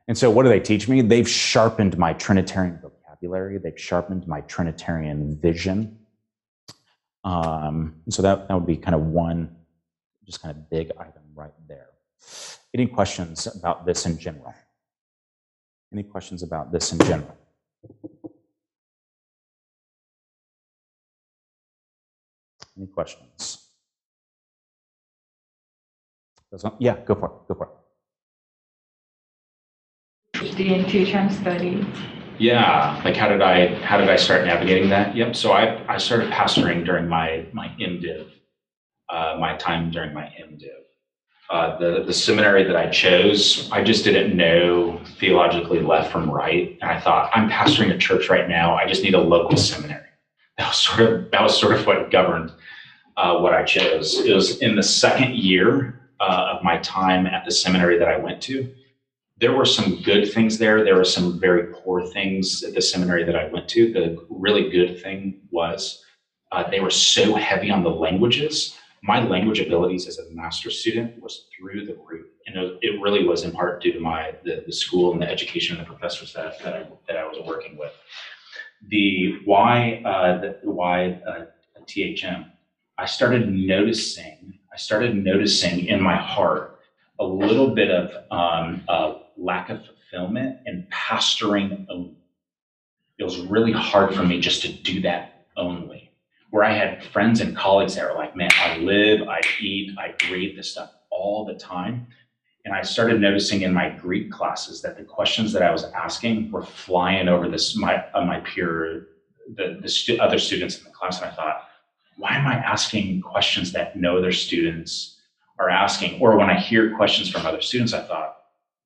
And 0.07 0.17
so, 0.17 0.29
what 0.29 0.43
do 0.43 0.49
they 0.49 0.59
teach 0.59 0.87
me? 0.87 1.01
They've 1.01 1.29
sharpened 1.29 1.97
my 1.97 2.13
Trinitarian 2.13 2.79
vocabulary. 2.81 3.57
They've 3.57 3.79
sharpened 3.79 4.27
my 4.27 4.41
Trinitarian 4.41 5.39
vision. 5.39 5.99
Um, 7.23 7.95
so 8.09 8.21
that, 8.21 8.47
that 8.47 8.53
would 8.53 8.65
be 8.65 8.75
kind 8.75 8.95
of 8.95 9.01
one, 9.01 9.55
just 10.25 10.41
kind 10.41 10.55
of 10.55 10.69
big 10.69 10.91
item 10.99 11.23
right 11.33 11.53
there. 11.69 11.87
Any 12.73 12.87
questions 12.87 13.47
about 13.47 13.85
this 13.85 14.05
in 14.05 14.17
general? 14.17 14.53
Any 15.93 16.03
questions 16.03 16.43
about 16.43 16.71
this 16.71 16.91
in 16.91 16.99
general? 16.99 17.37
Any 22.77 22.87
questions? 22.87 23.59
Yeah, 26.79 26.97
go 27.05 27.15
for 27.15 27.25
it. 27.25 27.47
Go 27.47 27.55
for 27.55 27.67
it. 27.67 27.73
The 30.55 30.73
in 30.73 31.29
study 31.29 31.85
yeah, 32.39 32.99
like 33.05 33.15
how 33.15 33.29
did 33.29 33.41
I 33.41 33.75
how 33.83 33.97
did 33.97 34.09
I 34.09 34.15
start 34.15 34.45
navigating 34.45 34.89
that? 34.89 35.15
Yep. 35.15 35.35
So 35.35 35.51
I 35.51 35.81
I 35.87 35.97
started 35.97 36.31
pastoring 36.31 36.85
during 36.85 37.07
my 37.07 37.45
my 37.53 37.67
MDiv, 37.79 38.27
uh, 39.09 39.37
my 39.39 39.55
time 39.57 39.91
during 39.91 40.13
my 40.13 40.23
MDiv. 40.23 40.69
Uh, 41.49 41.77
the 41.77 42.03
the 42.03 42.13
seminary 42.13 42.63
that 42.63 42.75
I 42.75 42.89
chose, 42.89 43.69
I 43.71 43.83
just 43.83 44.03
didn't 44.03 44.35
know 44.35 44.99
theologically 45.19 45.79
left 45.79 46.11
from 46.11 46.29
right, 46.29 46.77
and 46.81 46.89
I 46.89 46.99
thought 46.99 47.29
I'm 47.33 47.49
pastoring 47.49 47.93
a 47.93 47.97
church 47.97 48.29
right 48.29 48.49
now. 48.49 48.75
I 48.75 48.87
just 48.87 49.03
need 49.03 49.13
a 49.13 49.21
local 49.21 49.57
seminary. 49.57 50.01
That 50.57 50.69
was 50.69 50.77
sort 50.77 50.99
of 51.01 51.31
that 51.31 51.41
was 51.41 51.59
sort 51.59 51.75
of 51.75 51.85
what 51.85 52.11
governed 52.11 52.51
uh, 53.17 53.37
what 53.37 53.53
I 53.53 53.63
chose. 53.63 54.19
It 54.19 54.33
was 54.33 54.59
in 54.59 54.75
the 54.75 54.83
second 54.83 55.35
year 55.35 56.09
uh, 56.19 56.55
of 56.55 56.63
my 56.63 56.77
time 56.79 57.25
at 57.27 57.45
the 57.45 57.51
seminary 57.51 57.97
that 57.99 58.07
I 58.07 58.17
went 58.17 58.41
to 58.43 58.73
there 59.43 59.53
were 59.53 59.65
some 59.65 60.01
good 60.03 60.31
things 60.31 60.57
there. 60.57 60.83
There 60.85 60.95
were 60.95 61.03
some 61.03 61.39
very 61.39 61.73
poor 61.73 62.05
things 62.07 62.63
at 62.63 62.73
the 62.73 62.81
seminary 62.81 63.23
that 63.25 63.35
I 63.35 63.47
went 63.47 63.67
to. 63.69 63.91
The 63.91 64.25
really 64.29 64.69
good 64.69 65.01
thing 65.01 65.41
was 65.51 66.03
uh, 66.51 66.69
they 66.69 66.79
were 66.79 66.91
so 66.91 67.35
heavy 67.35 67.69
on 67.71 67.83
the 67.83 67.89
languages. 67.89 68.77
My 69.01 69.21
language 69.21 69.59
abilities 69.59 70.07
as 70.07 70.17
a 70.17 70.31
master 70.31 70.69
student 70.69 71.21
was 71.21 71.47
through 71.57 71.85
the 71.85 71.97
roof, 72.09 72.27
and 72.47 72.55
it 72.81 73.01
really 73.01 73.27
was 73.27 73.43
in 73.43 73.51
part 73.51 73.81
due 73.81 73.91
to 73.91 73.99
my 73.99 74.33
the, 74.45 74.63
the 74.65 74.71
school 74.71 75.11
and 75.11 75.21
the 75.21 75.29
education 75.29 75.75
and 75.75 75.85
the 75.85 75.89
professors 75.89 76.31
that 76.33 76.57
that 76.63 76.73
I, 76.73 76.87
that 77.07 77.17
I 77.17 77.25
was 77.25 77.45
working 77.45 77.75
with. 77.77 77.91
The 78.87 79.39
why 79.43 80.01
uh, 80.05 80.39
the 80.39 80.59
why 80.63 81.21
uh, 81.27 81.45
THM, 81.85 82.49
I 82.97 83.05
started 83.05 83.49
noticing. 83.49 84.59
I 84.71 84.77
started 84.77 85.15
noticing 85.15 85.85
in 85.85 86.01
my 86.01 86.15
heart 86.15 86.79
a 87.19 87.25
little 87.25 87.73
bit 87.73 87.91
of 87.91 88.11
um, 88.31 88.83
uh, 88.87 89.15
lack 89.37 89.69
of 89.69 89.81
fulfillment 89.85 90.59
and 90.65 90.87
pastoring. 90.91 91.85
It 93.17 93.23
was 93.23 93.39
really 93.39 93.71
hard 93.71 94.13
for 94.13 94.23
me 94.23 94.39
just 94.39 94.61
to 94.63 94.71
do 94.71 95.01
that 95.01 95.45
only. 95.57 96.11
Where 96.51 96.63
I 96.63 96.73
had 96.73 97.03
friends 97.05 97.41
and 97.41 97.57
colleagues 97.57 97.95
that 97.95 98.07
were 98.07 98.17
like, 98.17 98.35
man, 98.35 98.51
I 98.57 98.77
live, 98.77 99.27
I 99.27 99.41
eat, 99.59 99.97
I 99.97 100.13
breathe 100.27 100.55
this 100.55 100.71
stuff 100.71 100.91
all 101.09 101.45
the 101.45 101.55
time. 101.55 102.07
And 102.65 102.73
I 102.73 102.83
started 102.83 103.19
noticing 103.19 103.63
in 103.63 103.73
my 103.73 103.89
Greek 103.89 104.31
classes 104.31 104.81
that 104.83 104.97
the 104.97 105.03
questions 105.03 105.51
that 105.53 105.63
I 105.63 105.71
was 105.71 105.83
asking 105.83 106.51
were 106.51 106.63
flying 106.63 107.27
over 107.27 107.49
this 107.49 107.75
my 107.75 108.05
uh, 108.13 108.23
my 108.23 108.39
peer, 108.39 109.07
the 109.55 109.79
the 109.81 109.89
stu- 109.89 110.17
other 110.21 110.39
students 110.39 110.77
in 110.77 110.85
the 110.85 110.91
class, 110.91 111.21
and 111.21 111.29
I 111.29 111.35
thought, 111.35 111.67
why 112.17 112.35
am 112.35 112.47
I 112.47 112.55
asking 112.55 113.21
questions 113.21 113.71
that 113.73 113.95
no 113.95 114.17
other 114.17 114.31
students 114.31 115.19
are 115.59 115.69
asking? 115.69 116.21
Or 116.21 116.37
when 116.37 116.49
I 116.49 116.59
hear 116.59 116.95
questions 116.95 117.29
from 117.29 117.45
other 117.45 117.61
students, 117.61 117.93
I 117.93 118.01
thought, 118.01 118.37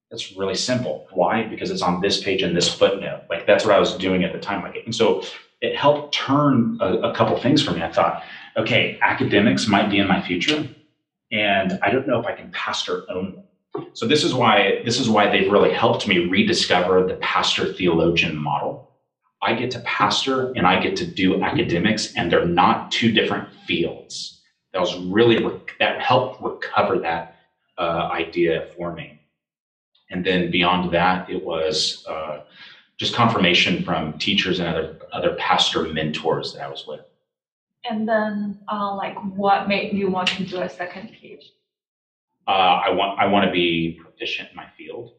that's 0.09 0.31
really 0.37 0.55
simple. 0.55 1.07
Why? 1.11 1.43
Because 1.43 1.69
it's 1.69 1.81
on 1.81 2.01
this 2.01 2.23
page 2.23 2.41
and 2.41 2.55
this 2.55 2.73
footnote. 2.73 3.23
Like 3.29 3.45
that's 3.45 3.65
what 3.65 3.75
I 3.75 3.79
was 3.79 3.97
doing 3.97 4.23
at 4.23 4.31
the 4.31 4.39
time. 4.39 4.61
Like, 4.63 4.77
and 4.85 4.95
so 4.95 5.23
it 5.61 5.75
helped 5.75 6.13
turn 6.13 6.77
a, 6.81 7.09
a 7.09 7.15
couple 7.15 7.37
things 7.39 7.63
for 7.63 7.71
me. 7.71 7.81
I 7.81 7.91
thought, 7.91 8.23
okay, 8.55 8.97
academics 9.01 9.67
might 9.67 9.89
be 9.89 9.99
in 9.99 10.07
my 10.07 10.21
future, 10.21 10.67
and 11.31 11.79
I 11.81 11.89
don't 11.89 12.07
know 12.07 12.19
if 12.19 12.25
I 12.25 12.33
can 12.33 12.51
pastor 12.51 13.03
only. 13.09 13.43
So 13.93 14.07
this 14.07 14.23
is 14.23 14.33
why 14.33 14.81
this 14.85 14.99
is 14.99 15.09
why 15.09 15.29
they've 15.29 15.51
really 15.51 15.73
helped 15.73 16.07
me 16.07 16.19
rediscover 16.19 17.05
the 17.05 17.15
pastor 17.15 17.73
theologian 17.73 18.35
model. 18.35 18.91
I 19.41 19.53
get 19.53 19.71
to 19.71 19.79
pastor 19.81 20.51
and 20.53 20.65
I 20.65 20.81
get 20.81 20.95
to 20.97 21.05
do 21.05 21.43
academics, 21.43 22.13
and 22.15 22.31
they're 22.31 22.45
not 22.45 22.91
two 22.91 23.11
different 23.11 23.49
fields. 23.67 24.41
That 24.73 24.81
was 24.81 24.97
really 24.97 25.37
that 25.79 26.01
helped 26.01 26.41
recover 26.41 26.99
that 26.99 27.35
uh, 27.77 28.09
idea 28.11 28.69
for 28.75 28.93
me. 28.93 29.21
And 30.09 30.25
then 30.25 30.49
beyond 30.51 30.91
that, 30.93 31.29
it 31.29 31.43
was 31.43 32.05
uh, 32.07 32.41
just 32.97 33.13
confirmation 33.13 33.83
from 33.83 34.17
teachers 34.17 34.59
and 34.59 34.67
other 34.67 34.99
other 35.13 35.35
pastor 35.35 35.83
mentors 35.83 36.53
that 36.53 36.63
I 36.63 36.69
was 36.69 36.85
with. 36.87 37.01
And 37.89 38.07
then, 38.07 38.59
uh, 38.71 38.95
like, 38.95 39.15
what 39.35 39.67
made 39.67 39.93
you 39.93 40.09
want 40.09 40.29
to 40.29 40.43
do 40.43 40.61
a 40.61 40.69
second 40.69 41.11
page? 41.11 41.51
Uh, 42.47 42.81
I 42.85 42.89
want 42.89 43.19
I 43.19 43.27
want 43.27 43.45
to 43.45 43.51
be 43.51 43.99
proficient 44.01 44.49
in 44.49 44.55
my 44.55 44.67
field. 44.77 45.13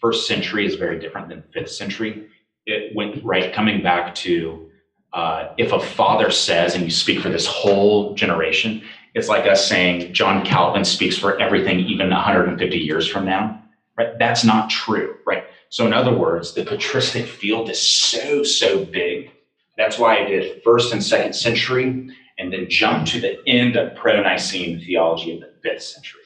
First 0.00 0.26
century 0.26 0.66
is 0.66 0.76
very 0.76 0.98
different 0.98 1.28
than 1.28 1.42
fifth 1.52 1.70
century. 1.70 2.28
It 2.66 2.94
went 2.94 3.24
right 3.24 3.52
coming 3.52 3.82
back 3.82 4.14
to 4.16 4.70
uh, 5.12 5.54
if 5.56 5.72
a 5.72 5.80
father 5.80 6.30
says, 6.30 6.74
and 6.74 6.84
you 6.84 6.90
speak 6.90 7.20
for 7.20 7.30
this 7.30 7.46
whole 7.46 8.14
generation, 8.14 8.82
it's 9.14 9.28
like 9.28 9.46
us 9.46 9.66
saying 9.66 10.12
John 10.12 10.44
Calvin 10.44 10.84
speaks 10.84 11.16
for 11.16 11.40
everything, 11.40 11.80
even 11.80 12.10
150 12.10 12.76
years 12.76 13.08
from 13.08 13.24
now. 13.24 13.62
Right? 13.96 14.18
That's 14.18 14.44
not 14.44 14.68
true. 14.68 15.16
Right? 15.26 15.44
So 15.70 15.86
in 15.86 15.94
other 15.94 16.14
words, 16.14 16.52
the 16.52 16.64
patristic 16.64 17.26
field 17.26 17.70
is 17.70 17.80
so 17.80 18.42
so 18.42 18.84
big. 18.84 19.30
That's 19.78 19.98
why 19.98 20.18
I 20.18 20.24
did 20.24 20.62
first 20.62 20.92
and 20.92 21.02
second 21.02 21.34
century, 21.34 22.10
and 22.38 22.52
then 22.52 22.68
jump 22.68 23.06
to 23.08 23.20
the 23.20 23.38
end 23.46 23.76
of 23.76 23.94
proto-Nicene 23.94 24.80
theology 24.80 25.34
of 25.34 25.40
the 25.40 25.52
fifth 25.62 25.82
century 25.82 26.22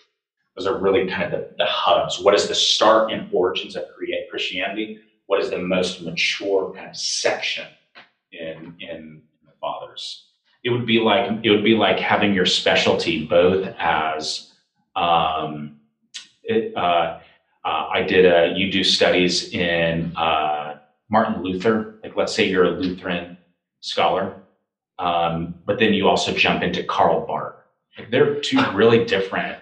those 0.61 0.67
are 0.67 0.79
really 0.79 1.09
kind 1.09 1.23
of 1.23 1.31
the, 1.31 1.55
the 1.57 1.65
hubs. 1.65 2.21
What 2.21 2.35
is 2.35 2.47
the 2.49 2.55
start 2.55 3.11
and 3.11 3.29
origins 3.33 3.77
of 3.77 3.85
Christianity? 4.31 5.01
What 5.31 5.41
is 5.41 5.51
the 5.51 5.59
most 5.59 6.03
mature 6.03 6.73
kind 6.75 6.91
of 6.91 6.97
section 6.97 7.69
in, 8.33 8.75
in 8.81 9.23
the 9.47 9.53
fathers? 9.61 10.27
It 10.65 10.71
would 10.71 10.85
be 10.85 10.99
like 10.99 11.45
it 11.45 11.51
would 11.51 11.63
be 11.63 11.77
like 11.77 12.01
having 12.01 12.35
your 12.35 12.47
specialty 12.47 13.27
both 13.27 13.73
as 13.79 14.51
um, 14.97 15.79
it, 16.43 16.77
uh, 16.77 17.21
uh, 17.65 17.89
I 17.95 18.03
did 18.03 18.27
a 18.27 18.59
you 18.59 18.73
do 18.73 18.83
studies 18.83 19.55
in 19.55 20.17
uh, 20.17 20.81
Martin 21.09 21.45
Luther. 21.45 22.01
Like 22.03 22.17
let's 22.17 22.35
say 22.35 22.49
you're 22.49 22.65
a 22.65 22.71
Lutheran 22.71 23.39
scholar, 23.79 24.35
um, 24.99 25.55
but 25.65 25.79
then 25.79 25.95
you 25.95 26.09
also 26.09 26.35
jump 26.35 26.65
into 26.65 26.83
Karl 26.83 27.25
Barth. 27.25 27.55
Like 27.97 28.11
they're 28.11 28.41
two 28.41 28.61
really 28.75 29.05
different 29.05 29.61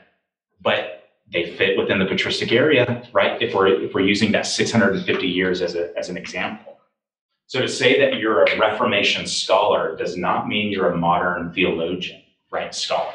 but 0.60 0.97
they 1.32 1.56
fit 1.56 1.76
within 1.76 1.98
the 1.98 2.06
patristic 2.06 2.52
area, 2.52 3.06
right? 3.12 3.40
If 3.42 3.54
we're 3.54 3.68
if 3.68 3.94
we're 3.94 4.06
using 4.06 4.32
that 4.32 4.46
650 4.46 5.26
years 5.26 5.60
as 5.62 5.74
a 5.74 5.96
as 5.96 6.08
an 6.08 6.16
example. 6.16 6.78
So 7.46 7.60
to 7.60 7.68
say 7.68 7.98
that 8.00 8.18
you're 8.18 8.44
a 8.44 8.58
Reformation 8.58 9.26
scholar 9.26 9.96
does 9.96 10.16
not 10.16 10.48
mean 10.48 10.70
you're 10.70 10.90
a 10.90 10.96
modern 10.96 11.52
theologian, 11.52 12.22
right? 12.50 12.74
Scholar, 12.74 13.14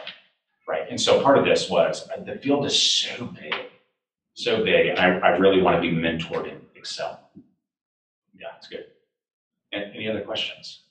right? 0.68 0.88
And 0.89 0.99
so 0.99 1.22
part 1.22 1.38
of 1.38 1.45
this 1.45 1.70
was 1.70 2.09
uh, 2.09 2.22
the 2.24 2.38
field 2.38 2.66
is 2.66 2.80
so 2.80 3.26
big, 3.28 3.53
so 4.34 4.64
big, 4.64 4.88
and 4.88 4.99
I, 4.99 5.20
I 5.20 5.30
really 5.38 5.61
want 5.61 5.76
to 5.76 5.82
be 5.82 5.95
mentored 5.95 6.51
in 6.51 6.61
Excel. 6.76 7.30
Yeah, 8.36 8.47
it's 8.57 8.68
good. 8.68 8.86
And 9.72 9.93
any 9.95 10.09
other 10.09 10.22
questions? 10.22 10.82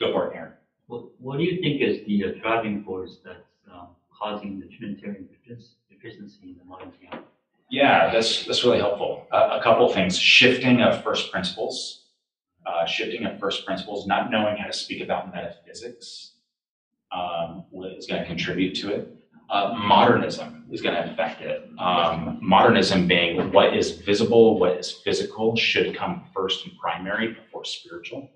Go 0.00 0.12
for 0.12 0.32
it, 0.32 0.36
Aaron. 0.36 0.52
What, 0.86 1.04
what 1.20 1.38
do 1.38 1.44
you 1.44 1.60
think 1.60 1.82
is 1.82 2.04
the 2.06 2.40
driving 2.40 2.82
force 2.82 3.18
that's 3.24 3.38
um, 3.72 3.88
causing 4.12 4.58
the 4.58 4.66
Trinitarian 4.66 5.28
deficiency 6.00 6.56
in 6.60 6.68
the? 6.68 7.18
Yeah, 7.70 8.10
that's 8.12 8.46
that's 8.46 8.64
really 8.64 8.78
helpful. 8.78 9.26
Uh, 9.30 9.58
a 9.60 9.62
couple 9.62 9.92
things: 9.92 10.18
shifting 10.18 10.82
of 10.82 11.02
first 11.02 11.30
principles, 11.30 12.06
uh, 12.66 12.86
shifting 12.86 13.24
of 13.26 13.38
first 13.38 13.64
principles, 13.64 14.06
not 14.06 14.30
knowing 14.30 14.56
how 14.56 14.66
to 14.66 14.72
speak 14.72 15.02
about 15.02 15.32
metaphysics 15.32 16.32
um, 17.12 17.64
is 17.96 18.06
going 18.06 18.22
to 18.22 18.26
contribute 18.26 18.74
to 18.76 18.92
it. 18.92 19.16
Uh, 19.48 19.74
modernism 19.76 20.64
is 20.70 20.80
going 20.80 20.94
to 20.94 21.12
affect 21.12 21.42
it. 21.42 21.68
Um, 21.78 22.38
modernism 22.40 23.08
being 23.08 23.52
what 23.52 23.76
is 23.76 23.92
visible, 23.92 24.58
what 24.60 24.76
is 24.76 24.92
physical, 24.92 25.56
should 25.56 25.96
come 25.96 26.24
first 26.32 26.64
and 26.64 26.76
primary 26.78 27.32
before 27.34 27.64
spiritual. 27.64 28.30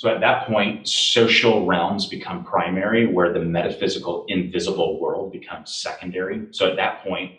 So 0.00 0.08
at 0.08 0.20
that 0.20 0.46
point, 0.46 0.88
social 0.88 1.66
realms 1.66 2.06
become 2.06 2.42
primary, 2.42 3.06
where 3.06 3.34
the 3.34 3.40
metaphysical, 3.40 4.24
invisible 4.28 4.98
world 4.98 5.30
becomes 5.30 5.74
secondary. 5.74 6.46
So 6.52 6.70
at 6.70 6.76
that 6.76 7.04
point, 7.04 7.32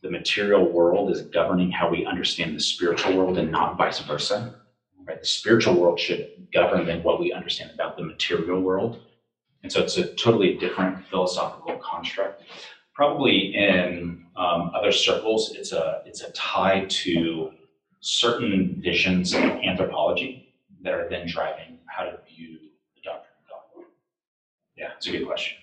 the 0.00 0.12
material 0.12 0.70
world 0.70 1.10
is 1.10 1.22
governing 1.22 1.72
how 1.72 1.90
we 1.90 2.06
understand 2.06 2.54
the 2.54 2.60
spiritual 2.60 3.16
world 3.16 3.36
and 3.36 3.50
not 3.50 3.76
vice 3.76 3.98
versa. 3.98 4.54
Right? 5.04 5.18
The 5.18 5.26
spiritual 5.26 5.74
world 5.74 5.98
should 5.98 6.46
govern 6.54 6.86
than 6.86 7.02
what 7.02 7.18
we 7.18 7.32
understand 7.32 7.72
about 7.74 7.96
the 7.96 8.04
material 8.04 8.60
world. 8.60 9.00
And 9.64 9.72
so 9.72 9.82
it's 9.82 9.96
a 9.96 10.14
totally 10.14 10.56
different 10.56 11.04
philosophical 11.08 11.78
construct. 11.78 12.44
Probably 12.94 13.56
in 13.56 14.24
um, 14.36 14.70
other 14.72 14.92
circles, 14.92 15.52
it's 15.56 15.72
a 15.72 16.02
it's 16.06 16.22
a 16.22 16.30
tie 16.30 16.86
to 16.88 17.50
certain 17.98 18.80
visions 18.80 19.34
of 19.34 19.42
anthropology 19.42 20.54
that 20.82 20.94
are 20.94 21.08
then 21.08 21.26
driving 21.26 21.73
how 21.96 22.04
to 22.04 22.18
view 22.28 22.58
the 22.96 23.00
doctrine 23.02 23.34
of 23.44 23.48
God? 23.76 23.84
Yeah, 24.76 24.90
it's 24.96 25.06
a 25.06 25.12
good 25.12 25.26
question. 25.26 25.58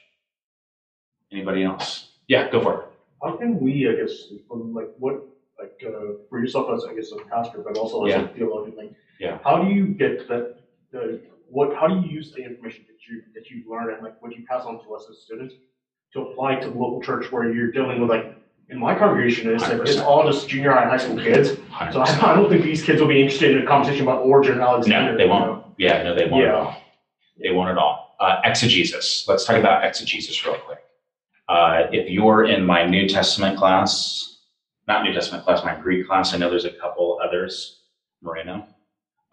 Anybody 1.32 1.63
else? 1.63 2.11
Yeah, 2.27 2.49
go 2.49 2.61
for 2.61 2.73
it. 2.82 2.88
How 3.23 3.36
can 3.38 3.59
we, 3.59 3.88
I 3.89 3.93
guess, 4.01 4.13
from 4.47 4.73
like 4.73 4.89
what, 4.97 5.23
like 5.59 5.79
uh, 5.86 6.13
for 6.29 6.39
yourself 6.39 6.69
as 6.75 6.86
I 6.89 6.95
guess 6.95 7.11
a 7.11 7.17
pastor, 7.29 7.59
but 7.65 7.77
also 7.77 8.05
as 8.05 8.11
Yeah. 8.11 8.21
a 8.23 8.27
theologian, 8.29 8.75
like, 8.77 8.93
Yeah. 9.19 9.38
how 9.43 9.61
do 9.63 9.69
you 9.73 9.88
get 9.88 10.27
that? 10.29 10.55
The 10.91 11.21
what? 11.49 11.75
How 11.75 11.88
do 11.88 11.95
you 11.95 12.07
use 12.17 12.32
the 12.34 12.43
information 12.43 12.86
that 12.88 12.97
you 13.07 13.23
that 13.36 13.49
you 13.49 13.63
learn 13.69 13.93
and 13.93 14.01
like 14.03 14.21
what 14.21 14.36
you 14.36 14.45
pass 14.49 14.65
on 14.65 14.84
to 14.84 14.93
us 14.93 15.05
as 15.09 15.19
students 15.21 15.53
to 16.13 16.21
apply 16.21 16.55
to 16.55 16.69
the 16.69 16.77
local 16.77 17.01
church 17.01 17.32
where 17.32 17.51
you're 17.53 17.71
dealing 17.71 18.01
with 18.01 18.09
like 18.09 18.34
in 18.69 18.77
my 18.79 18.93
congregation 18.97 19.53
it's 19.53 19.63
like 19.63 19.79
it's 19.82 19.99
all 19.99 20.25
just 20.29 20.49
junior 20.49 20.71
high 20.71 20.82
and 20.82 20.89
high 20.91 20.97
school 20.97 21.17
kids. 21.17 21.49
So 21.51 22.01
I, 22.01 22.07
100%. 22.07 22.36
Don't 22.36 22.49
think 22.49 22.63
these 22.63 22.84
kids 22.84 22.99
will 22.99 23.07
be 23.07 23.21
interested 23.21 23.55
in 23.55 23.61
a 23.63 23.65
conversation 23.65 24.03
about 24.03 24.21
Origen 24.25 24.53
and 24.53 24.61
Alexander. 24.61 25.11
No, 25.11 25.17
they 25.17 25.23
you 25.25 25.29
won't. 25.29 25.45
know? 25.45 25.61
Yeah, 25.78 26.03
no, 26.03 26.15
they 26.15 26.28
won't 26.28 26.43
at 26.43 26.49
Yeah. 26.49 26.55
all. 26.55 26.76
They 27.41 27.51
won't 27.51 27.69
at 27.69 27.78
all. 27.78 28.15
Uh, 28.19 28.39
exegesis. 28.43 29.26
Let's 29.28 29.45
talk 29.45 29.57
about 29.57 29.84
exegesis 29.84 30.45
real 30.45 30.55
quick. 30.55 30.80
Uh, 31.49 31.88
if 31.91 32.09
you're 32.09 32.45
in 32.45 32.65
my 32.65 32.86
New 32.86 33.07
Testament 33.09 33.57
class, 33.57 34.39
not 34.88 35.03
New 35.03 35.13
Testament 35.13 35.43
class, 35.43 35.63
my 35.65 35.76
Greek 35.76 36.07
class, 36.07 36.34
I 36.34 36.38
know 36.38 36.49
there's 36.49 36.65
a 36.65 36.72
couple 36.72 37.19
others, 37.24 37.82
Moreno. 38.22 38.67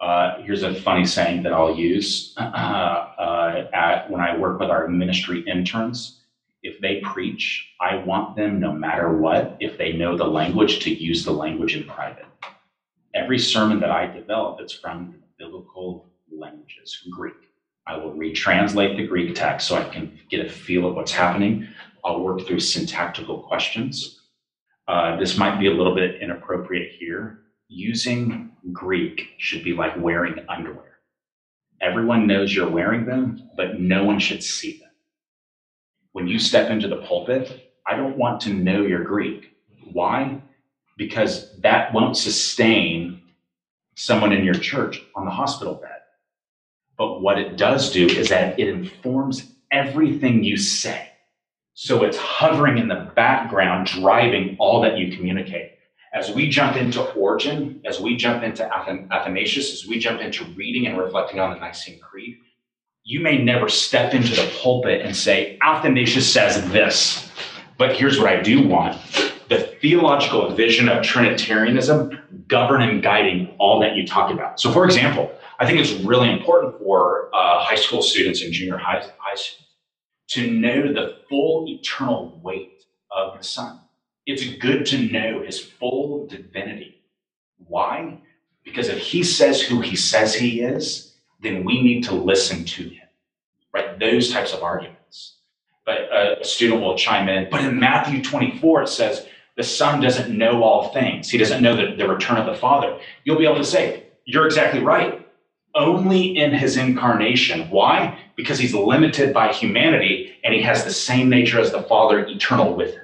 Uh, 0.01 0.41
here's 0.41 0.63
a 0.63 0.73
funny 0.81 1.05
saying 1.05 1.43
that 1.43 1.53
I'll 1.53 1.75
use 1.75 2.33
uh, 2.37 2.41
uh, 2.43 3.67
at, 3.73 4.09
when 4.09 4.21
I 4.21 4.35
work 4.37 4.59
with 4.59 4.69
our 4.69 4.87
ministry 4.87 5.41
interns. 5.41 6.21
If 6.63 6.79
they 6.81 6.99
preach, 7.01 7.69
I 7.79 7.95
want 7.97 8.35
them, 8.35 8.59
no 8.59 8.73
matter 8.73 9.15
what, 9.17 9.55
if 9.59 9.77
they 9.77 9.93
know 9.93 10.17
the 10.17 10.25
language, 10.25 10.79
to 10.83 10.93
use 10.93 11.23
the 11.23 11.31
language 11.31 11.75
in 11.75 11.85
private. 11.85 12.25
Every 13.13 13.39
sermon 13.39 13.79
that 13.79 13.91
I 13.91 14.07
develop, 14.07 14.59
it's 14.59 14.73
from 14.73 15.15
biblical 15.37 16.08
languages, 16.31 17.07
Greek. 17.11 17.35
I 17.87 17.97
will 17.97 18.13
retranslate 18.13 18.97
the 18.97 19.07
Greek 19.07 19.35
text 19.35 19.67
so 19.67 19.75
I 19.75 19.83
can 19.89 20.19
get 20.29 20.45
a 20.45 20.49
feel 20.49 20.87
of 20.87 20.95
what's 20.95 21.11
happening. 21.11 21.67
I'll 22.03 22.21
work 22.21 22.45
through 22.45 22.59
syntactical 22.59 23.39
questions. 23.43 24.21
Uh, 24.87 25.17
this 25.17 25.37
might 25.37 25.59
be 25.59 25.67
a 25.67 25.73
little 25.73 25.95
bit 25.95 26.21
inappropriate 26.21 26.93
here. 26.99 27.41
Using 27.67 28.51
Greek 28.71 29.29
should 29.37 29.63
be 29.63 29.73
like 29.73 29.93
wearing 29.97 30.45
underwear. 30.49 30.99
Everyone 31.81 32.27
knows 32.27 32.53
you're 32.53 32.69
wearing 32.69 33.05
them, 33.05 33.49
but 33.55 33.79
no 33.79 34.03
one 34.03 34.19
should 34.19 34.43
see 34.43 34.79
them. 34.79 34.89
When 36.11 36.27
you 36.27 36.39
step 36.39 36.69
into 36.69 36.87
the 36.87 36.97
pulpit, 36.97 37.71
I 37.87 37.95
don't 37.95 38.17
want 38.17 38.41
to 38.41 38.53
know 38.53 38.81
your 38.81 39.03
Greek. 39.03 39.55
Why? 39.91 40.41
Because 40.97 41.57
that 41.61 41.93
won't 41.93 42.17
sustain 42.17 43.21
someone 43.95 44.31
in 44.31 44.43
your 44.43 44.55
church 44.55 45.01
on 45.15 45.25
the 45.25 45.31
hospital 45.31 45.75
bed. 45.75 45.99
But 46.99 47.21
what 47.21 47.39
it 47.39 47.55
does 47.55 47.93
do 47.93 48.07
is 48.07 48.27
that 48.27 48.59
it 48.59 48.67
informs 48.67 49.53
everything 49.71 50.43
you 50.43 50.57
say. 50.57 51.09
So 51.73 52.03
it's 52.03 52.17
hovering 52.17 52.77
in 52.77 52.89
the 52.89 53.09
background, 53.15 53.87
driving 53.87 54.57
all 54.59 54.81
that 54.81 54.97
you 54.97 55.15
communicate. 55.15 55.71
As 56.13 56.29
we 56.29 56.49
jump 56.49 56.75
into 56.75 57.01
Origen, 57.13 57.81
as 57.85 58.01
we 58.01 58.17
jump 58.17 58.43
into 58.43 58.69
Athanasius, 59.13 59.71
as 59.71 59.87
we 59.87 59.97
jump 59.97 60.19
into 60.19 60.43
reading 60.57 60.87
and 60.87 60.97
reflecting 60.97 61.39
on 61.39 61.53
the 61.53 61.59
Nicene 61.59 62.01
Creed, 62.01 62.37
you 63.05 63.21
may 63.21 63.41
never 63.41 63.69
step 63.69 64.13
into 64.13 64.35
the 64.35 64.51
pulpit 64.61 65.01
and 65.01 65.15
say, 65.15 65.57
Athanasius 65.61 66.31
says 66.31 66.69
this. 66.69 67.31
But 67.77 67.95
here's 67.95 68.19
what 68.19 68.27
I 68.27 68.41
do 68.41 68.67
want 68.67 68.99
the 69.47 69.59
theological 69.81 70.53
vision 70.53 70.89
of 70.89 71.03
Trinitarianism 71.03 72.45
govern 72.47 72.81
and 72.81 73.01
guiding 73.01 73.55
all 73.57 73.79
that 73.79 73.95
you 73.95 74.05
talk 74.05 74.31
about. 74.31 74.59
So, 74.59 74.71
for 74.71 74.83
example, 74.83 75.31
I 75.59 75.65
think 75.65 75.79
it's 75.79 75.91
really 76.05 76.31
important 76.31 76.79
for 76.79 77.29
uh, 77.33 77.59
high 77.59 77.75
school 77.75 78.01
students 78.01 78.41
and 78.41 78.53
junior 78.53 78.77
high, 78.77 79.03
high 79.17 79.35
students 79.35 79.69
to 80.29 80.51
know 80.51 80.93
the 80.93 81.17
full 81.27 81.67
eternal 81.67 82.39
weight 82.41 82.83
of 83.11 83.37
the 83.37 83.43
Son. 83.43 83.79
It's 84.25 84.45
good 84.57 84.85
to 84.87 85.11
know 85.11 85.43
his 85.43 85.59
full 85.59 86.27
divinity. 86.27 87.03
Why? 87.57 88.21
Because 88.63 88.87
if 88.87 88.99
he 88.99 89.23
says 89.23 89.61
who 89.61 89.81
he 89.81 89.95
says 89.95 90.33
he 90.35 90.61
is, 90.61 91.15
then 91.41 91.65
we 91.65 91.81
need 91.81 92.03
to 92.05 92.13
listen 92.13 92.63
to 92.63 92.83
him, 92.83 93.07
right? 93.73 93.99
Those 93.99 94.31
types 94.31 94.53
of 94.53 94.63
arguments. 94.63 95.37
But 95.85 96.01
a 96.13 96.43
student 96.43 96.81
will 96.81 96.97
chime 96.97 97.27
in, 97.27 97.49
but 97.49 97.65
in 97.65 97.79
Matthew 97.79 98.23
24, 98.23 98.83
it 98.83 98.89
says, 98.89 99.25
the 99.57 99.63
Son 99.63 99.99
doesn't 99.99 100.37
know 100.37 100.63
all 100.63 100.93
things. 100.93 101.29
He 101.29 101.37
doesn't 101.37 101.61
know 101.61 101.75
the, 101.75 101.95
the 101.97 102.07
return 102.07 102.37
of 102.37 102.45
the 102.45 102.53
Father. 102.53 102.97
You'll 103.25 103.39
be 103.39 103.45
able 103.45 103.57
to 103.57 103.65
say, 103.65 104.03
You're 104.23 104.45
exactly 104.45 104.79
right. 104.79 105.27
Only 105.75 106.35
in 106.35 106.51
his 106.51 106.77
incarnation. 106.77 107.69
Why? 107.69 108.17
Because 108.35 108.57
he's 108.57 108.73
limited 108.73 109.33
by 109.33 109.51
humanity 109.51 110.31
and 110.43 110.53
he 110.53 110.61
has 110.61 110.83
the 110.83 110.91
same 110.91 111.29
nature 111.29 111.59
as 111.59 111.71
the 111.71 111.83
Father, 111.83 112.25
eternal 112.25 112.75
with 112.75 112.93
him. 112.93 113.03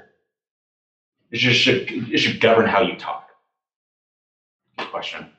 It 1.31 1.37
just 1.37 1.59
should, 1.59 1.85
it 1.89 2.17
should 2.17 2.39
govern 2.39 2.65
how 2.65 2.81
you 2.81 2.95
talk. 2.95 3.27
Good 4.77 4.89
question. 4.89 5.29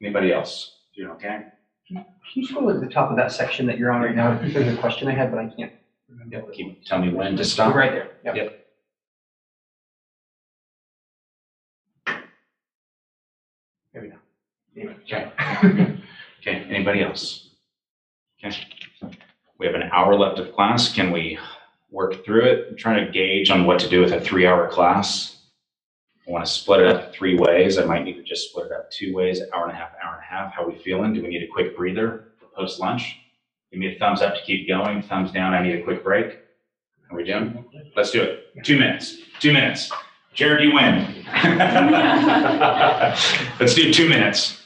Anybody 0.00 0.32
else? 0.32 0.76
Doing 0.94 1.10
okay? 1.10 1.44
Can 1.88 2.04
you 2.34 2.46
scroll 2.46 2.72
to 2.72 2.78
the 2.78 2.86
top 2.86 3.10
of 3.10 3.16
that 3.16 3.32
section 3.32 3.66
that 3.66 3.76
you're 3.76 3.90
on 3.90 4.02
right 4.02 4.14
now? 4.14 4.38
There's 4.40 4.72
a 4.72 4.80
question 4.80 5.08
I 5.08 5.12
had, 5.12 5.30
but 5.30 5.40
I 5.40 5.46
can't 5.46 5.72
remember. 6.08 6.36
Yep. 6.36 6.52
Keep, 6.52 6.84
tell 6.84 7.00
me 7.00 7.12
when 7.12 7.36
to 7.36 7.44
stop. 7.44 7.74
Right 7.74 7.90
there, 7.90 8.10
yeah. 8.24 8.34
Yep. 8.34 8.56
Maybe 13.94 14.08
not. 14.08 14.18
Anyway. 14.76 14.96
Okay. 15.02 15.96
Okay, 16.40 16.64
anybody 16.70 17.02
else? 17.02 17.50
Okay. 18.42 18.56
We 19.58 19.66
have 19.66 19.74
an 19.74 19.90
hour 19.92 20.14
left 20.14 20.38
of 20.38 20.54
class. 20.54 20.90
Can 20.92 21.12
we 21.12 21.38
work 21.90 22.24
through 22.24 22.44
it? 22.44 22.68
I'm 22.70 22.76
trying 22.76 23.04
to 23.04 23.12
gauge 23.12 23.50
on 23.50 23.66
what 23.66 23.78
to 23.80 23.88
do 23.90 24.00
with 24.00 24.12
a 24.12 24.20
three-hour 24.20 24.68
class. 24.68 25.36
I 26.26 26.30
want 26.30 26.46
to 26.46 26.50
split 26.50 26.80
it 26.80 26.86
up 26.86 27.12
three 27.12 27.36
ways. 27.36 27.76
I 27.76 27.84
might 27.84 28.04
need 28.04 28.14
to 28.14 28.22
just 28.22 28.48
split 28.48 28.66
it 28.66 28.72
up 28.72 28.90
two 28.90 29.14
ways, 29.14 29.42
hour 29.52 29.64
and 29.64 29.72
a 29.72 29.74
half, 29.74 29.90
hour 30.02 30.14
and 30.14 30.22
a 30.22 30.26
half. 30.26 30.54
How 30.54 30.66
we 30.66 30.78
feeling? 30.78 31.12
Do 31.12 31.22
we 31.22 31.28
need 31.28 31.42
a 31.42 31.48
quick 31.48 31.76
breather 31.76 32.32
for 32.38 32.46
post-lunch? 32.56 33.16
Give 33.70 33.80
me 33.80 33.94
a 33.94 33.98
thumbs 33.98 34.22
up 34.22 34.34
to 34.34 34.40
keep 34.42 34.66
going, 34.66 35.02
thumbs 35.02 35.32
down, 35.32 35.52
I 35.52 35.62
need 35.62 35.74
a 35.78 35.82
quick 35.82 36.02
break. 36.02 36.38
How 37.08 37.14
are 37.14 37.18
we 37.18 37.24
doing? 37.24 37.64
Let's 37.96 38.12
do 38.12 38.22
it. 38.22 38.64
Two 38.64 38.78
minutes, 38.78 39.18
two 39.40 39.52
minutes. 39.52 39.92
Jared, 40.32 40.62
you 40.64 40.72
win. 40.72 41.24
Let's 43.60 43.74
do 43.74 43.92
two 43.92 44.08
minutes. 44.08 44.59